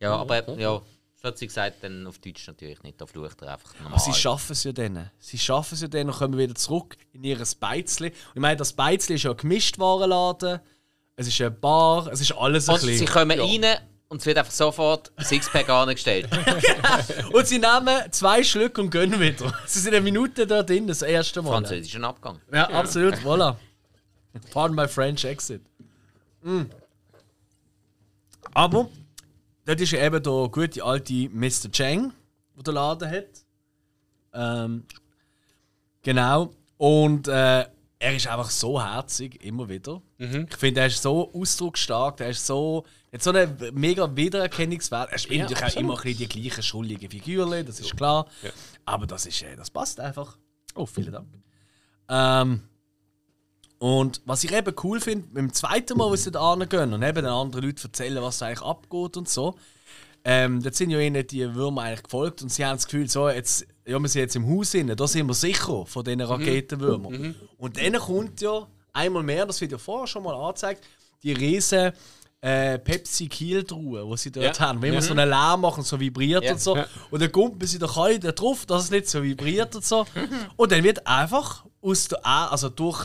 Ja, 0.00 0.16
aber 0.16 0.58
ja, 0.58 0.80
plötzlich 1.24 1.48
gesagt, 1.48 1.76
dann 1.82 2.06
auf 2.06 2.18
Deutsch 2.18 2.46
natürlich 2.46 2.82
nicht. 2.82 3.00
Da 3.00 3.06
flucht 3.06 3.40
er 3.40 3.54
einfach 3.54 3.72
normal. 3.76 3.94
Aber 3.94 4.00
sie 4.00 4.12
schaffen 4.12 4.52
es 4.52 4.62
ja 4.64 4.72
dann. 4.72 5.10
Sie 5.18 5.38
schaffen 5.38 5.74
es 5.74 5.80
ja 5.80 5.88
dann 5.88 6.10
und 6.10 6.16
kommen 6.16 6.36
wieder 6.36 6.54
zurück 6.54 6.98
in 7.14 7.24
ihr 7.24 7.42
Beizli. 7.58 8.08
Und 8.08 8.16
ich 8.34 8.40
meine, 8.42 8.56
das 8.56 8.74
Beizli 8.74 9.14
ist 9.14 9.22
ja 9.22 9.30
ein 9.30 9.36
Gemischtwarenladen. 9.38 10.60
Es 11.16 11.26
ist 11.26 11.40
eine 11.40 11.50
Bar, 11.50 12.08
es 12.08 12.20
ist 12.20 12.32
alles 12.32 12.68
ein 12.68 12.74
und 12.74 12.80
sie 12.82 12.86
bisschen. 12.88 13.06
kommen 13.06 13.40
rein 13.40 13.78
und 14.08 14.20
es 14.20 14.26
wird 14.26 14.36
einfach 14.36 14.52
sofort 14.52 15.12
Sixpack 15.18 15.66
angestellt. 15.70 16.28
Und 17.32 17.46
sie 17.46 17.58
nehmen 17.58 18.12
zwei 18.12 18.44
Schlücke 18.44 18.82
und 18.82 18.90
gehen 18.90 19.18
wieder. 19.18 19.52
Sie 19.66 19.80
sind 19.80 19.94
eine 19.94 20.02
Minute 20.02 20.46
da 20.46 20.62
drin, 20.62 20.86
das 20.86 21.02
erste 21.02 21.40
Mal. 21.40 21.52
Französischen 21.52 22.04
Abgang. 22.04 22.38
Ja, 22.52 22.68
absolut, 22.68 23.14
voilà. 23.24 23.56
Pardon 24.52 24.76
my 24.76 24.86
French 24.86 25.24
exit. 25.24 25.62
Mm. 26.42 26.64
Aber, 28.52 28.88
dort 29.64 29.80
ist 29.80 29.92
ja 29.92 30.04
eben 30.04 30.22
der 30.22 30.48
gute 30.50 30.82
alte 30.84 31.28
Mr. 31.30 31.70
Cheng, 31.70 32.12
der 32.56 32.62
den 32.62 32.74
Laden 32.74 33.10
hat. 33.10 33.26
Ähm, 34.32 34.84
genau. 36.02 36.50
Und 36.76 37.28
äh, 37.28 37.66
er 37.98 38.16
ist 38.16 38.26
einfach 38.26 38.50
so 38.50 38.82
herzig, 38.82 39.42
immer 39.42 39.68
wieder. 39.68 40.02
Ich 40.18 40.56
finde, 40.56 40.80
er 40.80 40.86
ist 40.88 41.02
so 41.02 41.32
ausdrucksstark, 41.32 42.20
er 42.20 42.30
ist 42.30 42.46
so. 42.46 42.84
Hat 43.12 43.22
so 43.22 43.30
einen 43.30 43.56
mega 43.74 44.14
Wiedererkennungswert. 44.14 45.12
Er 45.12 45.18
spielt 45.18 45.38
Ja, 45.38 45.44
natürlich 45.48 45.76
auch 45.76 45.80
immer 45.80 46.04
ein 46.04 46.16
die 46.16 46.26
gleichen 46.28 46.62
schuldigen 46.62 47.08
Figürchen, 47.08 47.64
das 47.64 47.78
ist 47.78 47.96
klar. 47.96 48.26
Aber 48.84 49.06
das, 49.06 49.24
ist, 49.26 49.42
äh, 49.42 49.54
das 49.56 49.70
passt 49.70 50.00
einfach. 50.00 50.36
Oh, 50.74 50.84
vielen 50.84 51.12
Dank. 51.12 51.28
Ähm, 52.08 52.62
und 53.78 54.20
was 54.24 54.44
ich 54.44 54.52
eben 54.52 54.74
cool 54.82 55.00
finde, 55.00 55.26
beim 55.32 55.52
zweiten 55.52 55.98
Mal, 55.98 56.08
wo 56.10 56.16
sie 56.16 56.30
da 56.30 56.54
gehen 56.54 56.92
und 56.92 57.02
eben 57.02 57.16
den 57.16 57.26
anderen 57.26 57.64
Leuten 57.64 57.82
erzählen, 57.86 58.22
was 58.22 58.38
da 58.38 58.46
eigentlich 58.46 58.62
abgeht 58.62 59.16
und 59.16 59.28
so, 59.28 59.54
ähm, 60.24 60.62
dort 60.62 60.74
sind 60.74 60.90
ja 60.90 60.98
ihnen 61.00 61.26
die 61.26 61.54
Würmer 61.54 61.82
eigentlich 61.82 62.04
gefolgt 62.04 62.40
und 62.42 62.48
sie 62.50 62.64
haben 62.64 62.76
das 62.76 62.86
Gefühl, 62.86 63.08
so, 63.10 63.28
jetzt, 63.28 63.66
ja, 63.86 63.98
wir 63.98 64.08
sind 64.08 64.22
jetzt 64.22 64.36
im 64.36 64.48
Haus 64.48 64.70
drin, 64.70 64.90
da 64.96 65.06
sind 65.06 65.26
wir 65.26 65.34
sicher 65.34 65.84
von 65.84 66.02
diesen 66.04 66.22
Raketenwürmern. 66.22 67.34
Und 67.58 67.76
dann 67.78 67.92
kommt 67.98 68.40
ja 68.40 68.66
einmal 68.94 69.22
mehr, 69.22 69.44
das 69.44 69.60
wird 69.60 69.72
ja 69.72 69.78
vorher 69.78 70.06
schon 70.06 70.22
mal 70.22 70.34
angezeigt, 70.34 70.82
die 71.22 71.32
riesen 71.32 71.92
äh, 72.40 72.78
Pepsi 72.78 73.26
Kiel 73.28 73.64
Truhe, 73.64 74.06
die 74.10 74.16
sie 74.18 74.30
dort 74.30 74.58
Ja. 74.58 74.66
haben. 74.68 74.82
Wenn 74.82 74.92
man 74.92 75.02
so 75.02 75.12
einen 75.12 75.28
Lärm 75.28 75.62
machen, 75.62 75.82
so 75.82 75.98
vibriert 75.98 76.44
Ja. 76.44 76.52
und 76.52 76.60
so. 76.60 76.76
Und 77.10 77.22
dann 77.22 77.32
kommt 77.32 77.58
man 77.58 77.66
sie 77.66 77.78
doch 77.78 77.96
alle 77.96 78.18
da 78.18 78.32
drauf, 78.32 78.66
dass 78.66 78.84
es 78.84 78.90
nicht 78.90 79.08
so 79.08 79.22
vibriert 79.22 79.74
und 79.74 79.84
so. 79.84 80.04
und 80.56 80.70
dann 80.72 80.84
wird 80.84 81.06
einfach 81.06 81.64
aus 81.80 82.08
der, 82.08 82.24
also 82.26 82.68
durch 82.68 83.04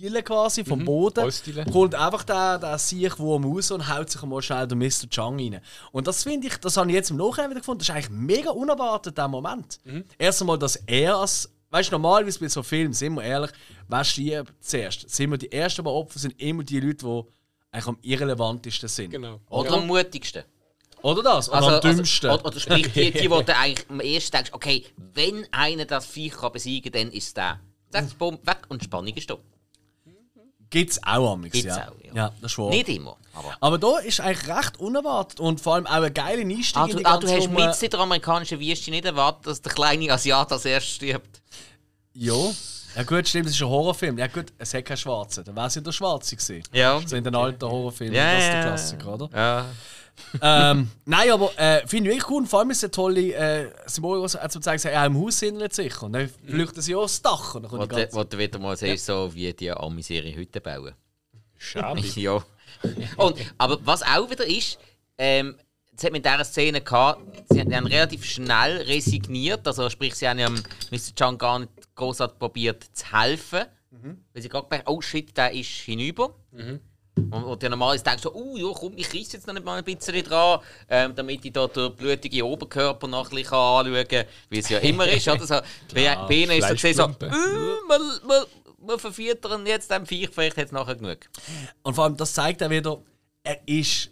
die 0.00 0.06
Diele 0.06 0.22
quasi 0.22 0.64
vom 0.64 0.84
Boden, 0.84 1.22
Holzdiele. 1.22 1.64
kommt 1.66 1.94
einfach 1.94 2.24
der, 2.24 2.58
der 2.58 2.78
Siechwurm 2.78 3.44
raus 3.44 3.70
und 3.70 3.88
haut 3.88 4.10
sich 4.10 4.22
mal 4.22 4.40
schnell 4.42 4.66
den 4.66 4.78
Mr. 4.78 5.08
Chang 5.10 5.38
rein. 5.38 5.60
Und 5.92 6.06
das 6.06 6.22
finde 6.22 6.46
ich, 6.46 6.56
das 6.56 6.76
habe 6.76 6.88
ich 6.90 6.94
jetzt 6.94 7.10
im 7.10 7.16
Nachhinein 7.16 7.50
wieder 7.50 7.60
gefunden, 7.60 7.80
das 7.80 7.88
ist 7.88 7.94
eigentlich 7.94 8.10
mega 8.10 8.50
unerwartet, 8.50 9.16
der 9.18 9.28
Moment. 9.28 9.78
Erst 10.18 10.40
einmal, 10.40 10.58
dass 10.58 10.76
er 10.76 11.16
als, 11.16 11.50
weißt 11.70 11.90
du, 11.90 11.94
normalerweise 11.94 12.38
bei 12.40 12.48
so 12.48 12.62
Filmen, 12.62 12.92
sind 12.92 13.14
wir 13.14 13.22
ehrlich, 13.22 13.50
wer 13.88 14.04
stirbt 14.04 14.52
zuerst? 14.60 15.08
Sind 15.10 15.30
wir 15.30 15.38
die 15.38 15.52
ersten 15.52 15.84
Mal 15.84 15.90
Opfer, 15.90 16.18
sind 16.18 16.40
immer 16.40 16.62
die 16.64 16.80
Leute, 16.80 17.04
die 17.04 17.22
eigentlich 17.72 17.86
am 17.86 17.98
irrelevantesten 18.02 18.88
sind. 18.88 19.10
Genau. 19.10 19.40
Oder 19.48 19.72
am 19.74 19.86
mutigsten. 19.86 20.44
Oder 21.02 21.22
das? 21.22 21.48
Oder 21.48 21.56
Also, 21.58 21.70
am 21.70 21.80
dümmsten. 21.80 22.30
Also, 22.30 22.40
oder, 22.42 22.50
oder 22.50 22.60
sprich, 22.60 22.92
die, 22.92 23.10
die, 23.10 23.30
wo 23.30 23.40
du 23.42 23.56
eigentlich 23.56 23.88
am 23.88 24.00
ersten 24.00 24.32
denkst, 24.32 24.50
okay, 24.52 24.84
wenn 25.14 25.46
einer 25.52 25.84
das 25.84 26.06
Viech 26.06 26.32
kann 26.32 26.52
besiegen 26.52 26.92
kann, 26.92 27.04
dann 27.04 27.12
ist 27.12 27.28
es 27.28 27.34
der. 27.34 27.60
Zack, 27.90 28.18
bumm, 28.18 28.38
weg 28.44 28.58
und 28.68 28.82
die 28.82 28.84
Spannung 28.84 29.14
ist 29.14 29.28
da. 29.30 29.38
Gibt 30.70 30.92
es 30.92 31.02
auch 31.02 31.32
am 31.32 31.42
Gibt's 31.42 31.62
ja. 31.62 31.88
auch, 31.88 32.04
ja. 32.04 32.14
ja. 32.14 32.32
das 32.40 32.52
ist 32.52 32.58
wahr. 32.58 32.70
Nicht 32.70 32.88
immer, 32.88 33.16
aber... 33.34 33.56
Aber 33.60 33.78
da 33.78 33.98
ist 33.98 34.20
eigentlich 34.20 34.48
recht 34.48 34.78
unerwartet 34.78 35.40
und 35.40 35.60
vor 35.60 35.74
allem 35.74 35.86
auch 35.86 35.92
eine 35.92 36.10
geile 36.12 36.42
Einstieg 36.42 36.76
Ah, 36.76 36.84
in 36.86 36.90
du, 36.92 36.98
die 36.98 37.06
ah, 37.06 37.16
du 37.18 37.28
hast 37.28 37.46
Nummer. 37.48 37.66
mit 37.66 37.82
in 37.82 37.90
der 37.90 38.00
amerikanischen 38.00 38.60
Wüste 38.60 38.90
nicht 38.90 39.04
erwartet, 39.04 39.46
dass 39.46 39.60
der 39.62 39.72
kleine 39.72 40.12
Asiat 40.12 40.52
als 40.52 40.64
erstes 40.64 40.94
stirbt. 40.94 41.40
Ja. 42.14 42.34
Ja 42.96 43.04
gut, 43.04 43.28
stimmt, 43.28 43.46
es 43.46 43.52
ist 43.52 43.62
ein 43.62 43.68
Horrorfilm. 43.68 44.18
Ja 44.18 44.26
gut, 44.26 44.46
es 44.58 44.74
hat 44.74 44.84
keinen 44.84 44.96
Schwarzen. 44.96 45.44
Dann 45.44 45.54
wäre 45.54 45.68
es 45.68 45.76
ja 45.76 45.80
der 45.80 45.92
Schwarze 45.92 46.34
gewesen. 46.34 46.62
Ja. 46.72 47.00
So 47.06 47.14
in 47.14 47.22
den 47.22 47.34
alten 47.36 47.64
Horrorfilmen, 47.64 48.14
Ja, 48.16 48.34
das 48.34 48.42
ist 48.44 48.52
der. 48.52 48.62
Klassiker, 48.62 49.14
oder? 49.14 49.30
Ja. 49.32 49.66
Ähm, 50.42 50.90
nein, 51.04 51.30
aber 51.30 51.50
äh, 51.58 51.86
finde 51.86 52.10
ich 52.10 52.16
wirklich 52.16 52.30
cool. 52.30 52.46
Vor 52.46 52.60
allem 52.60 52.70
ist 52.70 52.78
es 52.78 52.84
eine 52.84 52.90
tolle 52.90 53.34
äh, 53.34 53.70
Symbol, 53.86 54.22
als 54.22 54.36
als 54.36 54.54
man 54.54 54.62
sagt, 54.62 54.84
ja, 54.84 55.06
im 55.06 55.18
Haus 55.18 55.38
sind 55.38 55.58
nicht 55.58 55.74
sicher. 55.74 56.04
Und 56.04 56.12
dann 56.12 56.30
flüchten 56.46 56.80
sie 56.80 56.94
auch 56.94 57.02
aufs 57.02 57.22
Dach. 57.22 57.54
Und 57.54 57.62
dann 57.64 57.70
kommt 57.70 57.92
die 57.96 58.06
du, 58.06 58.38
wieder 58.38 58.58
mal 58.58 58.76
siehst, 58.76 59.06
so 59.06 59.34
wie 59.34 59.52
die 59.52 59.70
Amis 59.70 60.10
ihre 60.10 60.34
Hütten 60.34 60.62
bauen. 60.62 60.94
Schade. 61.56 62.00
ja. 62.14 62.42
Und, 63.16 63.36
aber 63.58 63.78
was 63.84 64.02
auch 64.02 64.30
wieder 64.30 64.46
ist, 64.46 64.78
ähm, 65.18 65.56
das 65.92 66.04
hat 66.04 66.12
mit 66.12 66.24
dieser 66.24 66.44
Szene 66.44 66.80
gehabt, 66.80 67.20
sie 67.50 67.60
haben, 67.60 67.86
relativ 67.86 68.24
schnell 68.24 68.78
resigniert, 68.78 69.66
also 69.66 69.90
sprich, 69.90 70.14
sie 70.14 70.26
haben 70.26 70.38
ja 70.38 70.48
Mr. 70.48 71.14
Chang 71.14 71.36
gar 71.36 71.58
nicht 71.58 71.70
großartig 71.94 72.38
probiert 72.38 72.84
zu 72.92 73.12
helfen, 73.12 73.66
weil 74.32 74.42
sie 74.42 74.48
gerade 74.48 74.66
gemerkt 74.66 74.88
oh 74.88 75.00
shit, 75.02 75.36
der 75.36 75.52
ist 75.52 75.68
hinüber. 75.68 76.34
Und, 77.30 77.44
und 77.44 77.62
dann 77.62 77.70
normalerweise 77.70 78.04
denkst 78.04 78.22
du, 78.22 78.30
oh 78.32 78.56
ja, 78.56 78.72
komm, 78.72 78.92
ich 78.96 79.12
reiss 79.12 79.32
jetzt 79.32 79.46
noch 79.46 79.54
nicht 79.54 79.64
mal 79.64 79.78
ein 79.78 79.84
bisschen 79.84 80.22
dran, 80.24 80.60
ähm, 80.88 81.14
damit 81.14 81.44
ich 81.44 81.52
da 81.52 81.66
den 81.66 81.94
blutigen 81.94 82.42
Oberkörper 82.42 83.06
noch 83.06 83.30
ein 83.30 83.36
bisschen 83.36 83.54
anschauen 83.54 84.08
kann, 84.08 84.24
wie 84.48 84.58
es 84.58 84.68
ja 84.68 84.78
immer 84.78 85.06
ist. 85.08 85.28
Oder? 85.28 85.46
So, 85.46 85.60
bei, 85.94 86.16
bei 86.28 86.34
ihnen 86.34 86.52
ist 86.52 86.68
so 86.68 86.74
gesehen 86.74 86.94
so, 86.94 87.08
wir, 87.08 88.46
wir 88.78 88.98
verfüttern 88.98 89.66
jetzt 89.66 89.90
den 89.90 90.06
Viech, 90.06 90.30
vielleicht 90.30 90.56
hat 90.56 90.66
es 90.66 90.72
nachher 90.72 90.96
genug. 90.96 91.18
Und 91.82 91.94
vor 91.94 92.04
allem, 92.04 92.16
das 92.16 92.32
zeigt 92.32 92.62
auch 92.62 92.70
wieder, 92.70 93.02
er 93.42 93.60
ist. 93.66 94.10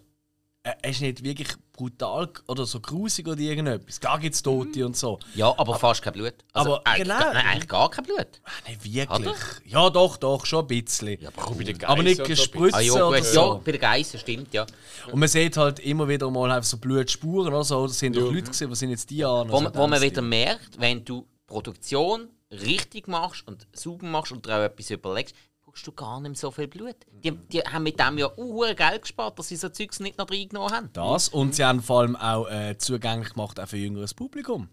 Äh, 0.71 0.75
er 0.83 0.91
ist 0.91 1.01
nicht 1.01 1.23
wirklich 1.23 1.49
brutal 1.73 2.29
oder 2.49 2.67
so 2.67 2.81
grusig 2.81 3.27
oder 3.29 3.39
irgendetwas. 3.41 4.01
Gar 4.01 4.19
gibt 4.19 4.35
es 4.35 4.43
Tote 4.43 4.85
und 4.85 4.97
so. 4.97 5.19
Ja, 5.35 5.55
aber, 5.59 5.77
fast 5.79 6.03
kein 6.03 6.13
Blut. 6.13 6.35
Also 6.53 6.77
aber 6.77 6.87
eigentlich, 6.87 7.03
genau. 7.09 7.19
gar, 7.21 7.35
nein, 7.35 7.47
eigentlich 7.47 7.69
gar 7.69 7.91
kein 7.91 8.05
Blut. 8.05 8.27
Ah, 8.45 8.51
Nicht 8.69 8.85
wirklich. 8.85 9.37
Ja, 9.65 9.91
doch, 9.91 10.17
doch, 10.17 10.45
schon 10.47 10.65
ein 10.65 10.67
bisschen. 10.67 11.21
Ja, 11.21 11.31
Bei 11.31 11.65
den 11.65 11.85
aber 11.85 12.03
nicht 12.03 12.17
so 12.19 12.23
gespritzt 12.25 12.75
Ah, 12.75 12.81
ja, 12.81 12.93
oder 13.07 13.23
so. 13.23 13.41
ja, 13.41 13.55
bei 13.65 13.73
den 13.73 13.81
Geissen 13.81 14.19
stimmt, 14.19 14.53
ja. 14.55 14.67
Und 15.13 15.21
man 15.21 15.29
sieht 15.29 15.57
halt 15.57 15.79
immer 15.81 16.09
wieder 16.09 16.31
mal 16.31 16.51
halt 16.53 16.65
so 16.65 16.79
Blutspuren 16.79 17.49
oder 17.55 17.65
so. 17.65 17.87
Das 17.87 17.99
sind 17.99 18.17
doch 18.17 18.33
Leute 18.33 18.43
gesehen, 18.51 18.71
was 18.71 18.79
sind 18.81 18.91
jetzt 18.91 19.09
die 19.11 19.25
an? 19.25 19.49
Wo, 19.51 19.61
man- 19.61 19.75
wo 19.75 19.87
man 19.87 20.01
wieder 20.03 20.23
merkt, 20.23 20.79
wenn 20.81 21.05
du 21.05 21.27
Produktion 21.47 22.29
richtig 22.51 23.09
machst 23.09 23.47
und 23.47 23.67
sauber 23.73 24.07
machst 24.07 24.33
und 24.33 24.47
dir 24.47 24.57
auch 24.57 24.63
etwas 24.63 24.91
überlegst, 24.91 25.35
brauchst 25.69 25.87
du 25.87 25.93
gar 25.93 26.19
nicht 26.21 26.31
mehr 26.31 26.37
so 26.37 26.51
viel 26.51 26.67
Blut. 26.67 26.97
Die, 27.13 27.31
die 27.31 27.61
haben 27.61 27.83
mit 27.83 28.01
dem 28.01 28.17
ja 28.17 28.27
auch 28.27 28.75
Geld 28.75 29.03
gespart, 29.03 29.39
dass 29.39 29.49
sie 29.49 29.57
so 29.57 29.69
Zeugs 29.69 30.01
nicht 30.01 30.17
noch 30.17 30.31
reingenommen 30.31 30.73
haben. 30.73 30.91
Das 30.95 31.29
und 31.29 31.55
sie 31.55 31.65
haben 31.65 31.83
vor 31.83 32.01
allem 32.01 32.17
auch 32.17 32.49
äh, 32.49 32.79
zugänglich 32.79 33.35
gemacht 33.35 33.61
auch 33.61 33.69
für 33.69 33.77
jüngeres 33.77 34.15
Publikum. 34.15 34.69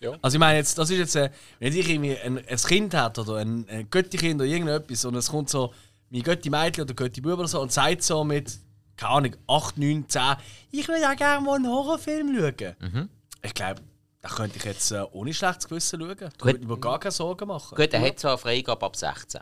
Ja. 0.00 0.16
Also 0.22 0.36
ich 0.36 0.38
meine 0.38 0.58
jetzt, 0.58 0.78
das 0.78 0.90
ist 0.90 0.98
jetzt, 0.98 1.16
äh, 1.16 1.30
wenn 1.58 1.74
ich 1.74 1.88
irgendwie 1.88 2.16
ein, 2.16 2.38
ein 2.38 2.56
Kind 2.56 2.94
hat 2.94 3.18
oder 3.18 3.36
ein, 3.38 3.68
ein 3.68 3.90
Götti-Kind 3.90 4.36
oder 4.36 4.44
irgendetwas 4.44 5.04
und 5.04 5.16
es 5.16 5.28
kommt 5.28 5.50
so 5.50 5.74
mein 6.10 6.22
Götti-Mädchen 6.22 6.84
oder 6.84 6.94
Götti-Bub 6.94 7.40
oder 7.40 7.48
so 7.48 7.60
und 7.60 7.72
sagt 7.72 8.04
so 8.04 8.22
mit, 8.22 8.58
keine 8.96 9.12
Ahnung, 9.12 9.36
8, 9.48 9.76
9, 9.76 10.08
10, 10.08 10.22
ich 10.70 10.86
will 10.86 11.00
ja 11.00 11.14
gerne 11.14 11.44
mal 11.44 11.56
einen 11.56 11.66
Horrorfilm 11.66 12.32
schauen. 12.36 13.08
Ich 13.42 13.54
glaube, 13.54 13.80
da 14.20 14.28
könnte 14.28 14.56
ich 14.56 14.64
jetzt 14.64 14.92
äh, 14.92 15.02
ohne 15.10 15.34
schlechtes 15.34 15.66
Gewissen 15.68 16.00
schauen. 16.00 16.16
Da 16.16 16.44
würde 16.44 16.60
ich 16.60 16.66
mir 16.66 16.78
gar 16.78 17.00
keine 17.00 17.10
Sorgen 17.10 17.48
machen. 17.48 17.74
Gut, 17.74 17.92
er 17.92 18.00
hat 18.00 18.20
zwar 18.20 18.32
eine 18.32 18.38
Freigabe 18.38 18.86
ab 18.86 18.94
16. 18.94 19.40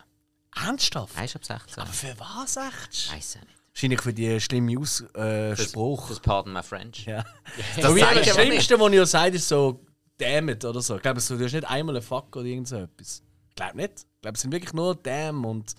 Ernsthaft? 0.55 1.17
Er 1.17 1.25
ist 1.25 1.37
ab 1.37 1.45
16. 1.45 1.83
Aber 1.83 1.93
für 1.93 2.15
was 2.19 2.57
echt? 2.57 3.13
Weiss 3.13 3.35
ja 3.35 3.41
nicht. 3.41 3.53
Wahrscheinlich 3.73 4.01
für 4.01 4.15
die 4.15 4.41
schlimme 4.41 4.79
Ausspruch. 4.81 5.15
Äh, 5.21 5.57
Spruch. 5.57 6.09
Das 6.09 6.21
Pardon 6.21 6.53
my 6.55 6.63
French. 6.63 7.05
Ja. 7.07 7.25
Das 7.77 7.83
Das, 7.83 7.95
das 7.95 7.97
ich 7.97 8.05
aber 8.33 8.43
Schlimmste, 8.43 8.81
was 8.81 8.93
ihr 8.93 9.07
sagt, 9.07 9.35
ist 9.35 9.49
so 9.49 9.81
damn 10.19 10.49
it 10.49 10.65
oder 10.65 10.81
so. 10.81 10.97
Ich 10.97 11.03
glaube, 11.03 11.21
du 11.21 11.45
hast 11.45 11.53
nicht 11.53 11.65
einmal 11.69 11.97
ein 11.97 12.03
Fuck 12.03 12.37
oder 12.37 12.47
irgend 12.47 12.69
so 12.69 12.77
etwas. 12.77 13.23
Ich 13.51 13.55
glaube 13.55 13.77
nicht. 13.77 13.93
Ich 14.01 14.21
glaube, 14.23 14.35
es 14.37 14.41
sind 14.41 14.53
wirklich 14.53 14.73
nur 14.73 14.95
damn 14.95 15.45
und 15.45 15.75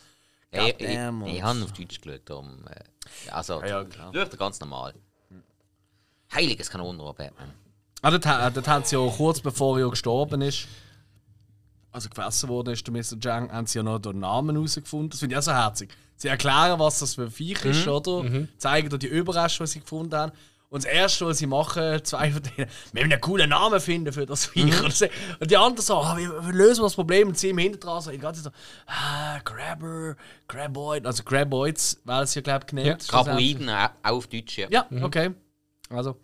Ja, 0.54 0.66
ich, 0.68 0.76
ich, 0.80 0.90
ich 0.90 0.98
und- 0.98 1.44
habe 1.44 1.64
auf 1.64 1.72
Deutsch 1.74 2.00
geschaut. 2.02 2.22
Darum, 2.26 2.66
äh, 2.68 3.30
also, 3.32 3.62
Ja, 3.62 3.68
ja, 3.68 3.84
klar. 3.84 4.14
er 4.14 4.26
ganz 4.28 4.60
normal. 4.60 4.94
Heiliges 6.34 6.70
Kanonenrohr, 6.70 7.16
Batman. 7.16 7.54
Ah, 8.02 8.12
dort, 8.12 8.26
dort 8.56 8.68
haben 8.68 8.86
sie 8.86 8.96
ja 8.96 9.10
kurz 9.10 9.40
bevor 9.40 9.80
er 9.80 9.90
gestorben 9.90 10.42
ist, 10.42 10.68
also 11.92 12.10
gefressen 12.10 12.50
worden 12.50 12.74
ist, 12.74 12.86
der 12.86 12.94
Mr. 12.94 13.18
Jang, 13.22 13.52
haben 13.52 13.66
sie 13.68 13.80
ja 13.80 13.84
noch 13.84 14.00
den 14.00 14.20
Namen 14.20 14.56
herausgefunden. 14.56 15.10
Das 15.10 15.20
finde 15.20 15.34
ich 15.36 15.40
auch 15.40 15.44
so 15.44 15.52
herzig. 15.54 15.90
Sie 16.16 16.28
erklären, 16.28 16.80
was 16.80 17.00
das 17.00 17.16
für 17.16 17.24
ein 17.24 17.32
Viech 17.32 17.64
ist, 17.66 17.88
oder? 17.88 18.24
Zeigen 18.58 18.90
dir 18.90 18.98
die 18.98 19.08
Überreste, 19.08 19.64
die 19.64 19.70
sie 19.70 19.80
gefunden 19.82 20.16
haben. 20.16 20.32
Und 20.70 20.84
das 20.84 20.92
Erste, 20.92 21.26
was 21.26 21.38
sie 21.38 21.48
machen, 21.48 22.04
zwei 22.04 22.30
von 22.32 22.42
denen, 22.44 22.68
wir 22.92 23.02
müssen 23.04 23.12
einen 23.14 23.22
coolen 23.22 23.50
Namen 23.52 23.80
finden 23.80 24.12
für 24.12 24.26
das 24.26 24.48
Viech. 24.48 24.84
Und 24.84 24.94
sie- 24.94 25.10
Und 25.40 25.50
die 25.50 25.56
anderen 25.56 25.82
so, 25.86 25.96
ah, 25.96 26.18
wie, 26.18 26.28
wie 26.28 26.52
lösen 26.52 26.82
wir 26.82 26.88
das 26.88 26.96
Problem? 26.96 27.30
Und 27.30 27.38
sie 27.38 27.50
im 27.50 27.58
Hinterdran 27.58 28.02
so, 28.02 28.12
die 28.12 28.18
ganze 28.18 28.44
Zeit 28.44 28.52
so, 28.54 28.92
ah, 28.92 29.40
Grabber, 29.46 30.16
Graboid. 30.50 31.06
Also 31.06 31.24
Graboids, 31.24 32.02
weil 32.04 32.28
sie 32.28 32.40
ja, 32.40 32.42
glaube 32.42 32.66
ich, 32.68 32.76
genannt. 32.76 33.04
schlussendlich. 33.08 33.58
Graboiden, 33.58 33.70
auch 34.04 34.12
auf 34.12 34.28
Deutsch, 34.28 34.58
ja. 34.58 34.68
Ja, 34.70 34.88
okay. 35.04 35.32
Also, 35.90 36.18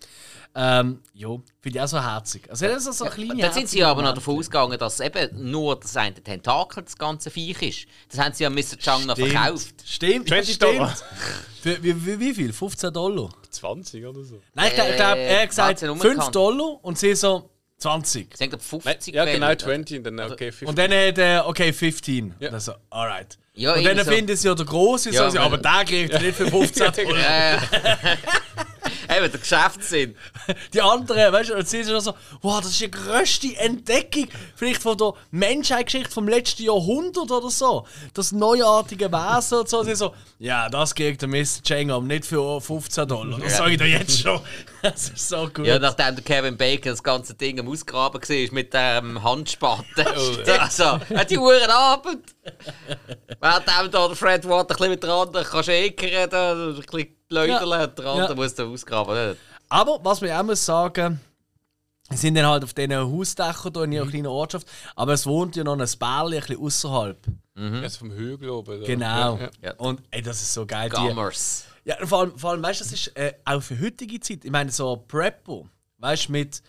ähm, 0.55 0.99
jo, 1.13 1.41
finde 1.61 1.79
ich 1.79 1.83
auch 1.83 1.87
so 1.87 2.01
herzig. 2.01 2.43
Also, 2.49 2.67
das 2.67 2.85
ist 2.85 2.97
so 2.97 3.05
eine 3.05 3.13
kleine 3.13 3.41
Dann 3.41 3.53
sind 3.53 3.69
sie 3.69 3.83
aber 3.83 4.03
noch 4.03 4.13
davon 4.13 4.37
ausgegangen, 4.37 4.77
dass 4.77 4.99
eben 4.99 5.49
nur 5.51 5.79
das 5.79 5.97
eine 5.97 6.13
Tentakel 6.13 6.83
das 6.83 6.95
ganze 6.97 7.31
Viech 7.31 7.61
ist. 7.61 7.87
Das 8.09 8.23
haben 8.23 8.33
sie 8.33 8.43
ja 8.43 8.51
Mr. 8.51 8.77
Chang 8.77 9.05
noch 9.07 9.17
verkauft. 9.17 9.73
Stimmt, 9.83 10.27
20 10.27 10.55
stimmt. 10.55 10.73
Dollar. 10.73 10.95
Für, 11.61 11.81
wie, 11.81 12.05
wie, 12.05 12.19
wie 12.19 12.33
viel? 12.35 12.53
15 12.53 12.93
Dollar? 12.93 13.29
20 13.49 14.05
oder 14.05 14.23
so. 14.23 14.41
Nein, 14.53 14.67
ich 14.67 14.75
glaube, 14.75 14.93
glaub, 14.95 15.17
er 15.17 15.41
hat 15.41 15.49
gesagt 15.49 15.81
warte, 15.81 15.87
5 15.87 16.03
unbekannt. 16.03 16.35
Dollar 16.35 16.83
und 16.83 16.99
sie 16.99 17.15
so 17.15 17.49
20. 17.77 18.37
Sie 18.37 18.43
haben 18.43 18.49
glaub, 18.51 18.61
50 18.61 19.15
Ja, 19.15 19.25
genau, 19.25 19.47
gewählt. 19.47 19.61
20 19.61 19.97
und 19.97 20.03
dann 20.03 20.31
okay, 20.31 20.51
50. 20.51 20.67
Und 20.67 20.77
dann 20.77 20.91
hat 20.91 21.17
er, 21.17 21.47
okay, 21.47 21.73
15. 21.73 22.35
Ja. 22.39 22.47
Und 22.47 22.53
dann 22.53 22.61
so, 22.61 22.73
alright. 22.91 23.39
Ja, 23.55 23.73
und 23.73 23.83
dann 23.83 23.97
so. 23.97 24.11
finden 24.11 24.35
sie 24.35 24.47
ja 24.47 24.55
der 24.55 24.65
Große, 24.65 25.11
Ja, 25.11 25.29
so, 25.29 25.39
aber 25.39 25.57
der 25.57 25.85
kriegt 25.85 26.11
er 26.11 26.21
nicht 26.21 26.35
für 26.35 26.47
15 26.47 26.93
Dollar. 27.07 27.61
Eben, 29.17 29.31
der 29.31 29.39
Geschäftssinn. 29.39 30.15
Die 30.73 30.81
anderen, 30.81 31.31
weißt 31.33 31.49
du, 31.51 31.55
und 31.55 31.67
sie 31.67 31.83
sind 31.83 31.99
so, 32.01 32.13
wow, 32.41 32.59
das 32.61 32.71
ist 32.71 32.81
die 32.81 32.91
grösste 32.91 33.55
Entdeckung, 33.57 34.27
vielleicht 34.55 34.81
von 34.81 34.97
der 34.97 35.13
Menschheitsgeschichte 35.31 36.11
vom 36.13 36.27
letzten 36.27 36.63
Jahrhundert 36.63 37.31
oder 37.31 37.49
so. 37.49 37.85
Das 38.13 38.31
neuartige 38.31 39.11
Wesen 39.11 39.59
und 39.59 39.69
so. 39.69 39.83
Sie 39.83 39.95
so, 39.95 40.13
ja, 40.39 40.69
das 40.69 40.93
kriegt 40.95 41.21
der 41.21 41.29
Mr. 41.29 41.61
Chang 41.63 41.91
aber 41.91 42.05
nicht 42.05 42.25
für 42.25 42.59
15 42.59 43.07
Dollar. 43.07 43.39
Das 43.39 43.51
Ja. 43.51 43.57
sage 43.59 43.71
ich 43.71 43.77
dir 43.77 43.87
jetzt 43.87 44.19
schon. 44.19 44.39
Das 44.83 45.07
ist 45.07 45.29
so 45.29 45.47
gut. 45.47 45.65
Ja, 45.65 45.79
nachdem 45.79 46.15
der 46.15 46.25
Kevin 46.25 46.57
Bacon 46.57 46.91
das 46.91 47.01
ganze 47.01 47.35
Ding 47.35 47.57
am 47.57 47.69
Ausgraben 47.69 48.21
war 48.21 48.53
mit 48.53 48.73
dem 48.73 49.23
Handspaten. 49.23 50.05
also, 50.59 50.83
hat 51.15 51.29
die 51.31 51.37
Uhren 51.37 51.69
Abend. 51.69 52.35
Während 53.39 53.67
da 53.93 54.07
der 54.07 54.15
Fred 54.15 54.47
Watt 54.47 54.69
ein 54.71 54.75
bisschen 54.77 54.89
mit 54.91 55.03
der 55.03 55.09
anderen 55.11 55.45
kann 55.45 55.63
schäkern, 55.63 56.29
da 56.29 56.53
ein 56.53 56.75
bisschen 56.75 57.15
läuteln, 57.29 57.69
Ja. 57.69 57.87
der 57.87 58.05
andere 58.05 58.29
Ja. 58.29 58.35
muss 58.35 58.55
da 58.55 58.65
ausgraben. 58.65 59.37
Aber 59.69 59.99
was 60.03 60.21
wir 60.21 60.37
auch 60.39 60.43
muss 60.43 60.63
sagen, 60.65 61.19
wir 62.09 62.17
sind 62.17 62.35
dann 62.35 62.45
halt 62.45 62.63
auf 62.63 62.73
diesen 62.73 62.93
Hausdächern 62.95 63.73
hier 63.73 63.83
in 63.83 63.91
ihrer 63.93 64.07
kleinen 64.07 64.27
Ortschaft, 64.27 64.67
aber 64.95 65.13
es 65.13 65.25
wohnt 65.25 65.55
ja 65.55 65.63
noch 65.63 65.77
ein 65.79 65.87
Bärli 65.99 66.37
ein 66.37 66.41
bisschen 66.45 66.61
außerhalb. 66.63 67.17
Jetzt 67.55 67.97
vom 67.97 68.11
Hügel 68.11 68.49
oben. 68.49 68.81
da. 68.81 68.85
Genau. 68.87 69.39
Ja. 69.61 69.73
Und 69.77 70.01
ey, 70.11 70.21
das 70.21 70.41
ist 70.41 70.53
so 70.53 70.65
geil. 70.65 70.89
Die, 70.89 70.95
Gammers. 70.95 71.65
Ja, 71.85 71.95
vor 72.05 72.19
allem, 72.21 72.37
vor 72.37 72.51
allem 72.51 72.63
weißt 72.63 72.79
du, 72.81 72.83
das 72.85 72.93
ist 72.93 73.07
äh, 73.17 73.33
auch 73.45 73.61
für 73.61 73.79
heutige 73.79 74.19
Zeit. 74.19 74.43
Ich 74.45 74.51
meine, 74.51 74.71
so 74.71 74.95
Preppo, 75.07 75.67
weißt 75.97 76.27
du, 76.29 76.31
mit, 76.31 76.61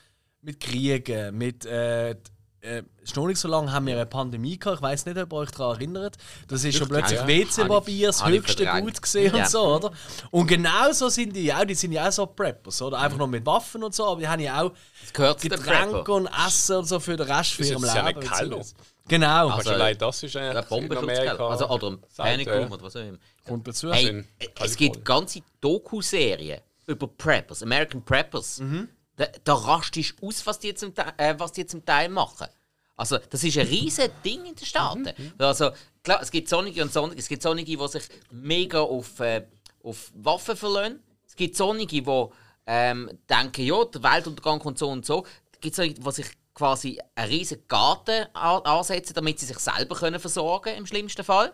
mit 0.42 0.60
Kriegen, 0.60 1.36
mit. 1.38 1.64
Äh, 1.66 2.16
äh, 2.64 2.82
ist 3.02 3.14
noch 3.16 3.26
nicht 3.26 3.38
so 3.38 3.46
lange 3.48 3.70
haben 3.72 3.86
wir 3.86 3.94
eine 3.94 4.06
Pandemie 4.06 4.58
gehabt. 4.58 4.78
Ich 4.78 4.82
weiß 4.82 5.06
nicht, 5.06 5.18
ob 5.18 5.32
ihr 5.32 5.36
euch 5.36 5.50
daran 5.50 5.76
erinnert. 5.76 6.16
Das 6.48 6.64
ist 6.64 6.76
schon 6.76 6.88
plötzlich 6.88 7.18
ja. 7.20 7.26
WC-Papier 7.28 8.06
das 8.08 8.24
höchste. 8.26 8.66
Gut 8.80 9.02
gesehen 9.02 9.34
Ja. 9.34 9.42
und 9.44 9.50
so, 9.50 9.76
oder? 9.76 9.92
Und 10.30 10.46
genau 10.46 10.90
so 10.92 11.08
sind 11.08 11.34
die 11.36 11.52
auch. 11.52 11.64
Die 11.64 11.74
sind 11.74 11.92
ja 11.92 12.08
auch 12.08 12.12
so 12.12 12.26
Preppers, 12.26 12.80
oder? 12.82 12.98
Einfach 12.98 13.18
noch 13.18 13.26
mit 13.26 13.44
Waffen 13.46 13.84
und 13.84 13.94
so, 13.94 14.06
aber 14.06 14.20
die 14.20 14.28
haben 14.28 14.40
ja 14.40 14.62
auch 14.62 14.72
Getränke 15.12 16.12
und 16.12 16.28
Essen 16.46 16.76
und 16.76 16.84
so 16.86 16.98
für 17.00 17.16
den 17.16 17.30
Rest 17.30 17.52
von 17.52 17.64
Ist 17.64 17.70
ihrem 17.70 17.82
jetzt 17.84 17.94
ja 17.94 18.06
Leben. 18.08 18.20
nicht. 18.20 18.32
Keller. 18.32 18.62
Genau. 19.06 19.48
Also, 19.50 19.70
allein 19.70 19.98
das 19.98 20.22
ist 20.22 20.34
Ja, 20.34 20.40
eigentlich 20.50 20.62
in 20.62 20.68
Bombenschutzkeller. 20.68 21.40
Also, 21.40 21.68
oder 21.68 21.90
ein 21.90 21.98
Panic 22.16 22.46
ja. 22.46 22.58
Room 22.58 22.72
oder 22.72 22.82
was 22.82 22.96
auch 22.96 23.00
immer. 23.00 23.18
Kommt 23.46 23.68
dazu. 23.68 23.92
Hey, 23.92 24.24
es 24.60 24.76
gibt 24.76 25.04
ganze 25.04 25.40
Doku-Serien 25.60 26.60
über 26.86 27.06
Preppers, 27.08 27.62
American 27.62 28.02
Preppers. 28.02 28.60
Mhm. 28.60 28.88
Da, 29.16 29.26
da 29.44 29.54
rastest 29.54 30.14
du 30.20 30.28
aus, 30.28 30.46
was 30.46 30.58
die, 30.58 30.74
zum, 30.74 30.92
äh, 31.16 31.34
was 31.38 31.52
die 31.52 31.66
zum 31.66 31.84
Teil 31.84 32.08
machen. 32.08 32.48
Also, 32.96 33.18
das 33.18 33.42
ist 33.42 33.58
ein 33.58 33.66
riesiges 33.66 34.10
Ding 34.24 34.44
in 34.44 34.54
den 34.54 34.66
Staaten. 34.66 35.02
Mhm. 35.16 35.34
Also, 35.38 35.70
klar, 36.02 36.20
es 36.22 36.30
gibt 36.30 36.48
Sonnige 36.48 36.82
und 36.82 36.92
Sonnige. 36.92 37.20
Es 37.20 37.28
gibt 37.28 37.42
Sonnige, 37.42 37.76
die 37.76 37.88
sich 37.88 38.04
mega 38.30 38.80
auf, 38.80 39.20
äh, 39.20 39.46
auf 39.82 40.12
Waffen 40.14 40.56
verlassen. 40.56 41.02
Es 41.26 41.36
gibt 41.36 41.56
Sonnige, 41.56 42.02
die 42.02 42.28
ähm, 42.66 43.18
denken, 43.28 43.62
ja, 43.62 43.84
der 43.84 44.02
Weltuntergang 44.02 44.58
kommt 44.58 44.78
so 44.78 44.88
und 44.88 45.04
so. 45.04 45.24
Es 45.52 45.60
gibt 45.60 45.76
Sonnige, 45.76 46.00
die 46.00 46.10
sich 46.10 46.26
quasi 46.54 47.00
einen 47.16 47.30
riesigen 47.30 47.66
Garten 47.66 48.26
an 48.32 48.62
ansetzen, 48.62 49.14
damit 49.14 49.40
sie 49.40 49.46
sich 49.46 49.58
selber 49.58 49.96
können 49.96 50.20
versorgen 50.20 50.74
im 50.76 50.86
schlimmsten 50.86 51.24
Fall. 51.24 51.52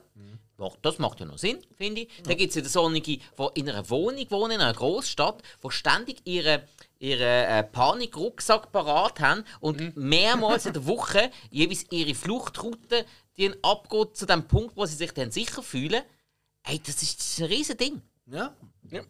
Doch, 0.58 0.76
das 0.82 0.98
macht 0.98 1.20
ja 1.20 1.24
noch 1.24 1.38
Sinn, 1.38 1.58
finde 1.74 2.02
ich. 2.02 2.22
Dann 2.22 2.36
gibt 2.36 2.54
es 2.54 2.62
ja 2.62 2.68
Sonnige, 2.68 3.16
die 3.16 3.22
in 3.54 3.70
einer 3.70 3.88
Wohnung 3.88 4.30
wohnen, 4.30 4.52
in 4.52 4.61
einer 4.61 4.74
Großstadt, 4.74 5.42
die 5.64 5.70
ständig 5.70 6.20
ihre, 6.26 6.68
ihren 7.01 7.22
äh, 7.22 7.64
Panikrucksack 7.64 8.70
parat 8.70 9.18
haben 9.18 9.44
und 9.59 9.96
mehrmals 9.96 10.66
in 10.66 10.74
der 10.74 10.86
Woche 10.86 11.30
jeweils 11.51 11.86
ihre 11.90 12.14
Fluchtroute 12.14 13.05
die 13.36 13.53
abgeht 13.62 14.16
zu 14.16 14.26
dem 14.26 14.46
Punkt, 14.46 14.76
wo 14.76 14.84
sie 14.84 14.96
sich 14.96 15.12
dann 15.12 15.30
sicher 15.30 15.62
fühlen. 15.62 16.03
Ey, 16.62 16.78
das 16.78 17.03
ist, 17.03 17.18
das 17.18 17.26
ist 17.30 17.40
ein 17.40 17.46
riesen 17.46 17.76
Ding. 17.78 18.03
Ja. 18.26 18.55
Ja. 18.90 19.01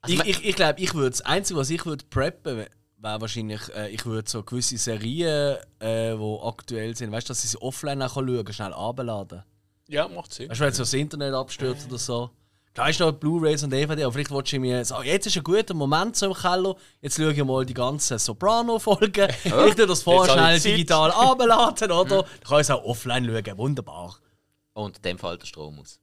Also, 0.00 0.16
ich 0.16 0.24
ich, 0.24 0.44
ich 0.46 0.56
glaube, 0.56 0.80
ich 0.80 0.94
würde 0.94 1.10
das 1.10 1.20
Einzige, 1.20 1.60
was 1.60 1.68
ich 1.68 1.84
würde 1.84 2.04
preppen, 2.08 2.66
wäre 2.96 3.20
wahrscheinlich, 3.20 3.60
äh, 3.74 3.90
ich 3.90 4.06
würde 4.06 4.28
so 4.30 4.42
gewisse 4.42 4.78
Serien, 4.78 5.58
äh, 5.78 6.16
die 6.16 6.38
aktuell 6.42 6.96
sind, 6.96 7.12
weißt 7.12 7.28
du, 7.28 7.32
dass 7.32 7.44
ich 7.44 7.50
sie 7.50 7.60
offline 7.60 8.00
auch 8.02 8.14
schauen 8.14 8.44
kann, 8.44 8.54
schnell 8.54 8.72
abladen. 8.72 9.42
Ja, 9.88 10.08
macht 10.08 10.32
Sinn. 10.32 10.48
Weißt 10.48 10.60
du, 10.60 10.64
wenn 10.64 10.72
so 10.72 10.82
das 10.82 10.94
Internet 10.94 11.34
abstürzt 11.34 11.88
oder 11.88 11.98
so. 11.98 12.30
Klar 12.74 12.88
ist 12.88 13.00
noch 13.00 13.12
Blu-Rays 13.12 13.62
und 13.64 13.70
DVD, 13.70 14.04
aber 14.04 14.12
vielleicht 14.12 14.30
willst 14.30 14.52
du 14.52 14.58
mir 14.58 14.82
sagen, 14.84 15.06
jetzt 15.06 15.26
ist 15.26 15.36
ein 15.36 15.42
guter 15.42 15.74
Moment 15.74 16.16
so 16.16 16.26
im 16.26 16.32
Keller, 16.34 16.74
jetzt 17.02 17.16
schaue 17.16 17.32
ich 17.32 17.44
mal 17.44 17.66
die 17.66 17.74
ganzen 17.74 18.18
Soprano-Folgen. 18.18 19.28
Ich 19.44 19.74
tue 19.74 19.86
das 19.86 20.02
vorher 20.02 20.32
schnell 20.32 20.56
ich 20.56 20.62
digital 20.62 21.10
abladen, 21.12 21.90
oder? 21.92 22.22
Dann 22.22 22.24
kann 22.48 22.56
ich 22.60 22.60
es 22.62 22.70
auch 22.70 22.82
offline 22.84 23.26
schauen, 23.26 23.58
wunderbar. 23.58 24.16
Und 24.72 24.96
in 24.96 25.02
dem 25.02 25.18
fällt 25.18 25.42
der 25.42 25.46
Strom 25.46 25.78
aus. 25.80 26.00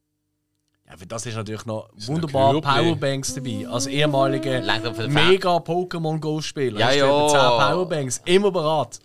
Ja, 0.88 0.95
für 0.97 1.07
das 1.07 1.26
ist 1.26 1.36
natürlich 1.36 1.65
noch 1.65 1.89
wunderbar 1.95 2.51
Kürbli. 2.53 2.70
Powerbanks 2.72 3.34
dabei. 3.34 3.67
Als 3.67 3.88
ehemalige 3.88 4.59
Langsam 4.59 4.93
für 4.93 5.03
den 5.03 5.11
Fan. 5.11 5.28
mega 5.28 5.55
Pokémon 5.57 6.20
Go-Spieler. 6.20 6.80
Ja, 6.80 6.88
hast 6.88 6.95
ja. 6.97 7.05
etwa 7.05 7.28
10 7.67 7.74
Powerbanks, 7.74 8.22
immer 8.26 8.51
bereit. 8.51 8.99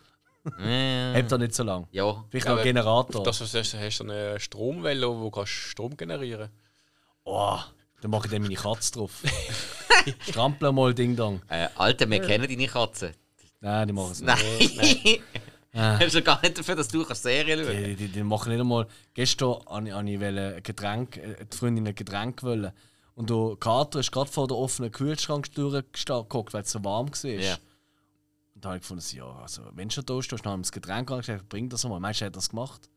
Äh, 0.62 1.14
Habt 1.14 1.32
ihr 1.32 1.38
nicht 1.38 1.54
so 1.54 1.62
lange. 1.62 1.86
ja. 1.92 2.24
Vielleicht 2.28 2.44
Ja, 2.46 2.52
noch 2.52 2.58
einen 2.58 2.64
Generator. 2.74 3.22
Das, 3.22 3.40
hast, 3.40 3.54
hast 3.54 4.00
du 4.00 4.04
eine 4.04 4.38
Stromwelle, 4.38 5.08
wo 5.08 5.24
du 5.24 5.30
kannst 5.30 5.52
Strom 5.52 5.96
generieren 5.96 6.50
oh, 7.24 7.58
Dann 8.00 8.10
mache 8.10 8.26
ich 8.26 8.32
dann 8.32 8.42
meine 8.42 8.54
Katze 8.54 8.92
drauf. 8.92 9.22
Strampel 10.28 10.72
mal 10.72 10.94
Ding 10.94 11.16
Dong. 11.16 11.40
Äh, 11.48 11.68
Alter, 11.76 12.08
wir 12.08 12.20
kennen 12.20 12.46
deine 12.48 12.66
Katze. 12.66 13.12
Nein, 13.60 13.88
die 13.88 13.94
machen 13.94 14.12
es 14.12 14.20
nicht. 14.20 14.76
Nein. 14.76 15.18
Hast 16.00 16.14
du 16.14 16.22
gar 16.22 16.40
nicht 16.42 16.56
dafür, 16.56 16.76
dass 16.76 16.88
du 16.88 17.04
kannst 17.04 17.24
Serien 17.24 17.64
schauen 17.64 17.84
Die, 17.84 17.96
die, 17.96 18.08
die 18.08 18.22
machen 18.22 18.52
nicht 18.52 18.60
einmal. 18.60 18.86
Gestern 19.12 19.58
wollte 19.66 20.10
ich, 20.10 20.14
ich 20.14 20.22
ein 20.22 20.62
Getränk, 20.62 21.16
äh, 21.16 21.44
die 21.50 21.56
Freundin 21.56 21.88
ein 21.88 21.94
Getränk 21.94 22.42
wollen. 22.42 22.70
Und 23.16 23.30
der 23.30 23.56
Kater 23.58 24.00
ist 24.00 24.12
gerade 24.12 24.30
vor 24.30 24.46
der 24.46 24.56
offenen 24.56 24.92
Kühlschranktür 24.92 25.82
geguckt, 25.82 26.52
weil 26.52 26.62
es 26.62 26.70
so 26.70 26.84
warm 26.84 27.08
war. 27.10 27.30
Ja. 27.30 27.56
Und 28.54 28.64
da 28.64 28.68
habe 28.68 28.78
ich 28.78 28.82
gefunden, 28.82 29.04
ja, 29.16 29.26
also, 29.40 29.62
wenn 29.72 29.88
du 29.88 29.94
schon 29.94 30.06
da 30.06 30.22
stehst, 30.22 30.44
dann 30.44 30.52
haben 30.52 30.60
wir 30.60 30.64
das 30.64 30.72
Getränk 30.72 31.10
angeschaut, 31.10 31.48
bring 31.48 31.68
das 31.68 31.84
mal. 31.84 31.98
Meinst 31.98 32.20
du, 32.20 32.24
er 32.24 32.26
hat 32.26 32.36
das 32.36 32.50
gemacht? 32.50 32.88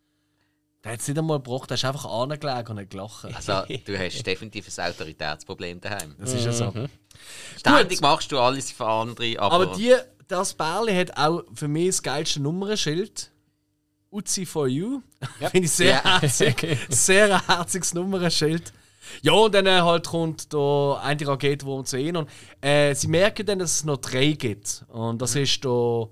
Der 0.83 0.93
hat 0.93 0.99
es 0.99 1.07
nicht 1.07 1.17
einmal 1.17 1.37
gebraucht, 1.39 1.69
der 1.69 1.75
ist 1.75 1.85
einfach 1.85 2.05
angelegt 2.05 2.69
und 2.69 2.79
hat 2.79 2.89
gelacht. 2.89 3.25
Also, 3.25 3.63
du 3.85 3.97
hast 3.99 4.23
definitiv 4.25 4.67
ein 4.77 4.91
Autoritätsproblem 4.91 5.81
daheim. 5.81 6.15
Das 6.19 6.33
ist 6.33 6.45
ja 6.45 6.51
so. 6.53 6.71
Ständig 7.57 7.99
machst 8.01 8.31
du 8.31 8.39
alles 8.39 8.71
für 8.71 8.85
andere, 8.87 9.39
aber, 9.39 9.55
Aber 9.55 9.75
die, 9.75 9.95
das 10.27 10.53
Bärli 10.53 10.93
hat 10.95 11.17
auch 11.17 11.43
für 11.53 11.67
mich 11.67 11.87
das 11.87 12.03
geilste 12.03 12.41
Nummernschild. 12.41 13.31
Uzi 14.11 14.45
for 14.45 14.67
you. 14.67 15.01
Finde 15.51 15.65
ich 15.65 15.71
sehr 15.71 16.01
Ja. 16.05 16.21
herzig. 16.21 16.77
Sehr 16.89 17.35
ein 17.35 17.45
herziges 17.47 17.93
Nummernschild. 17.93 18.71
Ja, 19.21 19.33
und 19.33 19.53
dann 19.55 19.65
äh, 19.65 19.81
halt 19.81 20.07
kommt 20.07 20.53
da 20.53 20.99
eine 21.03 21.27
Rakete, 21.27 21.65
die 21.65 21.71
wir 21.71 21.85
sehen. 21.85 22.15
Und 22.15 22.29
äh, 22.61 22.93
sie 22.93 23.07
merken 23.07 23.45
dann, 23.45 23.59
dass 23.59 23.71
es 23.75 23.83
noch 23.83 23.97
drei 23.97 24.31
gibt. 24.31 24.85
Und 24.89 25.21
das 25.21 25.35
ist 25.35 25.63
der, 25.63 26.07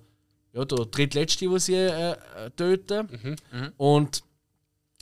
ja, 0.53 0.65
der 0.65 0.85
drittletzte, 0.87 1.47
den 1.47 1.59
sie 1.59 1.75
äh, 1.75 2.11
äh, 2.11 2.15
töten. 2.57 3.37
Und 3.77 4.23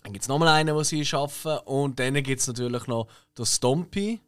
dann 0.04 0.14
gibt 0.14 0.24
es 0.24 0.28
nochmal 0.28 0.50
einen, 0.50 0.76
den 0.76 0.84
sie 0.84 1.06
schaffen. 1.06 1.58
Und 1.66 2.00
dann 2.00 2.14
gibt 2.16 2.42
es 2.42 2.48
natürlich 2.48 2.88
noch 2.88 3.08
den 3.38 3.46
Stompy. 3.46 4.20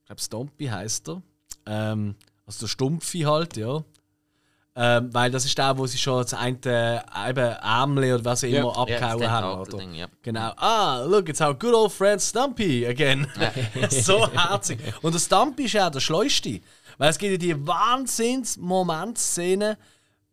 Ich 0.00 0.06
glaube, 0.06 0.20
Stompy 0.20 0.66
heißt 0.66 1.08
er. 1.08 1.22
Ähm, 1.66 2.16
also 2.44 2.60
der 2.60 2.68
Stumpfi 2.68 3.20
halt, 3.20 3.56
ja. 3.56 3.84
Ähm, 4.74 5.12
weil 5.12 5.30
das 5.30 5.44
ist 5.44 5.58
der, 5.58 5.76
wo 5.76 5.86
sie 5.86 5.98
schon 5.98 6.22
das 6.22 6.32
eine 6.32 6.56
äh, 6.64 7.00
eben 7.28 7.44
Ärmel 7.44 8.14
oder 8.14 8.24
was 8.24 8.42
auch 8.42 8.48
immer 8.48 8.72
Ja, 8.72 8.80
abgehauen 8.80 9.20
das 9.20 9.30
haben. 9.30 9.60
Oder? 9.60 9.76
Ding, 9.78 9.92
ja. 9.94 10.06
Genau. 10.22 10.50
Ah, 10.56 11.04
look, 11.06 11.28
it's 11.28 11.42
our 11.42 11.52
good 11.54 11.74
old 11.74 11.92
friend 11.92 12.22
Stumpy 12.22 12.86
again. 12.86 13.26
so 13.90 14.26
herzig. 14.32 14.80
Und 15.02 15.14
der 15.14 15.20
Stumpy 15.20 15.64
ist 15.64 15.74
ja 15.74 15.90
der 15.90 16.00
Schleuste. 16.00 16.62
Weil 16.96 17.10
es 17.10 17.18
gibt 17.18 17.32
ja 17.32 17.38
die 17.38 17.66
Wahnsinns-Moment-Szene 17.66 19.76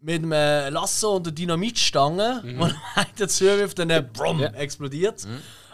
mit 0.01 0.21
dem 0.23 0.31
äh, 0.31 0.69
Lasso 0.69 1.15
und 1.17 1.25
der 1.25 1.33
Dynamitstange, 1.33 2.41
wo 2.57 2.65
er 2.65 2.75
einen 2.95 3.09
dazu 3.17 3.45
wirft 3.45 3.79
dann 3.79 4.11
brumm, 4.13 4.41
explodiert. 4.41 5.27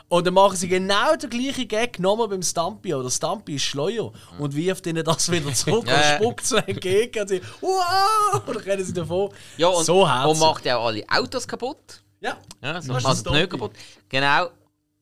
Und 0.07 0.27
dann 0.27 0.35
machen 0.35 0.55
sie 0.55 0.67
genau 0.67 1.15
den 1.15 1.29
gleichen 1.31 1.67
Gag 1.67 1.99
nochmal 1.99 2.27
beim 2.27 2.43
Stumpy. 2.43 2.93
Aber 2.93 3.03
der 3.03 3.09
Stumpy 3.09 3.55
ist 3.55 3.63
schleuer 3.63 4.11
und 4.37 4.55
wirft 4.55 4.85
ihnen 4.85 5.03
das 5.03 5.31
wieder 5.31 5.51
zurück 5.53 5.87
Ja. 5.87 5.95
und 5.95 6.03
spuckt 6.23 6.45
so 6.45 6.57
entgegen. 6.57 7.21
Und 7.21 7.27
sie, 7.27 7.41
wow! 7.61 8.41
Und 8.45 8.55
dann 8.55 8.63
rennen 8.63 8.85
sie 8.85 8.93
davon. 8.93 9.31
ja, 9.57 9.67
und, 9.67 9.83
so 9.83 10.07
herzig. 10.07 10.29
und 10.31 10.39
macht 10.39 10.65
ja 10.65 10.77
auch 10.77 10.85
alle 10.87 11.03
Autos 11.09 11.47
kaputt. 11.47 12.03
ja. 12.21 12.37
Ja, 12.61 12.81
so 12.81 12.93
Pneu 12.93 13.15
Stompy. 13.15 13.47
kaputt. 13.47 13.71
Genau. 14.09 14.49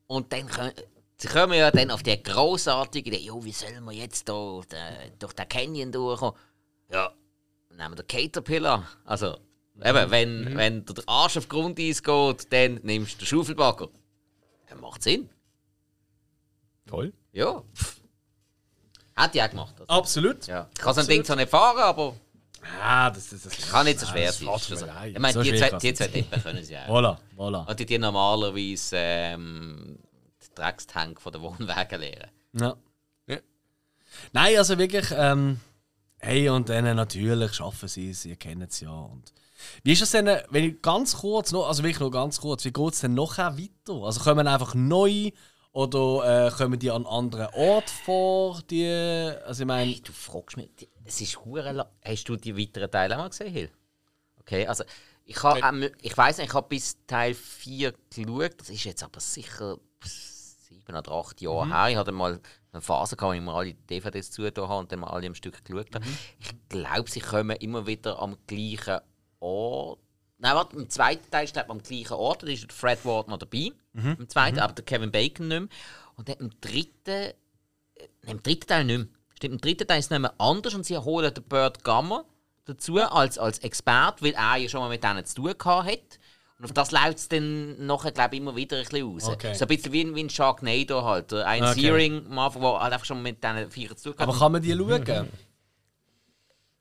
Und 0.08 0.32
dann 0.32 0.48
können, 0.48 0.72
sie 1.18 1.28
kommen 1.28 1.54
ja 1.54 1.70
dann 1.72 1.92
auf 1.92 2.02
die 2.04 2.22
großartige 2.24 3.10
Idee, 3.10 3.26
jo, 3.26 3.44
wie 3.44 3.52
sollen 3.52 3.84
wir 3.84 3.94
jetzt 3.94 4.28
da 4.30 4.62
den, 4.72 5.18
durch 5.20 5.34
den 5.34 5.48
Canyon 5.50 5.92
durchkommen? 5.92 6.36
Ja, 6.92 7.12
nehmen 7.78 7.92
wir 7.98 8.04
den 8.04 8.08
Caterpillar. 8.08 8.88
Also, 9.06 9.38
eben, 9.84 10.12
wenn, 10.12 10.58
wenn 10.58 10.86
dir 10.86 10.94
der 10.94 11.04
Arsch 11.08 11.38
auf 11.38 11.48
Grundeis 11.50 12.02
geht, 12.04 12.52
dann 12.54 12.76
nimmst 12.84 13.16
du 13.16 13.18
den 13.20 13.26
Schaufelbagger. 13.28 13.90
Ja, 14.70 14.76
macht 14.78 15.04
Sinn. 15.04 15.30
Voll. 16.88 17.14
Ja. 17.32 17.64
pff. 17.76 18.02
Hat 19.16 19.34
die 19.36 19.42
auch 19.44 19.50
gemacht. 19.50 19.76
Also, 19.80 19.92
Absolut. 19.94 20.48
ja. 20.48 20.68
Ich 20.74 20.80
kann 20.82 20.94
so 20.94 21.02
ein 21.02 21.08
Ding 21.08 21.24
zwar 21.24 21.36
nicht 21.36 21.50
fahren, 21.50 21.78
aber 21.80 22.16
Ah, 22.82 23.10
das, 23.10 23.30
das, 23.30 23.42
das 23.42 23.58
kann 23.70 23.86
nicht 23.86 24.00
so 24.00 24.06
schwer 24.08 24.28
das 24.28 24.38
sein. 24.40 24.48
fährt 24.48 24.62
Ist 24.62 24.68
schon 24.70 24.78
so. 24.78 24.86
mir 24.86 24.94
leid. 24.94 25.12
Ich 25.14 25.20
meine, 25.20 25.34
So 25.34 25.42
die 25.44 25.50
schwer 25.50 25.70
zwei, 25.72 25.78
die 25.80 25.94
zwei 25.94 26.06
sein. 26.06 26.14
Tippen 26.14 26.44
können 26.44 26.64
sie 26.64 26.78
auch. 26.78 26.88
Voilà, 26.88 27.18
voilà. 27.38 27.70
Und 27.70 27.80
die 27.80 27.86
die 27.86 27.98
normalerweise 27.98 28.96
ähm, 28.98 30.00
die 30.42 30.56
Dreckstank 30.56 31.20
von 31.20 31.32
der 31.34 31.42
Wohnwagen 31.42 32.00
leeren. 32.00 32.30
Ja. 32.54 32.76
Ja. 33.28 33.38
Nein, 34.32 34.58
also 34.58 34.78
wirklich, 34.78 35.06
ähm, 35.14 35.60
hey, 36.24 36.50
und 36.50 36.70
dann 36.70 36.96
natürlich 36.96 37.54
schaffen 37.54 37.88
sie 37.88 38.10
es, 38.10 38.26
ihr 38.26 38.38
kennt 38.38 38.72
es 38.72 38.80
ja. 38.80 38.92
Und 38.92 39.34
wie 39.84 39.92
ist 39.92 40.02
es 40.02 40.12
denn, 40.12 40.30
wenn 40.50 40.64
ich 40.64 40.82
ganz 40.82 41.18
kurz 41.18 41.52
noch, 41.52 41.68
also 41.68 41.84
wirklich 41.84 42.00
nur 42.00 42.12
ganz 42.12 42.40
kurz, 42.40 42.66
wie 42.66 42.72
geht 42.72 42.94
es 42.94 43.02
denn 43.02 43.14
nachher 43.14 43.58
weiter? 43.58 44.04
Also 44.04 44.22
kommen 44.22 44.48
einfach 44.48 44.74
neu 44.74 45.32
oder 45.72 46.48
äh, 46.48 46.52
kommen 46.52 46.80
die 46.80 46.92
an 46.92 47.06
anderen 47.06 47.48
Ort 47.54 47.90
vor? 47.90 48.62
Die, 48.70 48.86
also 49.46 49.64
ich 49.64 49.68
meine, 49.68 49.92
Hey, 49.92 50.02
du 50.02 50.12
fragst 50.12 50.58
mich, 50.58 50.70
es 51.04 51.22
ist 51.22 51.44
hure 51.44 51.90
Hast 52.04 52.30
du 52.30 52.36
die 52.38 52.58
weiteren 52.58 52.90
Teile 52.90 53.16
auch 53.16 53.22
mal 53.22 53.30
gesehen, 53.30 53.52
Hill? 53.52 53.70
Okay, 54.40 54.66
also 54.66 54.84
ich 55.26 55.42
habe, 55.44 55.60
ähm, 55.60 55.90
ich 56.02 56.18
weiß 56.18 56.38
nicht, 56.38 56.48
ich 56.48 56.54
habe 56.54 56.68
bis 56.68 56.98
Teil 57.06 57.34
4 57.34 57.94
geschaut, 58.10 58.60
das 58.60 58.70
ist 58.70 58.84
jetzt 58.84 59.04
aber 59.04 59.20
sicher 59.20 59.78
sieben 60.74 60.96
oder 60.96 61.12
acht 61.12 61.42
Jahre 61.42 61.68
her. 61.68 61.90
Ich 61.90 61.98
hatte 61.98 62.12
mal 62.12 62.40
eine 62.72 62.82
Phase, 62.82 63.16
gehabt, 63.16 63.32
wo 63.32 63.34
ich 63.34 63.42
mir 63.42 63.54
alle 63.54 63.74
DVDs 63.74 64.32
zugetan 64.32 64.68
habe 64.68 64.80
und 64.80 64.92
dann 64.92 65.00
mal 65.00 65.08
alle 65.08 65.28
am 65.28 65.36
Stück 65.36 65.64
geschaut 65.64 65.94
habe. 65.94 66.06
Ich 66.40 66.54
glaube, 66.70 67.10
sie 67.10 67.20
kommen 67.20 67.56
immer 67.58 67.86
wieder 67.88 68.20
am 68.20 68.38
gleichen 68.48 69.00
Ort. 69.40 70.00
Nein, 70.40 70.56
warte, 70.56 70.76
im 70.76 70.90
zweiten 70.90 71.30
Teil 71.32 71.46
ist 71.46 71.58
am 71.58 71.82
gleichen 71.82 72.14
Ort, 72.14 72.44
da 72.44 72.48
ist 72.48 72.72
Fred 72.74 73.06
Ward 73.06 73.30
noch 73.30 73.38
dabei, 73.38 73.72
im 73.94 74.28
zweiten, 74.28 74.60
aber 74.60 74.74
der 74.74 74.84
Kevin 74.84 75.12
Bacon 75.12 75.48
nicht 75.48 75.60
mehr. 75.60 75.70
Und 76.16 76.28
dann 76.28 76.38
im 76.38 76.50
dritten 76.60 77.34
Nein, 78.24 78.38
im 78.38 78.44
dritten 78.44 78.68
Teil 78.68 78.86
nicht 78.86 78.98
mehr. 78.98 79.08
Stimmt, 79.36 79.54
im 79.54 79.62
dritten 79.62 79.88
Teil 79.88 80.00
ist 80.00 80.06
es 80.06 80.12
nicht 80.12 80.20
mehr 80.20 80.34
anders 80.38 80.74
und 80.74 80.86
sie 80.86 80.98
holen 80.98 81.34
den 81.34 81.44
Bert 81.44 81.84
Gammer 81.84 82.26
dazu 82.66 82.98
als, 82.98 83.38
als 83.38 83.60
Experte, 83.60 84.24
weil 84.24 84.34
er 84.34 84.58
ja 84.58 84.70
schon 84.70 84.82
mal 84.82 84.90
mit 84.90 85.04
denen 85.04 85.26
zu 85.26 85.36
tun 85.36 85.54
gehabt 85.58 85.88
hat. 85.90 86.20
Und 86.64 86.70
auf 86.70 86.74
das 86.74 86.92
läuft 86.92 87.18
es 87.18 87.28
dann 87.28 87.86
nachher, 87.86 88.14
glaube 88.14 88.36
ich, 88.36 88.42
immer 88.42 88.56
wieder 88.56 88.78
ein 88.78 88.86
bisschen 88.86 89.06
raus. 89.06 89.28
Okay. 89.28 89.54
So 89.54 89.66
ein 89.66 89.68
bisschen 89.68 89.92
wie, 89.92 90.02
ein- 90.06 90.16
wie 90.16 90.24
ein 90.24 90.30
Sharknado 90.30 91.04
halt. 91.04 91.34
Ein 91.34 91.62
Okay. 91.62 91.82
Searing 91.82 92.26
am 92.26 92.40
Anfang, 92.40 92.62
der 92.62 92.80
halt 92.80 92.94
einfach 92.94 93.06
schon 93.06 93.22
mit 93.22 93.44
diesen 93.44 93.70
Vieren 93.70 93.98
zu 93.98 94.18
aber 94.18 94.34
kann 94.38 94.52
man 94.54 94.62
die 94.62 94.72
schauen? 94.74 95.30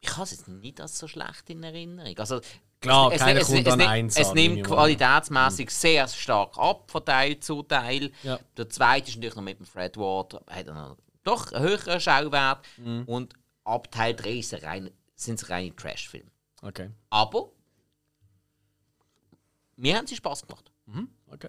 Ich 0.00 0.10
habe 0.12 0.22
es 0.24 0.32
jetzt 0.32 0.48
nicht 0.48 0.80
als 0.80 0.98
so 0.98 1.06
schlecht 1.06 1.48
in 1.48 1.62
Erinnerung. 1.62 2.16
Also, 2.18 2.40
Klar, 2.80 3.12
es, 3.12 3.20
keiner 3.20 3.40
es, 3.40 3.46
kommt 3.46 3.66
es, 3.66 3.72
an 3.72 3.78
nimmt- 3.78 3.88
eins 3.90 4.16
es 4.16 4.28
an, 4.30 4.34
nimmt 4.34 4.64
qualitätsmäßig 4.66 5.70
sehr 5.70 6.08
stark 6.08 6.58
ab 6.58 6.90
von 6.90 7.04
Teil 7.04 7.38
zu 7.38 7.62
Teil. 7.62 8.10
Ja. 8.24 8.40
Der 8.56 8.68
zweite 8.68 9.08
ist 9.10 9.14
natürlich 9.16 9.36
noch 9.36 9.42
mit 9.44 9.60
dem 9.60 9.66
Fred 9.66 9.96
Ward, 9.96 10.34
hat 10.50 10.66
er 10.66 10.74
noch 10.74 10.96
doch 11.22 11.52
einen 11.52 11.64
höheren 11.64 12.00
Schauwert. 12.00 12.64
Mhm. 12.78 13.04
Und 13.06 13.34
ab 13.62 13.92
Teil 13.92 14.14
3 14.16 14.30
ist 14.30 14.52
es 14.52 14.62
rein, 14.64 14.90
sind 15.14 15.40
es 15.40 15.48
reine 15.48 15.74
Trash-Filme. 15.76 16.30
Okay. 16.62 16.90
Aber 17.10 17.50
mir 19.76 19.96
haben 19.96 20.06
sie 20.06 20.16
Spaß 20.16 20.46
gemacht. 20.46 20.70
okay. 21.26 21.48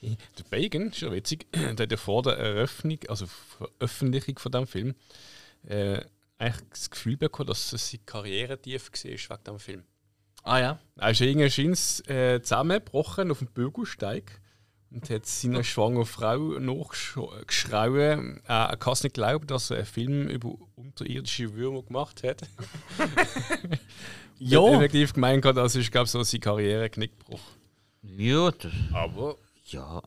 Der 0.00 0.44
Bacon, 0.48 0.90
ist 0.90 1.00
ja 1.00 1.10
witzig, 1.10 1.50
der 1.52 1.76
hat 1.76 1.90
ja 1.90 1.96
vor 1.96 2.22
der 2.22 2.38
Eröffnung, 2.38 2.98
also 3.08 3.26
Veröffentlichung 3.26 4.38
von 4.38 4.52
diesem 4.52 4.66
Film, 4.66 4.94
äh, 5.66 6.00
eigentlich 6.38 6.68
das 6.70 6.90
Gefühl 6.90 7.16
bekommen, 7.16 7.48
dass 7.48 7.70
seine 7.70 8.02
Karriere 8.04 8.60
tief 8.60 8.90
war 8.92 9.04
wegen 9.04 9.44
diesem 9.44 9.58
Film. 9.58 9.84
Ah 10.44 10.60
ja. 10.60 10.78
Er 10.96 11.10
ist 11.10 11.20
irgendwie 11.20 11.50
scheint's, 11.50 12.00
äh, 12.08 12.40
zusammengebrochen 12.40 13.32
auf 13.32 13.38
dem 13.38 13.48
Bürgersteig 13.48 14.40
und 14.90 15.10
hat 15.10 15.26
seiner 15.26 15.64
schwangeren 15.64 16.06
Frau 16.06 16.38
nachgeschrauen. 16.38 18.40
Er 18.46 18.76
kann 18.78 18.92
es 18.92 19.02
nicht 19.02 19.14
glauben, 19.14 19.48
dass 19.48 19.70
er 19.70 19.78
einen 19.78 19.86
Film 19.86 20.28
über 20.28 20.54
unterirdische 20.76 21.54
Würmer 21.54 21.82
gemacht 21.82 22.22
hat. 22.22 22.42
Ja. 24.38 24.66
Effektiv 24.74 25.12
gemeint 25.14 25.44
hat, 25.44 25.56
das 25.56 25.74
ist, 25.74 25.90
glaube 25.90 26.04
ich, 26.06 26.10
so 26.10 26.22
seine 26.22 26.40
Karriere 26.40 26.90
Knickbruch. 26.90 27.40
Ja, 28.02 28.50
das, 28.50 28.72
Aber 28.92 29.36
ja. 29.66 30.00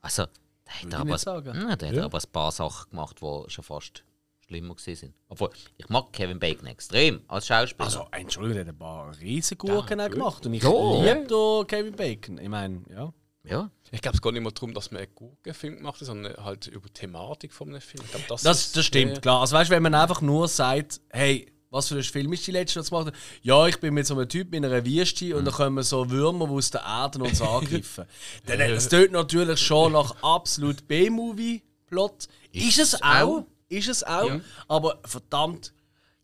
Also, 0.00 0.24
da 0.24 0.72
hat 0.72 0.84
ich 0.86 0.92
er 0.92 0.98
aber, 1.00 1.04
nicht 1.12 1.20
sagen. 1.20 1.46
Nein, 1.54 1.78
da 1.78 1.86
hat 1.86 1.94
Ja. 1.94 2.00
er 2.00 2.04
aber 2.04 2.18
ein 2.18 2.30
paar 2.32 2.52
Sachen 2.52 2.90
gemacht, 2.90 3.16
die 3.20 3.50
schon 3.50 3.64
fast 3.64 4.04
schlimmer 4.46 4.74
gewesen 4.74 4.96
sind. 4.96 5.14
Obwohl, 5.28 5.50
ich 5.76 5.88
mag 5.88 6.12
Kevin 6.12 6.38
Bacon 6.38 6.66
extrem 6.66 7.22
als 7.28 7.46
Schauspieler. 7.46 7.84
Also, 7.86 8.06
Entschuldigung, 8.12 8.56
der 8.64 8.66
hat 8.66 8.74
ein 8.74 8.78
paar 8.78 9.18
Riesengurken 9.20 9.98
Ja, 9.98 10.06
auch 10.06 10.10
gemacht. 10.10 10.46
Und 10.46 10.54
ich 10.54 10.62
Ja. 10.62 10.70
liebe 10.70 11.26
da 11.28 11.64
Kevin 11.66 11.94
Bacon. 11.96 12.38
Ich 12.38 12.48
meine, 12.48 12.82
ja. 12.90 13.12
ja. 13.44 13.70
ich 13.90 14.00
glaube, 14.00 14.16
es 14.16 14.22
geht 14.22 14.32
nicht 14.32 14.42
mehr 14.42 14.52
darum, 14.52 14.74
dass 14.74 14.90
man 14.90 15.02
einen 15.02 15.14
Gurkenfilm 15.14 15.76
gemacht 15.78 16.00
hat, 16.00 16.06
sondern 16.06 16.36
halt 16.44 16.66
über 16.68 16.86
die 16.88 16.92
Thematik 16.92 17.52
von 17.52 17.68
einem 17.68 17.80
Film. 17.80 18.02
Ich 18.04 18.10
glaub, 18.12 18.26
das, 18.28 18.42
Das, 18.42 18.60
ist, 18.66 18.76
das 18.76 18.84
stimmt, 18.84 19.18
äh, 19.18 19.20
klar. 19.20 19.40
Also 19.40 19.56
weißt 19.56 19.70
du, 19.70 19.74
wenn 19.74 19.82
man 19.82 19.94
einfach 19.94 20.20
nur 20.20 20.48
sagt, 20.48 21.00
hey, 21.10 21.46
was 21.72 21.88
für 21.88 21.96
ein 21.96 22.02
Film 22.02 22.32
ist 22.34 22.46
die 22.46 22.50
letzte, 22.50 22.80
was 22.80 22.90
gemacht 22.90 23.06
hat? 23.06 23.14
Ja, 23.42 23.66
ich 23.66 23.80
bin 23.80 23.94
mit 23.94 24.06
so 24.06 24.14
einem 24.14 24.28
Typ 24.28 24.54
in 24.54 24.64
einer 24.64 24.84
Wüste 24.84 25.34
und 25.34 25.46
da 25.46 25.50
kommen 25.50 25.82
so 25.82 26.08
Würmer 26.08 26.46
die 26.46 26.52
aus 26.52 26.70
der 26.70 26.82
Erde 26.82 27.24
uns 27.24 27.40
angreifen. 27.40 28.04
Dann, 28.46 28.58
das 28.58 28.88
tönt 28.88 29.12
natürlich 29.12 29.58
schon 29.58 29.92
nach 29.92 30.14
absolut 30.22 30.86
B-Movie-Plot. 30.86 32.28
Ist, 32.52 32.78
es 32.78 33.02
auch. 33.02 33.46
Ist 33.70 33.88
es 33.88 34.04
auch. 34.04 34.30
Aber 34.68 35.00
verdammt 35.06 35.72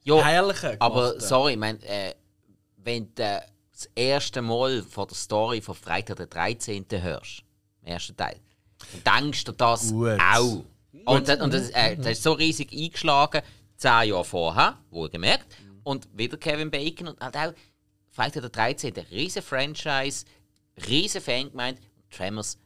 Ja, 0.04 0.22
herrliche 0.22 0.76
aber 0.80 1.18
sorry, 1.18 1.52
ich 1.52 1.58
meine, 1.58 1.82
äh, 1.82 2.14
wenn 2.76 3.06
du 3.14 3.42
das 3.72 3.88
erste 3.94 4.42
Mal 4.42 4.82
von 4.82 5.08
der 5.08 5.16
Story 5.16 5.62
von 5.62 5.74
Freitag 5.74 6.18
der 6.18 6.26
13. 6.26 6.84
hörst, 6.90 7.42
im 7.80 7.88
ersten 7.88 8.14
Teil, 8.14 8.36
dann 9.02 9.22
denkst 9.24 9.44
du 9.44 9.52
das 9.52 9.90
Gut. 9.90 10.18
auch. 10.20 10.64
Und, 11.06 11.28
und 11.40 11.54
das, 11.54 11.70
äh, 11.70 11.96
das 11.96 12.12
ist 12.12 12.22
so 12.22 12.32
riesig 12.32 12.70
eingeschlagen, 12.72 13.40
zehn 13.78 14.10
Jahre 14.10 14.24
vorher, 14.24 14.78
wohlgemerkt. 14.90 15.46
Und 15.84 16.06
wieder 16.12 16.36
Kevin 16.36 16.70
Bacon 16.70 17.08
und 17.08 17.20
halt 17.20 17.36
auch 17.36 17.52
Freitag 18.10 18.42
der 18.42 18.50
13. 18.50 18.92
riesen 19.10 19.42
Franchise, 19.42 20.26
riesen 20.86 21.22
Fangemeinde. 21.22 21.80
Tremors, 22.10 22.58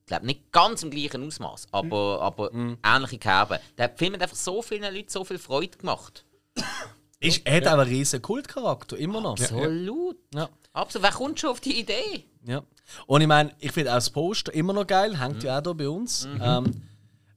ich 0.00 0.06
glaube 0.06 0.26
nicht 0.26 0.50
ganz 0.52 0.82
im 0.82 0.90
gleichen 0.90 1.26
Ausmaß, 1.26 1.68
aber, 1.70 2.20
aber 2.20 2.52
ähnliche 2.52 3.18
Kerben. 3.18 3.58
Der 3.78 3.90
Film 3.90 4.14
hat 4.14 4.22
einfach 4.22 4.36
so 4.36 4.62
vielen 4.62 4.94
Leuten 4.94 5.08
so 5.08 5.24
viel 5.24 5.38
Freude 5.38 5.78
gemacht. 5.78 6.24
Ist, 7.20 7.46
er 7.46 7.56
hat 7.56 7.66
auch 7.68 7.78
einen 7.78 7.88
riesen 7.88 8.20
Kultcharakter, 8.20 8.98
immer 8.98 9.20
noch. 9.20 9.38
Absolut. 9.38 10.18
Ja. 10.34 10.48
Absolut. 10.74 11.06
Wer 11.06 11.12
kommt 11.12 11.40
schon 11.40 11.50
auf 11.50 11.60
die 11.60 11.80
Idee? 11.80 12.24
Ja. 12.44 12.62
Und 13.06 13.22
ich 13.22 13.26
meine, 13.26 13.52
ich 13.60 13.72
finde 13.72 13.92
auch 13.92 13.94
das 13.94 14.10
Poster 14.10 14.52
immer 14.52 14.74
noch 14.74 14.86
geil, 14.86 15.18
hängt 15.18 15.42
ja 15.42 15.58
auch 15.58 15.62
hier 15.62 15.74
bei 15.74 15.88
uns. 15.88 16.28
Ähm, 16.40 16.82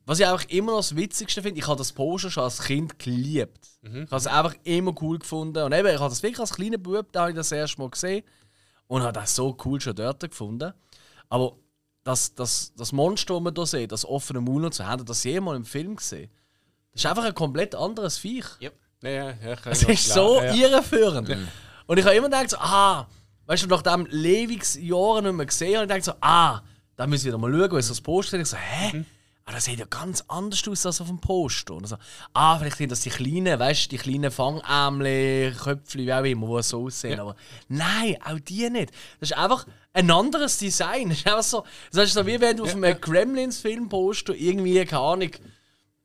was 0.07 0.19
ich 0.19 0.25
auch 0.25 0.41
immer 0.47 0.71
noch 0.71 0.79
das 0.79 0.95
Witzigste 0.95 1.41
finde, 1.41 1.59
ich 1.59 1.67
habe 1.67 1.77
das 1.77 1.91
Poster 1.91 2.31
schon 2.31 2.45
als 2.45 2.63
Kind 2.63 2.97
geliebt. 2.97 3.59
Ich 3.83 4.11
habe 4.11 4.15
es 4.15 4.25
einfach 4.25 4.55
immer 4.63 4.93
cool 5.01 5.19
gefunden. 5.19 5.61
Und 5.61 5.73
eben, 5.73 5.87
ich 5.87 5.99
habe 5.99 6.09
das 6.09 6.23
wirklich 6.23 6.39
als 6.39 6.53
kleiner 6.53 6.77
Bub, 6.77 7.11
da 7.11 7.21
habe 7.21 7.31
ich 7.31 7.35
das 7.35 7.51
erste 7.51 7.81
Mal 7.81 7.89
gesehen. 7.89 8.23
Und 8.87 9.03
habe 9.03 9.11
das 9.11 9.35
so 9.35 9.55
cool 9.65 9.81
schon 9.81 9.95
dort 9.95 10.21
gefunden. 10.21 10.73
Aber 11.27 11.57
das, 12.05 12.33
das, 12.33 12.73
das 12.77 12.93
Monster, 12.93 13.33
das 13.33 13.43
man 13.43 13.53
hier 13.53 13.65
sieht, 13.65 13.91
das 13.91 14.05
offene 14.05 14.39
Maul 14.39 14.63
und 14.63 14.73
so, 14.73 14.81
ihr 15.01 15.05
das 15.05 15.25
jemals 15.25 15.57
im 15.57 15.65
Film 15.65 15.97
gesehen? 15.97 16.31
Das 16.93 17.01
ist 17.01 17.05
einfach 17.05 17.25
ein 17.25 17.35
komplett 17.35 17.75
anderes 17.75 18.17
Viech. 18.17 18.45
Yep. 18.61 18.79
Ja, 19.03 19.09
ja, 19.09 19.29
ja, 19.31 19.55
noch 19.65 19.89
ist 19.89 20.07
so 20.07 20.37
klar, 20.39 20.55
ja. 20.55 20.69
irreführend. 20.69 21.35
Und 21.85 21.97
ich 21.97 22.05
habe 22.05 22.15
immer 22.15 22.29
gedacht, 22.29 22.49
so, 22.49 22.57
ah, 22.59 23.07
weißt 23.45 23.63
du, 23.63 23.67
nachdem 23.67 24.07
Lewigs 24.09 24.75
Jahren 24.75 25.25
nicht 25.25 25.35
mehr 25.35 25.45
gesehen 25.45 25.75
habe, 25.75 25.83
ich 25.83 25.89
dachte 25.89 26.03
so, 26.03 26.13
ah, 26.21 26.61
da 26.95 27.05
muss 27.05 27.19
ich 27.19 27.25
wieder 27.25 27.37
mal 27.37 27.51
schauen, 27.51 27.77
ist 27.77 27.89
das 27.89 27.99
Poster? 27.99 28.37
Und 28.37 28.43
ich 28.43 28.47
so, 28.47 28.57
hä? 28.57 29.05
Ah, 29.49 29.53
das 29.53 29.63
sieht 29.63 29.79
ja 29.79 29.85
ganz 29.85 30.25
anders 30.27 30.67
aus 30.67 30.85
als 30.85 30.99
auf 30.99 31.07
dem 31.07 31.21
Poster. 31.21 31.75
Und 31.75 31.87
so, 31.87 31.95
ah, 32.33 32.59
vielleicht 32.59 32.75
sind 32.75 32.91
das 32.91 32.99
die 32.99 33.09
kleinen, 33.09 33.57
weißt 33.57 33.85
du, 33.85 33.89
die 33.91 33.97
kleinen 33.97 34.29
Fangärmel, 34.29 35.55
Köpfchen, 35.55 36.01
wie 36.05 36.13
auch 36.13 36.25
immer, 36.25 36.57
die 36.57 36.63
so 36.63 36.83
aussehen. 36.83 37.17
Aber 37.17 37.33
nein, 37.69 38.17
auch 38.25 38.39
die 38.39 38.69
nicht. 38.69 38.91
Das 39.21 39.31
ist 39.31 39.37
einfach 39.37 39.65
ein 39.93 40.11
anderes 40.11 40.57
Design. 40.57 41.09
Das 41.09 41.19
ist 41.19 41.27
einfach 41.27 41.43
so, 41.43 41.63
das 41.93 42.03
ist 42.07 42.13
so 42.15 42.27
wie 42.27 42.41
wenn 42.41 42.57
du 42.57 42.65
auf 42.65 42.75
einem 42.75 42.99
Gremlins-Filmposter 42.99 44.35
irgendwie, 44.35 44.83
keine 44.83 45.01
Ahnung, 45.01 45.31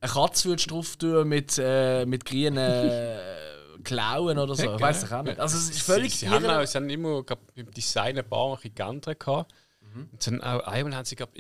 eine 0.01 0.13
Katze 0.13 0.49
würdest 0.49 0.71
drauf 0.71 0.95
tun 0.95 1.27
mit, 1.29 1.59
äh, 1.59 2.07
mit 2.07 2.25
grünen 2.25 2.57
äh, 2.59 3.19
Klauen 3.83 4.39
oder 4.39 4.55
so. 4.55 4.67
Ja, 4.67 4.77
Ich 4.77 4.81
weiß 4.81 5.01
doch 5.01 5.13
auch 5.19 5.23
nicht. 5.25 5.41
Also 5.41 5.57
es 5.59 5.69
ist 5.69 5.83
völlig 5.83 6.13
sie, 6.13 6.27
sie, 6.27 6.29
haben 6.29 6.47
auch, 6.47 6.65
sie 6.65 6.77
haben 6.77 6.89
immer 6.89 7.25
glaub, 7.25 7.41
beim 7.57 7.69
Design 7.73 8.17
ein 8.17 8.29
paar 8.29 8.51
Mal 8.51 8.59
geändert. 8.73 9.19
gehabt. 9.19 9.53
Mhm. 9.95 10.09
Und 10.13 10.27
dann 10.27 10.41
auch, 10.43 10.61
einmal 10.67 10.95
haben 10.97 11.05
sie, 11.05 11.17
glaub, 11.17 11.31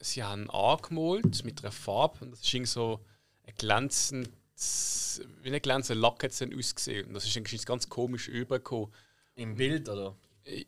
sie 0.00 0.22
haben 0.22 0.50
angemalt 0.50 1.44
mit 1.44 1.62
einer 1.62 1.72
Farbe 1.72 2.24
und 2.24 2.30
das 2.32 2.40
ist 2.40 2.52
irgendwie 2.54 2.70
so 2.70 3.00
ein 3.46 3.54
glänzendes, 3.56 5.20
wie 5.42 5.52
ein 5.52 5.62
glänzender 5.62 6.00
Lack 6.00 6.22
hat 6.22 6.30
es 6.30 6.38
dann 6.38 6.56
ausgesehen. 6.56 7.08
Und 7.08 7.14
das 7.14 7.24
ist 7.24 7.36
irgendwie 7.36 7.56
ganz 7.58 7.88
komisch 7.88 8.28
übergekommen. 8.28 8.92
Im 9.34 9.54
Bild, 9.56 9.88
oder? 9.88 10.14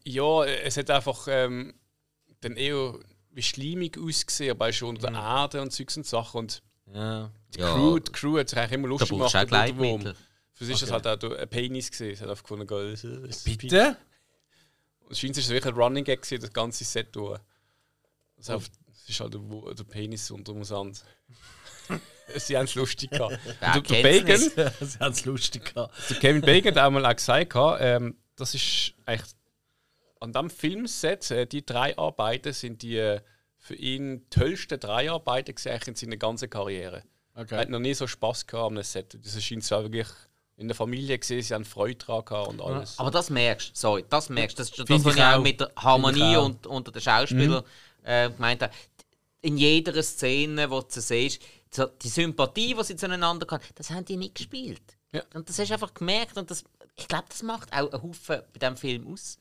Ja, 0.04 0.44
es 0.44 0.76
hat 0.76 0.90
einfach 0.90 1.26
ähm, 1.28 1.74
dann 2.40 2.56
eher 2.56 2.94
wie 3.32 3.42
schleimig 3.42 3.98
ausgesehen, 3.98 4.52
aber 4.52 4.72
schon 4.72 4.90
unter 4.90 5.10
der 5.10 5.20
Erde 5.20 5.60
und 5.62 5.72
Zeugs 5.72 5.96
und 5.96 6.06
Sachen. 6.06 6.38
Und 6.40 6.62
Ja. 6.92 7.30
die 7.54 7.60
Ja. 7.60 7.72
Crew, 7.74 7.98
die 7.98 8.12
Crew 8.12 8.38
hat 8.38 8.48
sich 8.48 8.58
eigentlich 8.58 8.72
immer 8.72 8.88
lustig 8.88 9.10
gemacht. 9.10 9.32
Für 10.52 10.64
sie 10.64 10.72
ist 10.72 10.82
das 10.82 10.92
halt 10.92 11.06
auch 11.06 11.36
ein 11.36 11.48
Penis 11.48 11.90
gesehen. 11.90 12.14
Sie 12.14 12.22
hat 12.22 12.30
einfach 12.30 12.44
gefunden, 12.44 12.72
es 13.28 13.42
Bitte? 13.42 13.96
Und 15.06 15.16
scheint 15.16 15.36
es 15.36 15.48
wirklich 15.48 15.74
ein 15.74 15.80
Running 15.80 16.04
Gag 16.04 16.22
gewesen, 16.22 16.40
das 16.40 16.52
ganze 16.52 16.84
Set 16.84 17.14
durch. 17.14 17.40
Also 18.36 18.54
auf, 18.54 18.70
es 18.92 19.08
ist 19.08 19.20
halt 19.20 19.34
der, 19.34 19.74
der 19.74 19.84
Penis 19.84 20.30
unter 20.30 20.52
dem 20.52 20.64
Sand. 20.64 21.04
Sie 22.36 22.56
haben 22.56 22.64
es 22.64 22.74
lustig 22.74 23.10
gehabt. 23.10 23.38
Wer 23.60 23.76
Und 23.76 23.90
der 23.90 24.02
Bacon? 24.02 24.36
Sie 24.80 24.98
haben 24.98 25.12
es 25.12 25.24
lustig 25.24 25.74
gehabt. 25.74 25.94
der 26.10 26.16
Kevin 26.16 26.40
Bacon 26.40 26.74
hat 26.74 26.78
auch 26.78 26.90
mal 26.90 27.04
auch 27.04 27.14
gesagt, 27.14 27.54
ähm, 27.80 28.16
das 28.36 28.54
ist 28.54 28.94
eigentlich 29.04 29.30
an 30.20 30.32
diesem 30.32 30.50
Filmset, 30.50 31.30
äh, 31.30 31.46
die 31.46 31.64
drei 31.64 31.96
Arbeiten 31.98 32.52
sind 32.52 32.82
die 32.82 32.96
äh, 32.96 33.20
für 33.58 33.74
ihn 33.74 34.26
tollsten 34.30 34.80
drei 34.80 35.10
Arbeiten 35.10 35.54
in 35.86 35.94
seiner 35.94 36.16
ganzen 36.16 36.50
Karriere. 36.50 37.02
Er 37.34 37.58
hat 37.58 37.68
noch 37.68 37.78
nie 37.78 37.94
so 37.94 38.06
Spaß 38.06 38.46
gehabt 38.46 38.76
am 38.76 38.82
Set. 38.82 39.18
Das 39.22 39.42
scheint 39.42 39.64
so 39.64 39.92
wirklich 39.92 40.08
in 40.56 40.68
der 40.68 40.74
Familie 40.74 41.18
gesehen, 41.18 41.42
sie 41.42 41.54
haben 41.54 41.64
Freude 41.64 42.04
daran 42.04 42.46
und 42.46 42.60
alles. 42.60 42.98
Aber 42.98 43.10
das 43.10 43.30
merkst 43.30 43.70
du, 43.70 43.72
sorry, 43.74 44.04
das 44.08 44.28
merkst 44.28 44.58
du. 44.58 44.62
Das 44.62 44.70
ist 44.70 44.78
das, 44.78 45.04
was 45.04 45.16
ich 45.16 45.22
auch 45.22 45.38
auch. 45.38 45.42
mit 45.42 45.60
der 45.60 45.72
Harmonie 45.76 46.36
und, 46.36 46.66
unter 46.66 46.92
den 46.92 47.02
Schauspielern 47.02 47.64
äh, 48.04 48.30
gemeint 48.30 48.62
habe. 48.62 48.72
In 49.40 49.58
jeder 49.58 50.00
Szene, 50.02 50.70
wo 50.70 50.80
du 50.80 51.00
siehst, 51.00 51.42
die 52.02 52.08
Sympathie, 52.08 52.74
die 52.74 52.84
sie 52.84 52.96
zueinander 52.96 53.46
haben, 53.50 53.62
das 53.74 53.90
haben 53.90 54.04
die 54.04 54.16
nicht 54.16 54.36
gespielt. 54.36 54.96
Ja. 55.12 55.22
Und 55.34 55.48
das 55.48 55.58
hast 55.58 55.68
du 55.68 55.74
einfach 55.74 55.92
gemerkt 55.92 56.36
und 56.36 56.50
das, 56.50 56.64
ich 56.96 57.08
glaube, 57.08 57.24
das 57.28 57.42
macht 57.42 57.72
auch 57.72 57.92
einen 57.92 58.02
Haufen 58.02 58.42
bei 58.52 58.58
diesem 58.58 58.76
Film 58.76 59.12
aus. 59.12 59.38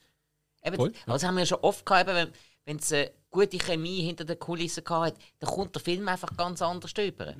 Eben, 0.64 0.76
Voll, 0.76 0.93
aber 1.05 1.14
das 1.14 1.24
haben 1.24 1.36
wir 1.36 1.41
ja 1.41 1.45
schon 1.45 1.59
oft 1.59 1.86
gehabt, 1.86 2.09
eben, 2.09 2.32
wenn 2.66 2.78
es 2.78 2.91
eine 2.91 3.11
gute 3.30 3.57
Chemie 3.57 4.01
hinter 4.01 4.24
den 4.24 4.39
Kulissen 4.39 4.84
gehabt 4.84 5.07
hat, 5.07 5.16
dann 5.39 5.49
kommt 5.49 5.76
der 5.76 5.82
Film 5.82 6.07
einfach 6.07 6.36
ganz 6.38 6.61
anders 6.61 6.93
rüber. 6.97 7.34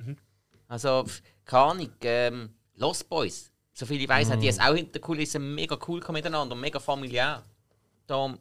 Also, 0.68 1.04
pf, 1.06 1.22
keine 1.44 1.62
Ahnung, 1.64 1.92
ähm, 2.02 2.54
Lost 2.76 3.08
Boys, 3.08 3.52
soviel 3.74 4.00
ich 4.00 4.08
weiß, 4.08 4.30
haben 4.30 4.40
die 4.40 4.48
es 4.48 4.58
auch 4.58 4.74
hinter 4.74 4.92
den 4.92 5.02
Kulissen 5.02 5.54
mega 5.54 5.76
cool 5.86 6.02
miteinander, 6.10 6.54
mega 6.54 6.80
familiär. 6.80 7.42
Da, 8.06 8.34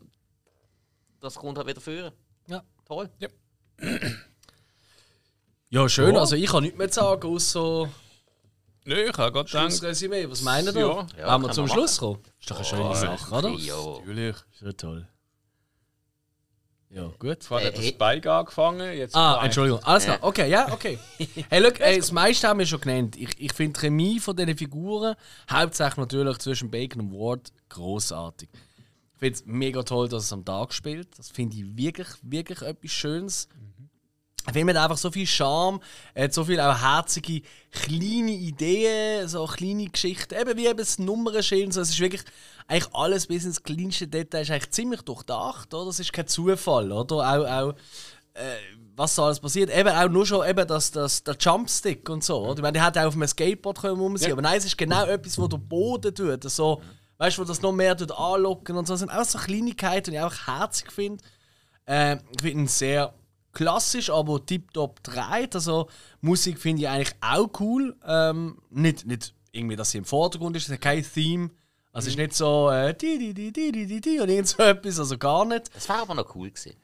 das 1.19 1.35
kommt 1.35 1.57
halt 1.57 1.67
wieder 1.67 1.81
führen. 1.81 2.13
Ja. 2.47 2.63
Toll. 2.85 3.09
Ja, 5.69 5.89
schön. 5.89 6.15
Ja. 6.15 6.21
Also 6.21 6.35
ich 6.35 6.45
kann 6.45 6.63
nichts 6.63 6.77
mehr 6.77 6.89
sagen, 6.89 7.27
außer 7.27 7.89
Nö, 8.85 8.95
ich 8.95 9.07
habe 9.07 9.31
gerade 9.31 9.31
gedacht, 9.31 9.49
Schlussresümee. 9.49 10.29
Was 10.29 10.41
meinen 10.41 10.75
ihr? 10.75 10.81
Ja. 10.81 11.07
Ja, 11.17 11.31
Wollen 11.31 11.41
wir 11.43 11.51
zum 11.51 11.67
Schluss 11.67 11.97
kommen? 11.97 12.19
Ist 12.39 12.51
doch 12.51 12.57
eine 12.57 12.65
schöne 12.65 12.95
Sache, 12.95 13.33
oder? 13.33 13.49
Ja. 13.49 13.75
natürlich. 13.75 14.35
Schon 14.59 14.77
toll. 14.77 15.07
Ja, 16.95 17.11
gut. 17.17 17.43
Vorher 17.43 17.69
hat 17.69 17.79
Äh, 17.79 17.81
das 17.89 17.91
Bike 17.97 18.27
angefangen, 18.27 18.95
jetzt 18.95 19.15
Ah, 19.15 19.37
Bein. 19.37 19.45
Entschuldigung. 19.45 19.83
Alles 19.83 20.03
klar. 20.05 20.19
Okay, 20.21 20.49
ja, 20.49 20.71
okay. 20.71 20.99
Hey, 21.49 21.59
look, 21.59 21.79
ey, 21.79 21.97
das 21.97 22.11
meiste 22.11 22.47
haben 22.47 22.59
wir 22.59 22.67
schon 22.67 22.81
genannt. 22.81 23.15
Ich, 23.15 23.29
ich 23.39 23.51
finde 23.53 23.73
die 23.79 23.87
Chemie 23.87 24.19
von 24.19 24.35
diesen 24.35 24.55
Figuren, 24.57 25.15
hauptsächlich 25.49 25.97
natürlich 25.97 26.37
zwischen 26.37 26.69
Bacon 26.69 27.01
und 27.01 27.11
Ward, 27.13 27.51
großartig. 27.69 28.47
Ich 28.53 29.19
finde 29.19 29.33
es 29.39 29.45
mega 29.45 29.81
toll, 29.83 30.07
dass 30.09 30.25
es 30.25 30.33
am 30.33 30.45
Tag 30.45 30.71
spielt. 30.73 31.17
Das 31.17 31.29
finde 31.29 31.55
ich 31.57 31.65
wirklich, 31.77 32.07
wirklich 32.21 32.61
etwas 32.61 32.91
Schönes. 32.91 33.47
Der 34.45 34.53
Film 34.53 34.67
hat 34.69 34.75
einfach 34.75 34.97
so 34.97 35.09
viel 35.09 35.25
Charme, 35.25 35.79
hat 36.15 36.33
so 36.33 36.43
viele 36.43 36.67
auch 36.69 36.77
herzige 36.81 37.41
kleine 37.71 38.31
Ideen, 38.31 39.27
so 39.27 39.45
kleine 39.45 39.87
Geschichten, 39.87 40.35
eben 40.35 40.57
wie 40.57 40.67
eben 40.67 40.77
das 40.77 40.99
Nummernschild. 40.99 41.73
So, 41.73 41.81
es 41.81 41.89
ist 41.91 41.99
wirklich 41.99 42.23
eigentlich 42.67 42.93
alles 42.93 43.27
bis 43.27 43.45
ins 43.45 43.63
kleinste 43.63 44.07
Detail 44.07 44.41
ist 44.41 44.51
eigentlich 44.51 44.71
ziemlich 44.71 45.01
durchdacht, 45.01 45.73
oder? 45.73 45.85
Das 45.85 45.99
ist 45.99 46.11
kein 46.11 46.27
Zufall, 46.27 46.91
oder? 46.91 47.15
Auch, 47.15 47.45
auch 47.47 47.73
äh, 48.33 48.55
was 48.95 49.15
da 49.15 49.25
alles 49.25 49.39
passiert. 49.39 49.75
Eben 49.75 49.89
auch 49.89 50.09
nur 50.09 50.25
schon 50.25 50.47
eben 50.47 50.67
das, 50.67 50.91
das, 50.91 51.23
der 51.23 51.35
Jumpstick 51.39 52.09
und 52.09 52.23
so. 52.23 52.43
Oder? 52.45 52.55
Ich 52.57 52.61
meine, 52.61 52.73
der 52.73 52.85
hätte 52.85 53.01
auch 53.01 53.07
auf 53.07 53.15
einem 53.15 53.27
Skateboard 53.27 53.79
können 53.79 53.99
rum 53.99 54.17
sein, 54.17 54.29
Ja. 54.29 54.33
aber 54.35 54.41
nein, 54.41 54.57
es 54.57 54.65
ist 54.65 54.77
genau 54.77 55.05
etwas, 55.05 55.37
wo 55.37 55.47
der 55.47 55.57
Boden 55.57 56.13
tut. 56.13 56.43
So, 56.49 56.81
weißt 57.17 57.37
du, 57.37 57.41
wo 57.41 57.45
das 57.45 57.61
noch 57.61 57.71
mehr 57.71 57.95
tut 57.97 58.11
anlocken 58.11 58.75
und 58.75 58.87
so. 58.87 58.93
Das 58.93 58.99
sind 58.99 59.09
auch 59.11 59.23
so 59.25 59.39
Kleinigkeiten, 59.39 60.11
die 60.11 60.17
ich 60.17 60.23
einfach 60.23 60.47
herzig 60.47 60.91
finde. 60.91 61.23
Äh, 61.85 62.15
ich 62.15 62.41
finde 62.41 62.61
ihn 62.61 62.67
sehr 62.67 63.13
klassisch, 63.53 64.09
aber 64.09 64.45
tiptop 64.45 65.01
dreht. 65.03 65.55
Also 65.55 65.89
Musik 66.21 66.59
finde 66.59 66.83
ich 66.83 66.89
eigentlich 66.89 67.15
auch 67.21 67.49
cool. 67.59 67.95
Ähm, 68.05 68.57
nicht, 68.69 69.05
nicht 69.05 69.33
irgendwie, 69.51 69.75
dass 69.75 69.91
sie 69.91 69.99
im 69.99 70.05
Vordergrund 70.05 70.55
ist, 70.57 70.67
es 70.67 70.73
hat 70.73 70.81
kein 70.81 71.03
Theme. 71.03 71.51
Also 71.93 72.07
es 72.07 72.13
ist 72.13 72.17
nicht 72.17 72.33
so 72.33 72.71
äh, 72.71 72.93
di, 72.95 73.19
di, 73.19 73.33
di, 73.33 73.51
di, 73.51 73.71
di, 73.71 73.85
di, 73.85 74.01
di, 74.01 74.19
und 74.19 74.27
irgend 74.27 74.47
so 74.47 74.63
etwas, 74.63 74.99
also 74.99 75.17
gar 75.17 75.45
nicht. 75.45 75.73
Das 75.75 75.87
wäre 75.87 75.99
aber 75.99 76.15
noch 76.15 76.35
cool 76.35 76.49
gewesen. 76.49 76.75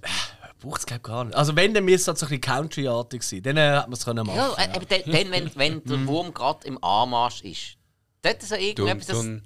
Braucht 0.60 0.80
es 0.80 0.86
glaube 0.86 1.02
gar 1.02 1.24
nicht. 1.24 1.36
Also 1.36 1.56
wenn, 1.56 1.74
dann 1.74 1.84
müsste 1.84 2.12
es 2.12 2.20
so 2.20 2.26
ein 2.26 2.30
bisschen 2.30 2.40
Country-artig 2.40 3.22
sein. 3.22 3.42
Dann 3.42 3.56
äh, 3.56 3.72
hat 3.72 3.88
man 3.88 3.94
es 3.94 4.04
können 4.04 4.24
machen. 4.24 4.36
Ja, 4.36 4.54
äh, 4.54 4.76
eben 4.76 4.86
dann, 4.88 5.12
dann, 5.12 5.30
wenn, 5.32 5.56
wenn 5.56 5.84
der 5.84 6.06
Wurm 6.06 6.32
gerade 6.32 6.66
im 6.66 6.82
Anmarsch 6.82 7.42
ist. 7.42 7.76
Dort 8.22 8.42
ist 8.42 8.48
so 8.48 8.54
Dun, 8.54 8.64
irgendetwas, 8.64 9.06
das 9.06 9.16
dun, 9.18 9.42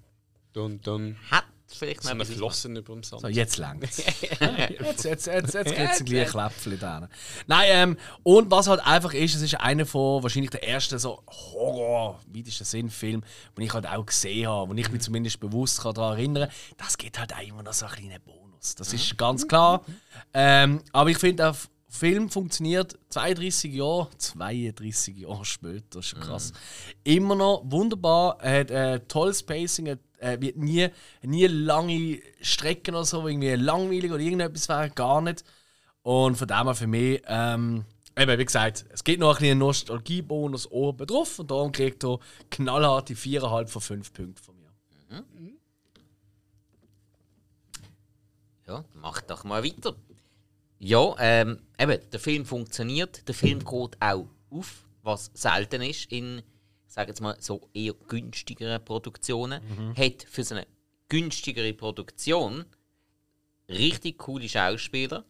dun, 0.53 0.81
dun. 0.83 1.17
hat 1.31 1.45
vielleicht 1.77 2.03
So 2.03 2.15
noch 2.15 2.21
etwas 2.21 2.37
Flossen 2.37 2.77
über 2.77 2.95
dem 2.95 3.03
Sand. 3.03 3.23
So, 3.23 3.29
jetzt 3.29 3.57
längt 3.59 3.85
es. 3.85 3.99
jetzt 4.79 5.05
jetzt, 5.05 5.27
jetzt, 5.27 5.55
jetzt 5.55 5.75
gibt 5.75 5.91
es 5.91 6.01
ein 6.01 6.07
kleines 6.07 6.31
Kläpfchen 6.31 6.79
da. 6.79 7.09
Nein, 7.47 7.69
ähm, 7.71 7.97
und 8.23 8.51
was 8.51 8.69
halt 8.69 8.81
einfach 8.81 9.13
ist, 9.15 9.35
es 9.35 9.43
ist 9.43 9.55
einer 9.55 9.87
von 9.87 10.23
wahrscheinlich 10.23 10.51
der 10.51 10.67
ersten 10.67 10.99
so 10.99 11.23
Horror, 11.29 12.21
weitesten 12.27 12.65
Sinn 12.65 12.91
Film, 12.91 13.23
den 13.57 13.65
ich 13.65 13.73
halt 13.73 13.87
auch 13.87 14.07
gesehen 14.07 14.49
habe, 14.49 14.71
wo 14.71 14.75
ich 14.75 14.91
mich 14.91 15.03
zumindest 15.03 15.41
bewusst 15.41 15.83
kann 15.83 15.95
daran 15.95 16.19
erinnern 16.19 16.49
kann. 16.49 16.77
Das 16.77 16.97
gibt 16.97 17.19
halt 17.19 17.35
auch 17.35 17.47
immer 17.47 17.63
noch 17.63 17.73
so 17.73 17.87
einen 17.87 17.95
kleinen 17.95 18.23
Bonus. 18.23 18.75
Das 18.75 18.93
ist 18.93 19.17
ganz 19.19 19.47
klar. 19.47 19.85
Ähm, 20.35 20.83
aber 20.93 21.11
ich 21.11 21.19
finde, 21.19 21.43
der 21.43 21.57
Film 21.91 22.29
funktioniert 22.29 22.99
32 23.09 23.73
Jahre, 23.73 24.09
32 24.19 25.17
Jahre 25.17 25.45
später, 25.45 25.85
das 25.91 26.05
ist 26.05 26.09
schon 26.11 26.21
krass. 26.21 26.53
Immer 27.03 27.35
noch 27.35 27.63
wunderbar, 27.65 28.39
er 28.41 28.61
hat 28.61 28.71
äh, 28.71 29.01
tolles 29.01 29.43
Pacing, 29.43 29.89
hat, 29.89 29.99
äh, 30.19 30.41
wird 30.41 30.57
nie, 30.57 30.89
nie 31.23 31.47
lange 31.47 32.21
Strecken 32.41 32.95
oder 32.95 33.05
so, 33.05 33.27
irgendwie 33.27 33.55
langweilig 33.55 34.11
oder 34.11 34.21
irgendetwas 34.21 34.69
wäre, 34.69 34.91
gar 34.91 35.21
nicht. 35.21 35.45
Und 36.03 36.37
von 36.37 36.49
dem 36.49 36.65
her 36.65 36.75
für 36.75 36.87
mich 36.87 37.23
ähm, 37.27 37.85
Eben, 38.19 38.37
wie 38.37 38.45
gesagt, 38.45 38.85
es 38.91 39.05
gibt 39.05 39.21
noch 39.21 39.37
ein 39.37 39.39
bisschen 39.39 39.59
Nostalgiebonus 39.59 40.69
oben 40.73 41.07
drauf 41.07 41.39
und 41.39 41.53
darum 41.53 41.71
kriegt 41.71 42.03
er 42.05 42.19
knallharte 42.51 43.15
4,5 43.15 43.67
von 43.69 43.81
5 43.81 44.13
Punkten 44.13 44.43
von 44.43 44.57
mir. 44.57 45.25
Ja, 48.67 48.85
mach 48.95 49.21
doch 49.23 49.45
mal 49.45 49.63
weiter. 49.63 49.95
Ja, 50.81 51.15
ähm, 51.21 51.61
eben, 51.79 51.99
der 52.11 52.21
Film 52.21 52.45
funktioniert, 52.45 53.27
der 53.29 53.35
Film 53.37 53.61
geht 53.61 53.97
auch 54.01 54.27
auf, 54.51 54.85
was 55.03 55.31
selten 55.35 55.83
ist 55.83 56.11
in, 56.11 56.43
sage 56.99 57.11
jetzt 57.11 57.21
mal, 57.21 57.37
so 57.39 57.69
eher 57.75 57.95
günstigeren 58.09 58.85
Produktionen. 58.85 59.63
Hat 59.97 60.25
für 60.25 60.43
so 60.43 60.57
eine 60.57 60.67
günstigere 61.09 61.73
Produktion 61.73 62.65
richtig 63.69 64.19
coole 64.19 64.49
Schauspieler 64.49 65.25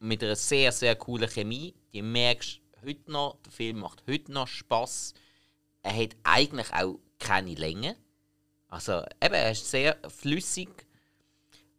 mit 0.00 0.24
einer 0.24 0.34
sehr, 0.34 0.72
sehr 0.72 0.96
coolen 0.96 1.30
Chemie. 1.30 1.76
Die 1.92 2.02
merkst 2.02 2.60
heute 2.84 3.12
noch, 3.12 3.36
der 3.44 3.52
Film 3.52 3.78
macht 3.78 4.02
heute 4.08 4.32
noch 4.32 4.48
Spaß. 4.48 5.14
Er 5.84 5.96
hat 5.96 6.16
eigentlich 6.24 6.72
auch 6.72 6.98
keine 7.20 7.54
Länge. 7.54 7.96
Also 8.66 9.04
eben, 9.22 9.34
er 9.34 9.52
ist 9.52 9.70
sehr 9.70 9.96
flüssig. 10.08 10.88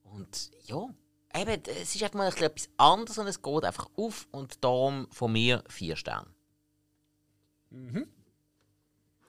Und 0.03 0.51
ja, 0.67 0.87
eben, 1.35 1.61
es 1.65 1.95
ist 1.95 2.03
einfach 2.03 2.17
mal 2.17 2.27
ein 2.27 2.31
bisschen 2.31 2.45
etwas 2.45 2.69
anderes 2.77 3.17
und 3.17 3.27
es 3.27 3.41
geht 3.41 3.65
einfach 3.65 3.89
auf 3.97 4.29
und 4.31 4.63
darum 4.63 5.09
von 5.11 5.33
mir 5.33 5.65
vier 5.67 5.97
Sterne. 5.97 6.27
Mhm. 7.71 8.07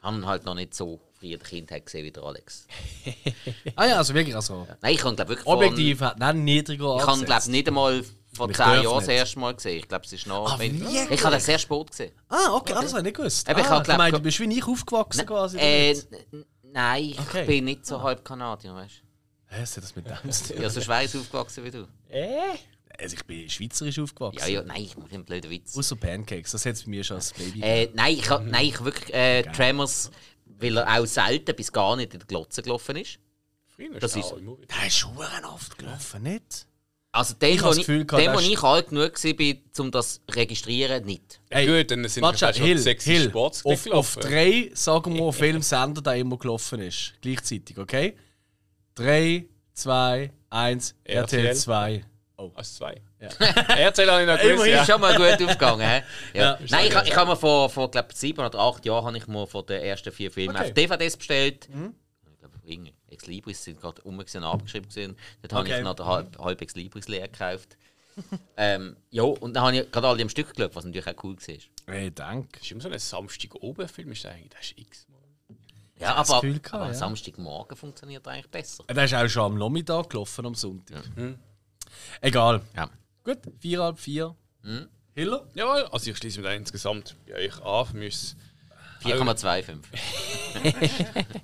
Haben 0.03 0.27
halt 0.27 0.45
noch 0.45 0.55
nicht 0.55 0.75
so 0.75 1.01
früh 1.19 1.37
Kindheit 1.39 1.87
gesehen 1.87 2.05
wie 2.05 2.11
der 2.11 2.23
Alex. 2.25 2.67
Ah 3.77 3.87
ja, 3.87 3.97
also 3.99 4.13
wirklich, 4.15 4.35
also 4.35 4.67
Nein, 4.81 4.95
ich 4.95 5.01
kann 5.01 5.15
glaube 5.17 5.31
wirklich 5.31 5.47
objektiv 5.47 6.01
hat 6.01 6.19
nein, 6.19 6.45
niedriger 6.45 6.97
Ich 6.97 7.03
habe 7.03 7.13
angesetzt. 7.13 7.27
glaube 7.47 7.51
nicht 7.53 7.69
einmal 7.69 8.05
vor 8.35 8.51
Ich 8.51 8.57
zehn 8.57 8.67
darf 8.67 8.83
Jahren 8.85 8.99
das 8.99 9.09
erste 9.09 9.39
Mal 9.39 9.55
gesehen. 9.55 9.79
Ich 9.79 9.89
glaube, 9.89 10.05
es 10.05 10.13
ist 10.13 10.27
noch. 10.27 10.53
Ah, 10.53 10.59
wirklich? 10.59 11.11
ich 11.11 11.23
habe 11.25 11.35
das 11.35 11.45
sehr 11.47 11.59
spät 11.59 11.91
gesehen. 11.91 12.13
Ah, 12.29 12.53
okay, 12.55 12.73
das 12.75 12.89
habe 12.91 12.99
ich 12.99 13.05
nicht 13.05 13.17
gewusst. 13.17 13.49
Ich 13.49 13.55
ah, 13.55 13.59
ich 13.61 13.67
glaub- 13.85 13.99
meine, 13.99 14.17
du 14.17 14.23
bist 14.23 14.41
wie 14.41 14.59
ich 14.59 14.67
aufgewachsen 14.67 15.25
quasi. 15.27 15.57
oder 15.59 15.65
Äh, 15.67 15.97
nein, 16.63 17.05
ich 17.05 17.21
Okay. 17.21 17.47
bin 17.47 17.65
nicht 17.67 17.87
so 17.87 18.03
halb 18.03 18.25
Kanadier, 18.25 18.75
weißt 18.75 19.03
Hä, 19.49 19.63
was 19.63 19.77
hat 19.77 19.85
das 19.85 19.95
mit 19.95 20.07
dem 20.07 20.31
zu 20.33 20.49
du? 20.49 20.55
tun? 20.55 20.63
Ja, 20.63 20.71
so 20.71 20.81
schweiß 20.81 21.15
aufgewachsen 21.17 21.65
wie 21.65 21.71
du 21.71 21.87
also 22.99 23.17
ich 23.17 23.25
bin 23.25 23.49
schweizerisch 23.49 23.99
aufgewachsen. 23.99 24.39
Ja, 24.41 24.47
ja, 24.47 24.63
nein, 24.63 24.83
ich 24.83 24.97
mache 24.97 25.15
einen 25.15 25.25
blöden 25.25 25.51
Witz. 25.51 25.77
Außer 25.77 25.97
Pancakes, 25.97 26.53
das 26.53 26.65
hätte 26.65 26.81
es 26.81 26.87
mir 26.87 27.05
schon 27.05 27.17
als 27.17 27.33
Baby 27.33 27.61
äh, 27.63 27.91
Nein, 27.95 28.15
ich 28.15 28.29
nein, 28.29 28.65
ich 28.67 28.83
wirklich 28.83 29.15
äh, 29.15 29.43
Tremors, 29.43 30.11
weil 30.45 30.77
er 30.77 31.01
auch 31.01 31.07
selten 31.07 31.55
bis 31.55 31.73
gar 31.73 31.97
nicht 31.97 32.13
in 32.13 32.21
der 32.21 32.27
Glotze 32.27 32.63
gelaufen 32.63 32.97
ist. 32.97 33.19
Früher 33.67 33.99
das 33.99 34.17
ist, 34.17 34.35
der 34.35 34.87
ist 34.87 34.97
schon 34.97 35.17
oft 35.45 35.79
gelaufen, 35.79 36.23
nicht? 36.23 36.67
Also 37.15 37.35
dem, 37.35 37.55
ich 37.55 37.63
wo, 37.63 37.73
ich, 37.73 37.85
dem, 37.85 38.09
wo 38.09 38.39
ich 38.39 38.63
alt 38.63 38.89
genug 38.89 39.23
war, 39.23 39.85
um 39.85 39.91
das 39.91 40.15
zu 40.15 40.21
registrieren, 40.35 41.05
nicht. 41.05 41.41
Hey, 41.51 41.67
gut, 41.67 41.91
dann 41.91 42.09
sind 42.09 42.23
wir 42.23 42.37
schon 42.37 42.55
Hill, 42.55 42.79
sechs 42.79 43.05
Hill, 43.05 43.29
Sports 43.29 43.65
auf, 43.67 43.87
auf 43.91 44.17
drei, 44.17 44.71
sagen 44.73 45.15
wir, 45.15 45.23
auf 45.23 45.39
welchem 45.41 45.61
Sender 45.61 46.01
der 46.01 46.17
immer 46.17 46.39
gelaufen 46.39 46.81
ist. 46.81 47.13
Gleichzeitig, 47.21 47.77
okay? 47.77 48.17
Drei, 48.95 49.45
zwei, 49.75 50.33
eins, 50.49 50.95
RTL 51.05 51.55
2. 51.55 52.05
Oh. 52.43 52.51
Als 52.55 52.75
zwei. 52.75 53.01
Ja. 53.21 53.29
Erzähl 53.77 54.11
auch 54.11 54.19
in 54.19 54.27
der 54.27 54.41
Immerhin 54.51 54.73
ja. 54.73 54.81
ist 54.83 54.91
schon 54.91 55.01
mal 55.01 55.15
gut 55.15 55.49
aufgegangen. 55.49 55.89
He? 55.89 56.39
Ja. 56.39 56.43
ja 56.43 56.59
Nein, 56.71 56.87
ich, 56.87 57.09
ich 57.09 57.17
habe 57.17 57.31
mir 57.31 57.37
vor, 57.37 57.71
vor 57.71 57.91
glaub, 57.91 58.13
sieben 58.13 58.45
oder 58.45 58.59
acht 58.59 58.85
Jahren 58.85 59.07
habe 59.07 59.17
ich 59.17 59.27
mir 59.29 59.47
von 59.47 59.65
den 59.67 59.81
ersten 59.83 60.13
vier 60.13 60.31
Filmen 60.31 60.57
okay. 60.57 60.67
auf 60.67 60.75
DVDs 60.75 61.17
bestellt. 61.17 61.69
Mhm. 61.73 61.95
Ich 62.33 62.39
glaube, 62.39 62.93
Ex 63.11 63.27
Libris 63.27 63.63
sind 63.63 63.81
gerade 63.81 64.03
um 64.03 64.19
abgeschrieben. 64.19 64.89
Gewesen. 64.89 65.17
Dort 65.43 65.53
okay. 65.53 65.71
habe 65.71 65.79
ich 65.79 65.85
noch 65.85 65.95
den 65.95 66.07
halb, 66.07 66.39
halb 66.39 66.61
Ex 66.61 66.75
Libris 66.75 67.07
leer 67.09 67.29
gekauft. 67.29 67.77
ähm, 68.57 68.97
ja, 69.11 69.23
und 69.23 69.55
dann 69.55 69.65
habe 69.65 69.77
ich 69.77 69.91
gerade 69.91 70.09
alle 70.09 70.23
am 70.23 70.29
Stück 70.29 70.55
geschaut, 70.55 70.75
was 70.75 70.85
natürlich 70.85 71.07
auch 71.07 71.25
cool 71.25 71.37
war. 71.37 71.95
Hey, 71.95 72.11
danke. 72.11 72.49
Das 72.53 72.63
ist 72.63 72.73
immer 72.73 72.83
so 72.83 72.89
ein 72.91 72.99
Samstag-Oben-Film, 72.99 74.13
ist 74.13 74.27
eigentlich, 74.27 74.51
das 74.51 74.67
ist 74.67 74.79
x-mal. 74.79 75.19
Ja, 75.99 76.17
aber, 76.17 76.43
aber 76.73 76.87
ja. 76.87 76.95
Samstagmorgen 76.95 77.77
funktioniert 77.77 78.27
eigentlich 78.27 78.51
besser. 78.51 78.85
Äh, 78.89 78.95
der 78.95 79.05
ist 79.05 79.15
auch 79.15 79.29
schon 79.29 79.53
am 79.53 79.59
Nachmittag 79.59 80.11
gelaufen, 80.11 80.47
am 80.47 80.55
Sonntag. 80.55 81.05
Mhm. 81.17 81.39
Egal. 82.21 82.61
Ja. 82.77 82.91
Gut, 83.25 83.39
viereinhalb, 83.61 83.99
vier. 83.99 84.35
Hiller? 85.15 85.47
Jawohl, 85.55 85.85
also 85.93 86.11
ich 86.11 86.17
schließe 86.17 86.41
mich 86.41 86.49
da 86.49 86.55
insgesamt 86.55 87.17
bei 87.27 87.35
euch 87.35 87.63
an. 87.63 87.87
Für 87.87 87.97
mich 87.97 88.15
ist 88.15 88.37
4,25. 89.03 89.77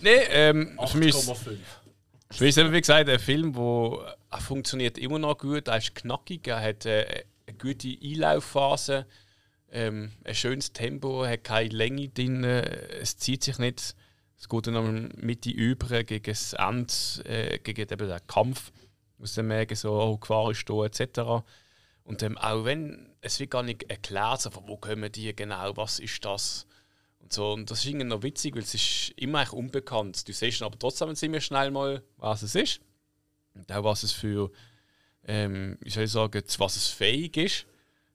Nee, 0.00 0.16
ähm, 0.28 0.78
für 0.86 0.98
mich 0.98 1.14
ist 1.14 1.30
8,5. 1.30 1.56
für 2.30 2.44
mich 2.44 2.56
ist 2.56 2.72
wie 2.72 2.80
gesagt, 2.80 3.08
ein 3.08 3.18
Film, 3.18 3.52
der 3.52 4.16
äh, 4.32 4.40
funktioniert 4.40 4.98
immer 4.98 5.18
noch 5.18 5.38
gut. 5.38 5.68
Er 5.68 5.78
ist 5.78 5.94
knackig, 5.94 6.46
er 6.48 6.60
hat 6.60 6.84
äh, 6.84 7.24
eine 7.46 7.56
gute 7.56 7.96
Einlaufphase, 8.02 9.06
ähm, 9.70 10.12
ein 10.24 10.34
schönes 10.34 10.72
Tempo, 10.72 11.24
hat 11.24 11.44
keine 11.44 11.68
Länge 11.70 12.08
drin, 12.08 12.44
äh, 12.44 12.62
es 13.00 13.16
zieht 13.16 13.44
sich 13.44 13.58
nicht. 13.58 13.94
Es 14.36 14.48
geht 14.48 14.66
dann 14.66 14.76
am 14.76 15.08
Mitte 15.16 15.50
über 15.50 16.02
gegen 16.02 16.24
das 16.24 16.52
Ende, 16.54 16.92
äh, 17.24 17.58
gegen 17.60 17.80
eben 17.80 18.08
den 18.08 18.26
Kampf, 18.26 18.72
aus 19.20 19.34
dem 19.34 19.48
Mägen 19.48 19.76
so, 19.76 19.92
oh, 19.92 20.18
Gefahr 20.18 20.50
ist 20.50 20.68
da, 20.68 20.84
etc. 20.84 21.44
Und 22.04 22.22
ähm, 22.22 22.36
auch 22.38 22.64
wenn 22.64 23.14
es 23.20 23.40
wie 23.40 23.46
gar 23.46 23.62
nicht 23.62 23.84
erklärt, 23.84 24.42
so, 24.42 24.50
wo 24.66 24.76
kommen 24.76 25.10
die 25.10 25.34
genau, 25.34 25.76
was 25.76 25.98
ist 25.98 26.24
das? 26.24 26.66
Und, 27.20 27.32
so. 27.32 27.52
und 27.52 27.70
das 27.70 27.78
ist 27.80 27.86
irgendwie 27.86 28.06
noch 28.06 28.22
witzig, 28.22 28.54
weil 28.54 28.62
es 28.62 28.74
ist 28.74 29.12
immer 29.16 29.38
eigentlich 29.38 29.52
unbekannt. 29.52 30.28
Du 30.28 30.32
siehst 30.32 30.62
aber 30.62 30.78
trotzdem 30.78 31.14
ziemlich 31.14 31.44
schnell 31.44 31.70
mal, 31.70 32.02
was 32.18 32.42
es 32.42 32.54
ist. 32.54 32.80
Und 33.54 33.70
auch 33.72 33.84
was 33.84 34.02
es 34.02 34.12
für, 34.12 34.50
ähm, 35.24 35.78
wie 35.80 35.90
soll 35.90 36.04
ich 36.04 36.10
sagen, 36.10 36.46
zu 36.46 36.60
was 36.60 36.76
es 36.76 36.88
fähig 36.88 37.36
ist. 37.36 37.66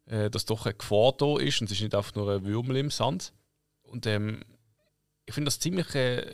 Äh, 0.10 0.30
dass 0.32 0.46
doch 0.46 0.66
eine 0.66 0.74
Gefahr 0.74 1.14
da 1.18 1.38
ist 1.38 1.62
und 1.62 1.66
es 1.66 1.74
ist 1.74 1.82
nicht 1.82 1.94
einfach 1.94 2.16
nur 2.16 2.32
ein 2.34 2.44
Würmel 2.44 2.78
im 2.78 2.90
Sand. 2.90 3.32
Und 3.84 4.08
ähm, 4.08 4.44
ich 5.26 5.36
finde 5.36 5.50
das 5.50 5.60
ziemlich 5.60 5.94
äh, 5.94 6.26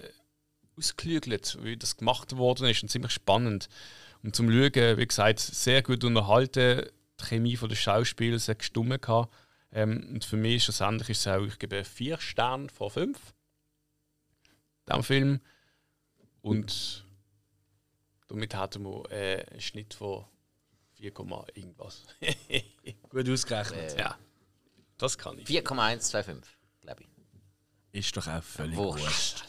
ausgeklügelt, 0.77 1.57
wie 1.61 1.75
das 1.75 1.97
gemacht 1.97 2.37
worden 2.37 2.67
ist 2.67 2.83
und 2.83 2.89
ziemlich 2.89 3.11
spannend. 3.11 3.67
Und 4.25 4.35
zum 4.35 4.49
Schauen, 4.49 4.97
wie 4.97 5.05
gesagt, 5.05 5.39
sehr 5.39 5.83
gut 5.83 6.03
unterhalten. 6.03 6.89
Die 7.21 7.25
Chemie 7.25 7.55
der 7.55 7.75
Schauspieler 7.75 8.39
sehr 8.39 8.55
gestummen 8.55 8.99
gehabt. 8.99 9.31
Ähm, 9.71 10.09
und 10.13 10.25
für 10.25 10.35
mich 10.35 10.63
schlussendlich 10.63 11.11
ist 11.11 11.19
es 11.19 11.27
auch, 11.27 11.43
ich 11.43 11.59
gebe 11.59 11.83
vier 11.83 12.17
Sterne 12.17 12.69
von 12.69 12.89
fünf. 12.89 13.35
Dem 14.89 15.03
Film. 15.03 15.41
Und 16.41 17.05
damit 18.27 18.55
hatten 18.55 18.83
wir 18.83 19.11
äh, 19.11 19.45
einen 19.45 19.61
Schnitt 19.61 19.93
von 19.93 20.25
4, 20.93 21.11
irgendwas. 21.53 22.01
Gut 23.09 23.29
ausgerechnet. 23.29 23.95
ja, 23.99 24.17
das 24.97 25.19
kann 25.19 25.37
ich. 25.37 25.45
4,125, 25.45 26.51
glaube 26.81 27.03
ich. 27.03 27.99
Ist 27.99 28.17
doch 28.17 28.27
auch 28.27 28.41
völlig 28.41 28.75
Wurscht. 28.75 29.03
wurscht. 29.03 29.43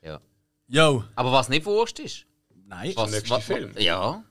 Ja. 0.00 0.22
Yo, 0.68 1.04
Aber 1.16 1.32
was 1.32 1.50
nicht 1.50 1.66
wurscht 1.66 1.98
ist. 1.98 2.24
Nein, 2.66 2.92
Was, 2.96 3.10
nächste 3.10 3.30
was, 3.30 3.44
Film. 3.44 3.72
Ja. 3.78 4.24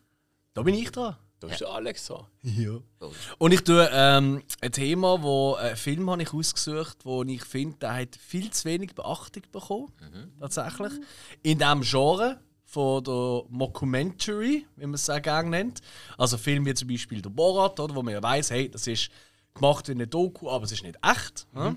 da 0.54 0.62
bin 0.62 0.76
ich 0.76 0.92
dran. 0.92 1.16
Da 1.40 1.50
ist 1.50 1.60
der 1.60 1.70
Alex 1.70 2.08
dran. 2.08 2.26
Ja. 2.42 2.80
Oh. 3.02 3.12
Und 3.38 3.54
ich 3.54 3.62
tue 3.66 3.90
ähm, 3.92 4.44
ein 4.62 4.72
Thema, 4.72 5.22
wo 5.22 5.56
äh, 5.56 5.68
einen 5.68 5.76
Film 5.76 6.10
habe 6.10 6.24
ich 6.24 6.34
ausgesucht, 6.34 7.00
wo 7.04 7.22
ich 7.24 7.44
finde, 7.44 7.78
der 7.80 7.96
hat 7.96 8.16
viel 8.16 8.50
zu 8.50 8.64
wenig 8.66 8.96
Beachtung 8.96 9.44
bekommen, 9.52 9.92
tatsächlich. 10.40 10.94
In 11.42 11.58
diesem 11.60 11.82
Genre 11.82 12.40
von 12.64 13.04
der 13.04 13.44
Mockumentary, 13.50 14.66
wie 14.78 14.86
man 14.86 14.94
es 14.94 15.10
auch 15.10 15.22
gerne 15.22 15.50
nennt. 15.50 15.82
Also 16.18 16.38
Filme 16.38 16.68
wie 16.68 16.74
zum 16.74 16.88
Beispiel 16.88 17.22
der 17.22 17.30
Borat, 17.30 17.78
oder, 17.80 17.94
wo 17.94 18.02
man 18.02 18.14
ja 18.14 18.24
weiss, 18.24 18.50
hey, 18.50 18.70
das 18.70 18.88
ist 18.88 19.10
gemacht 19.54 19.88
wie 19.88 19.92
eine 19.92 20.08
Doku, 20.08 20.50
aber 20.50 20.64
es 20.64 20.72
ist 20.72 20.84
nicht 20.84 20.98
echt. 21.04 21.46
ja. 21.56 21.76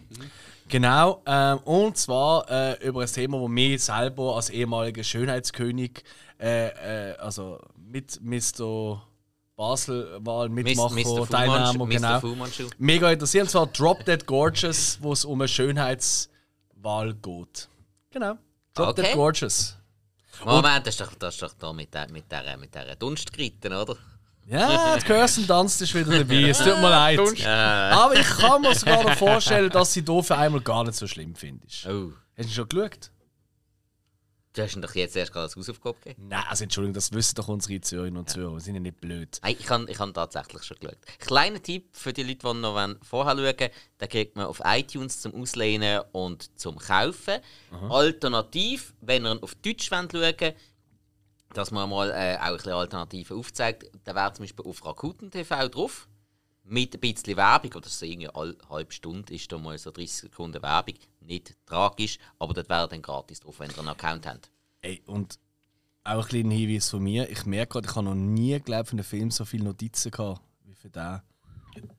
Genau. 0.68 1.22
Ähm, 1.26 1.58
und 1.58 1.96
zwar 1.96 2.50
äh, 2.50 2.86
über 2.86 3.02
ein 3.02 3.06
Thema, 3.06 3.38
wo 3.38 3.46
mir 3.46 3.78
selber 3.78 4.34
als 4.36 4.50
ehemaliger 4.50 5.04
Schönheitskönig, 5.04 6.02
äh, 6.38 7.10
äh, 7.10 7.16
also 7.16 7.60
mit 7.76 8.20
Mr. 8.22 9.02
Basel-Wahl 9.56 10.48
Mitmacher, 10.50 10.94
Mr. 10.94 11.26
Mr. 11.26 11.86
genau. 11.86 12.46
Mega 12.78 13.10
interessant, 13.10 13.42
und 13.44 13.50
zwar 13.50 13.66
Drop 13.68 14.04
Dead 14.04 14.24
Gorgeous, 14.26 14.98
wo 15.00 15.12
es 15.12 15.24
um 15.24 15.40
eine 15.40 15.48
Schönheitswahl 15.48 17.14
geht. 17.14 17.68
Genau. 18.10 18.34
Drop 18.74 18.88
Okay. 18.88 19.02
Dead 19.02 19.14
Gorgeous. 19.14 19.76
Moment, 20.44 20.86
das 20.86 20.94
ist 20.94 21.00
doch, 21.00 21.14
das 21.14 21.34
ist 21.34 21.42
doch 21.42 21.54
da 21.54 21.72
mit 21.72 21.94
der, 21.94 22.10
mit 22.10 22.30
der, 22.30 22.56
mit 22.58 22.74
der 22.74 22.94
Dunstgritten, 22.96 23.72
oder? 23.72 23.96
Ja, 24.48 24.96
die 24.96 25.04
Kirsten 25.04 25.46
tanzt 25.46 25.82
ist 25.82 25.94
wieder 25.94 26.18
dabei. 26.18 26.50
Es 26.50 26.58
tut 26.58 26.78
mir 26.78 26.90
leid. 26.90 27.18
Aber 27.18 28.14
ich 28.14 28.26
kann 28.28 28.62
mir 28.62 28.74
sogar 28.74 29.02
noch 29.02 29.16
vorstellen, 29.16 29.70
dass 29.70 29.92
sie 29.92 30.04
hier 30.06 30.22
für 30.22 30.36
einmal 30.36 30.60
gar 30.60 30.84
nicht 30.84 30.94
so 30.94 31.06
schlimm 31.06 31.34
findest. 31.34 31.86
Oh. 31.86 32.12
Hast 32.36 32.50
du 32.50 32.54
schon 32.54 32.68
geschaut? 32.68 33.10
Du 34.56 34.62
hast 34.62 34.74
ihn 34.74 34.80
doch 34.80 34.94
jetzt 34.94 35.14
erst 35.14 35.32
gerade 35.32 35.44
als 35.44 35.56
Hausaufgabe 35.56 35.98
gegeben. 36.00 36.28
Nein, 36.28 36.44
also 36.48 36.64
Entschuldigung, 36.64 36.94
das 36.94 37.12
wissen 37.12 37.34
doch 37.34 37.48
unsere 37.48 37.78
Zuhörerinnen 37.78 38.16
und 38.18 38.30
Zuhörer. 38.30 38.54
Wir 38.54 38.60
sind 38.60 38.74
ja 38.74 38.80
nicht 38.80 38.98
blöd. 38.98 39.38
Nein, 39.42 39.54
ich 39.58 39.68
habe 39.68 39.90
ich 39.90 39.98
hab 39.98 40.14
tatsächlich 40.14 40.62
schon 40.62 40.78
geschaut. 40.78 40.96
Kleiner 41.18 41.62
Tipp 41.62 41.94
für 41.94 42.14
die 42.14 42.22
Leute, 42.22 42.38
die 42.38 42.54
noch 42.54 42.96
vorher 43.02 43.36
schauen 43.36 43.44
wollen, 43.44 43.70
den 44.00 44.08
kriegt 44.08 44.34
man 44.34 44.46
auf 44.46 44.62
iTunes 44.64 45.20
zum 45.20 45.34
Auslehnen 45.34 46.00
und 46.12 46.58
zum 46.58 46.78
Kaufen. 46.78 47.40
Alternativ, 47.90 48.94
wenn 49.02 49.26
ihr 49.26 49.42
auf 49.42 49.54
Deutsch 49.56 49.88
schauen 49.88 50.10
wollt, 50.14 50.56
dass 51.52 51.70
man 51.70 51.90
mal 51.90 52.10
äh, 52.10 52.38
auch 52.38 52.46
ein 52.46 52.56
bisschen 52.56 52.72
Alternativen 52.72 53.36
aufzeigt, 53.36 53.90
dann 54.04 54.16
wäre 54.16 54.32
zum 54.32 54.44
Beispiel 54.44 54.64
auf 54.64 54.86
Rakuten 54.86 55.30
TV 55.30 55.68
drauf. 55.68 56.08
Mit 56.68 56.94
ein 56.94 57.00
bisschen 57.00 57.36
Werbung, 57.36 57.72
oder 57.74 57.88
so 57.88 58.04
irgendwie 58.04 58.28
alle 58.28 58.56
halbe 58.68 58.92
Stunde 58.92 59.34
ist 59.34 59.50
da 59.52 59.58
mal 59.58 59.78
so 59.78 59.90
30 59.90 60.12
Sekunden 60.12 60.60
Werbung. 60.62 60.94
Nicht 61.20 61.54
tragisch, 61.66 62.18
aber 62.38 62.54
das 62.54 62.68
wäre 62.68 62.88
dann 62.88 63.02
gratis 63.02 63.40
drauf, 63.40 63.60
wenn 63.60 63.70
ihr 63.70 63.78
einen 63.78 63.88
Account 63.88 64.26
habt. 64.26 64.50
Ey, 64.82 65.02
und 65.06 65.38
auch 66.04 66.22
ein 66.22 66.28
kleiner 66.28 66.54
Hinweis 66.54 66.90
von 66.90 67.02
mir. 67.02 67.28
Ich 67.30 67.44
merke 67.46 67.72
gerade, 67.74 67.88
ich 67.88 67.94
habe 67.96 68.04
noch 68.06 68.14
nie, 68.14 68.58
glaube 68.60 68.84
für 68.84 68.92
einen 68.92 69.04
Film 69.04 69.30
so 69.30 69.44
viele 69.44 69.64
Notizen 69.64 70.10
gehabt 70.10 70.40
wie 70.64 70.74
für 70.74 70.88
den. 70.90 71.20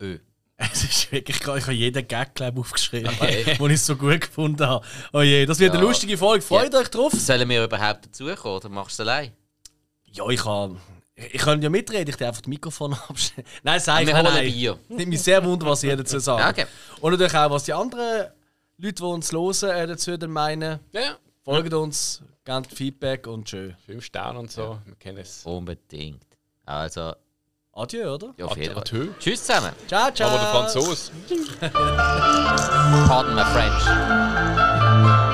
Ö. 0.02 0.20
Es 0.60 0.84
ist 0.84 1.12
wirklich, 1.12 1.38
ich 1.40 1.46
habe 1.48 1.72
jeden 1.74 2.08
Gag 2.08 2.34
glaub, 2.34 2.58
aufgeschrieben, 2.58 3.10
Okay. 3.20 3.56
den 3.60 3.70
ich 3.70 3.82
so 3.82 3.96
gut 3.96 4.22
gefunden 4.22 4.66
habe. 4.66 4.84
Oh 5.14 5.22
je, 5.22 5.46
das 5.46 5.60
wird 5.60 5.72
eine 5.72 5.82
Ja. 5.84 5.88
lustige 5.88 6.18
Folge. 6.18 6.42
Freut 6.42 6.74
Ja. 6.74 6.80
euch 6.80 6.88
drauf. 6.90 7.12
Sollen 7.14 7.48
wir 7.48 7.64
überhaupt 7.64 8.06
dazukommen 8.08 8.58
oder 8.58 8.70
machst 8.70 8.98
du 8.98 9.04
es 9.04 9.08
allein? 9.08 9.34
Ja, 10.06 10.28
ich 10.30 10.40
kann. 10.40 10.80
Ich, 11.20 11.42
kann 11.42 11.60
ja 11.62 11.70
mitreden, 11.70 12.08
ich 12.10 12.16
darf 12.16 12.30
einfach 12.30 12.42
das 12.42 12.48
Mikrofon 12.48 12.94
abstellen. 13.10 13.48
Nein, 13.64 13.80
sag 13.80 14.04
ich 14.04 14.12
nein. 14.12 14.46
Bier. 14.46 14.78
Nimmt 14.88 15.10
mich 15.10 15.22
sehr 15.22 15.44
wunder, 15.44 15.66
was 15.66 15.84
ihr 15.84 15.98
dazu 15.98 16.20
sagt. 16.20 16.40
Ja, 16.40 16.50
okay. 16.50 16.66
Und 17.02 17.12
natürlich 17.12 17.34
auch, 17.34 17.50
was 17.50 17.64
die 17.64 17.74
anderen 17.74 18.28
Leute, 18.78 18.94
die 18.94 19.04
uns 19.04 19.32
hören, 19.32 19.76
äh, 19.76 19.88
dazu 19.88 20.16
dann 20.16 20.30
meinen. 20.30 20.80
Ja. 20.92 21.18
Folgt 21.44 21.74
uns, 21.74 22.22
gebt 22.46 22.72
Feedback 22.72 23.26
und 23.26 23.50
schön. 23.50 23.76
Fünf 23.86 24.06
Sterne 24.06 24.38
und 24.38 24.52
so, 24.52 24.80
wir 24.86 24.96
kennen 24.96 25.18
es. 25.20 25.44
Unbedingt. 25.46 26.24
Also, 26.66 27.14
Adieu, 27.74 28.14
oder? 28.14 28.34
ja, 28.38 28.46
auf 28.46 28.58
jeden 28.58 28.74
Fall. 28.74 28.82
Adieu. 28.82 29.08
Tschüss 29.20 29.44
zusammen. 29.44 29.72
Ciao, 29.88 30.12
ciao. 30.12 30.30
Aber 30.30 30.40
der 30.40 30.48
Franzose. 30.48 31.12
Pardon 33.08 33.36
my 33.36 33.44
French. 33.44 35.27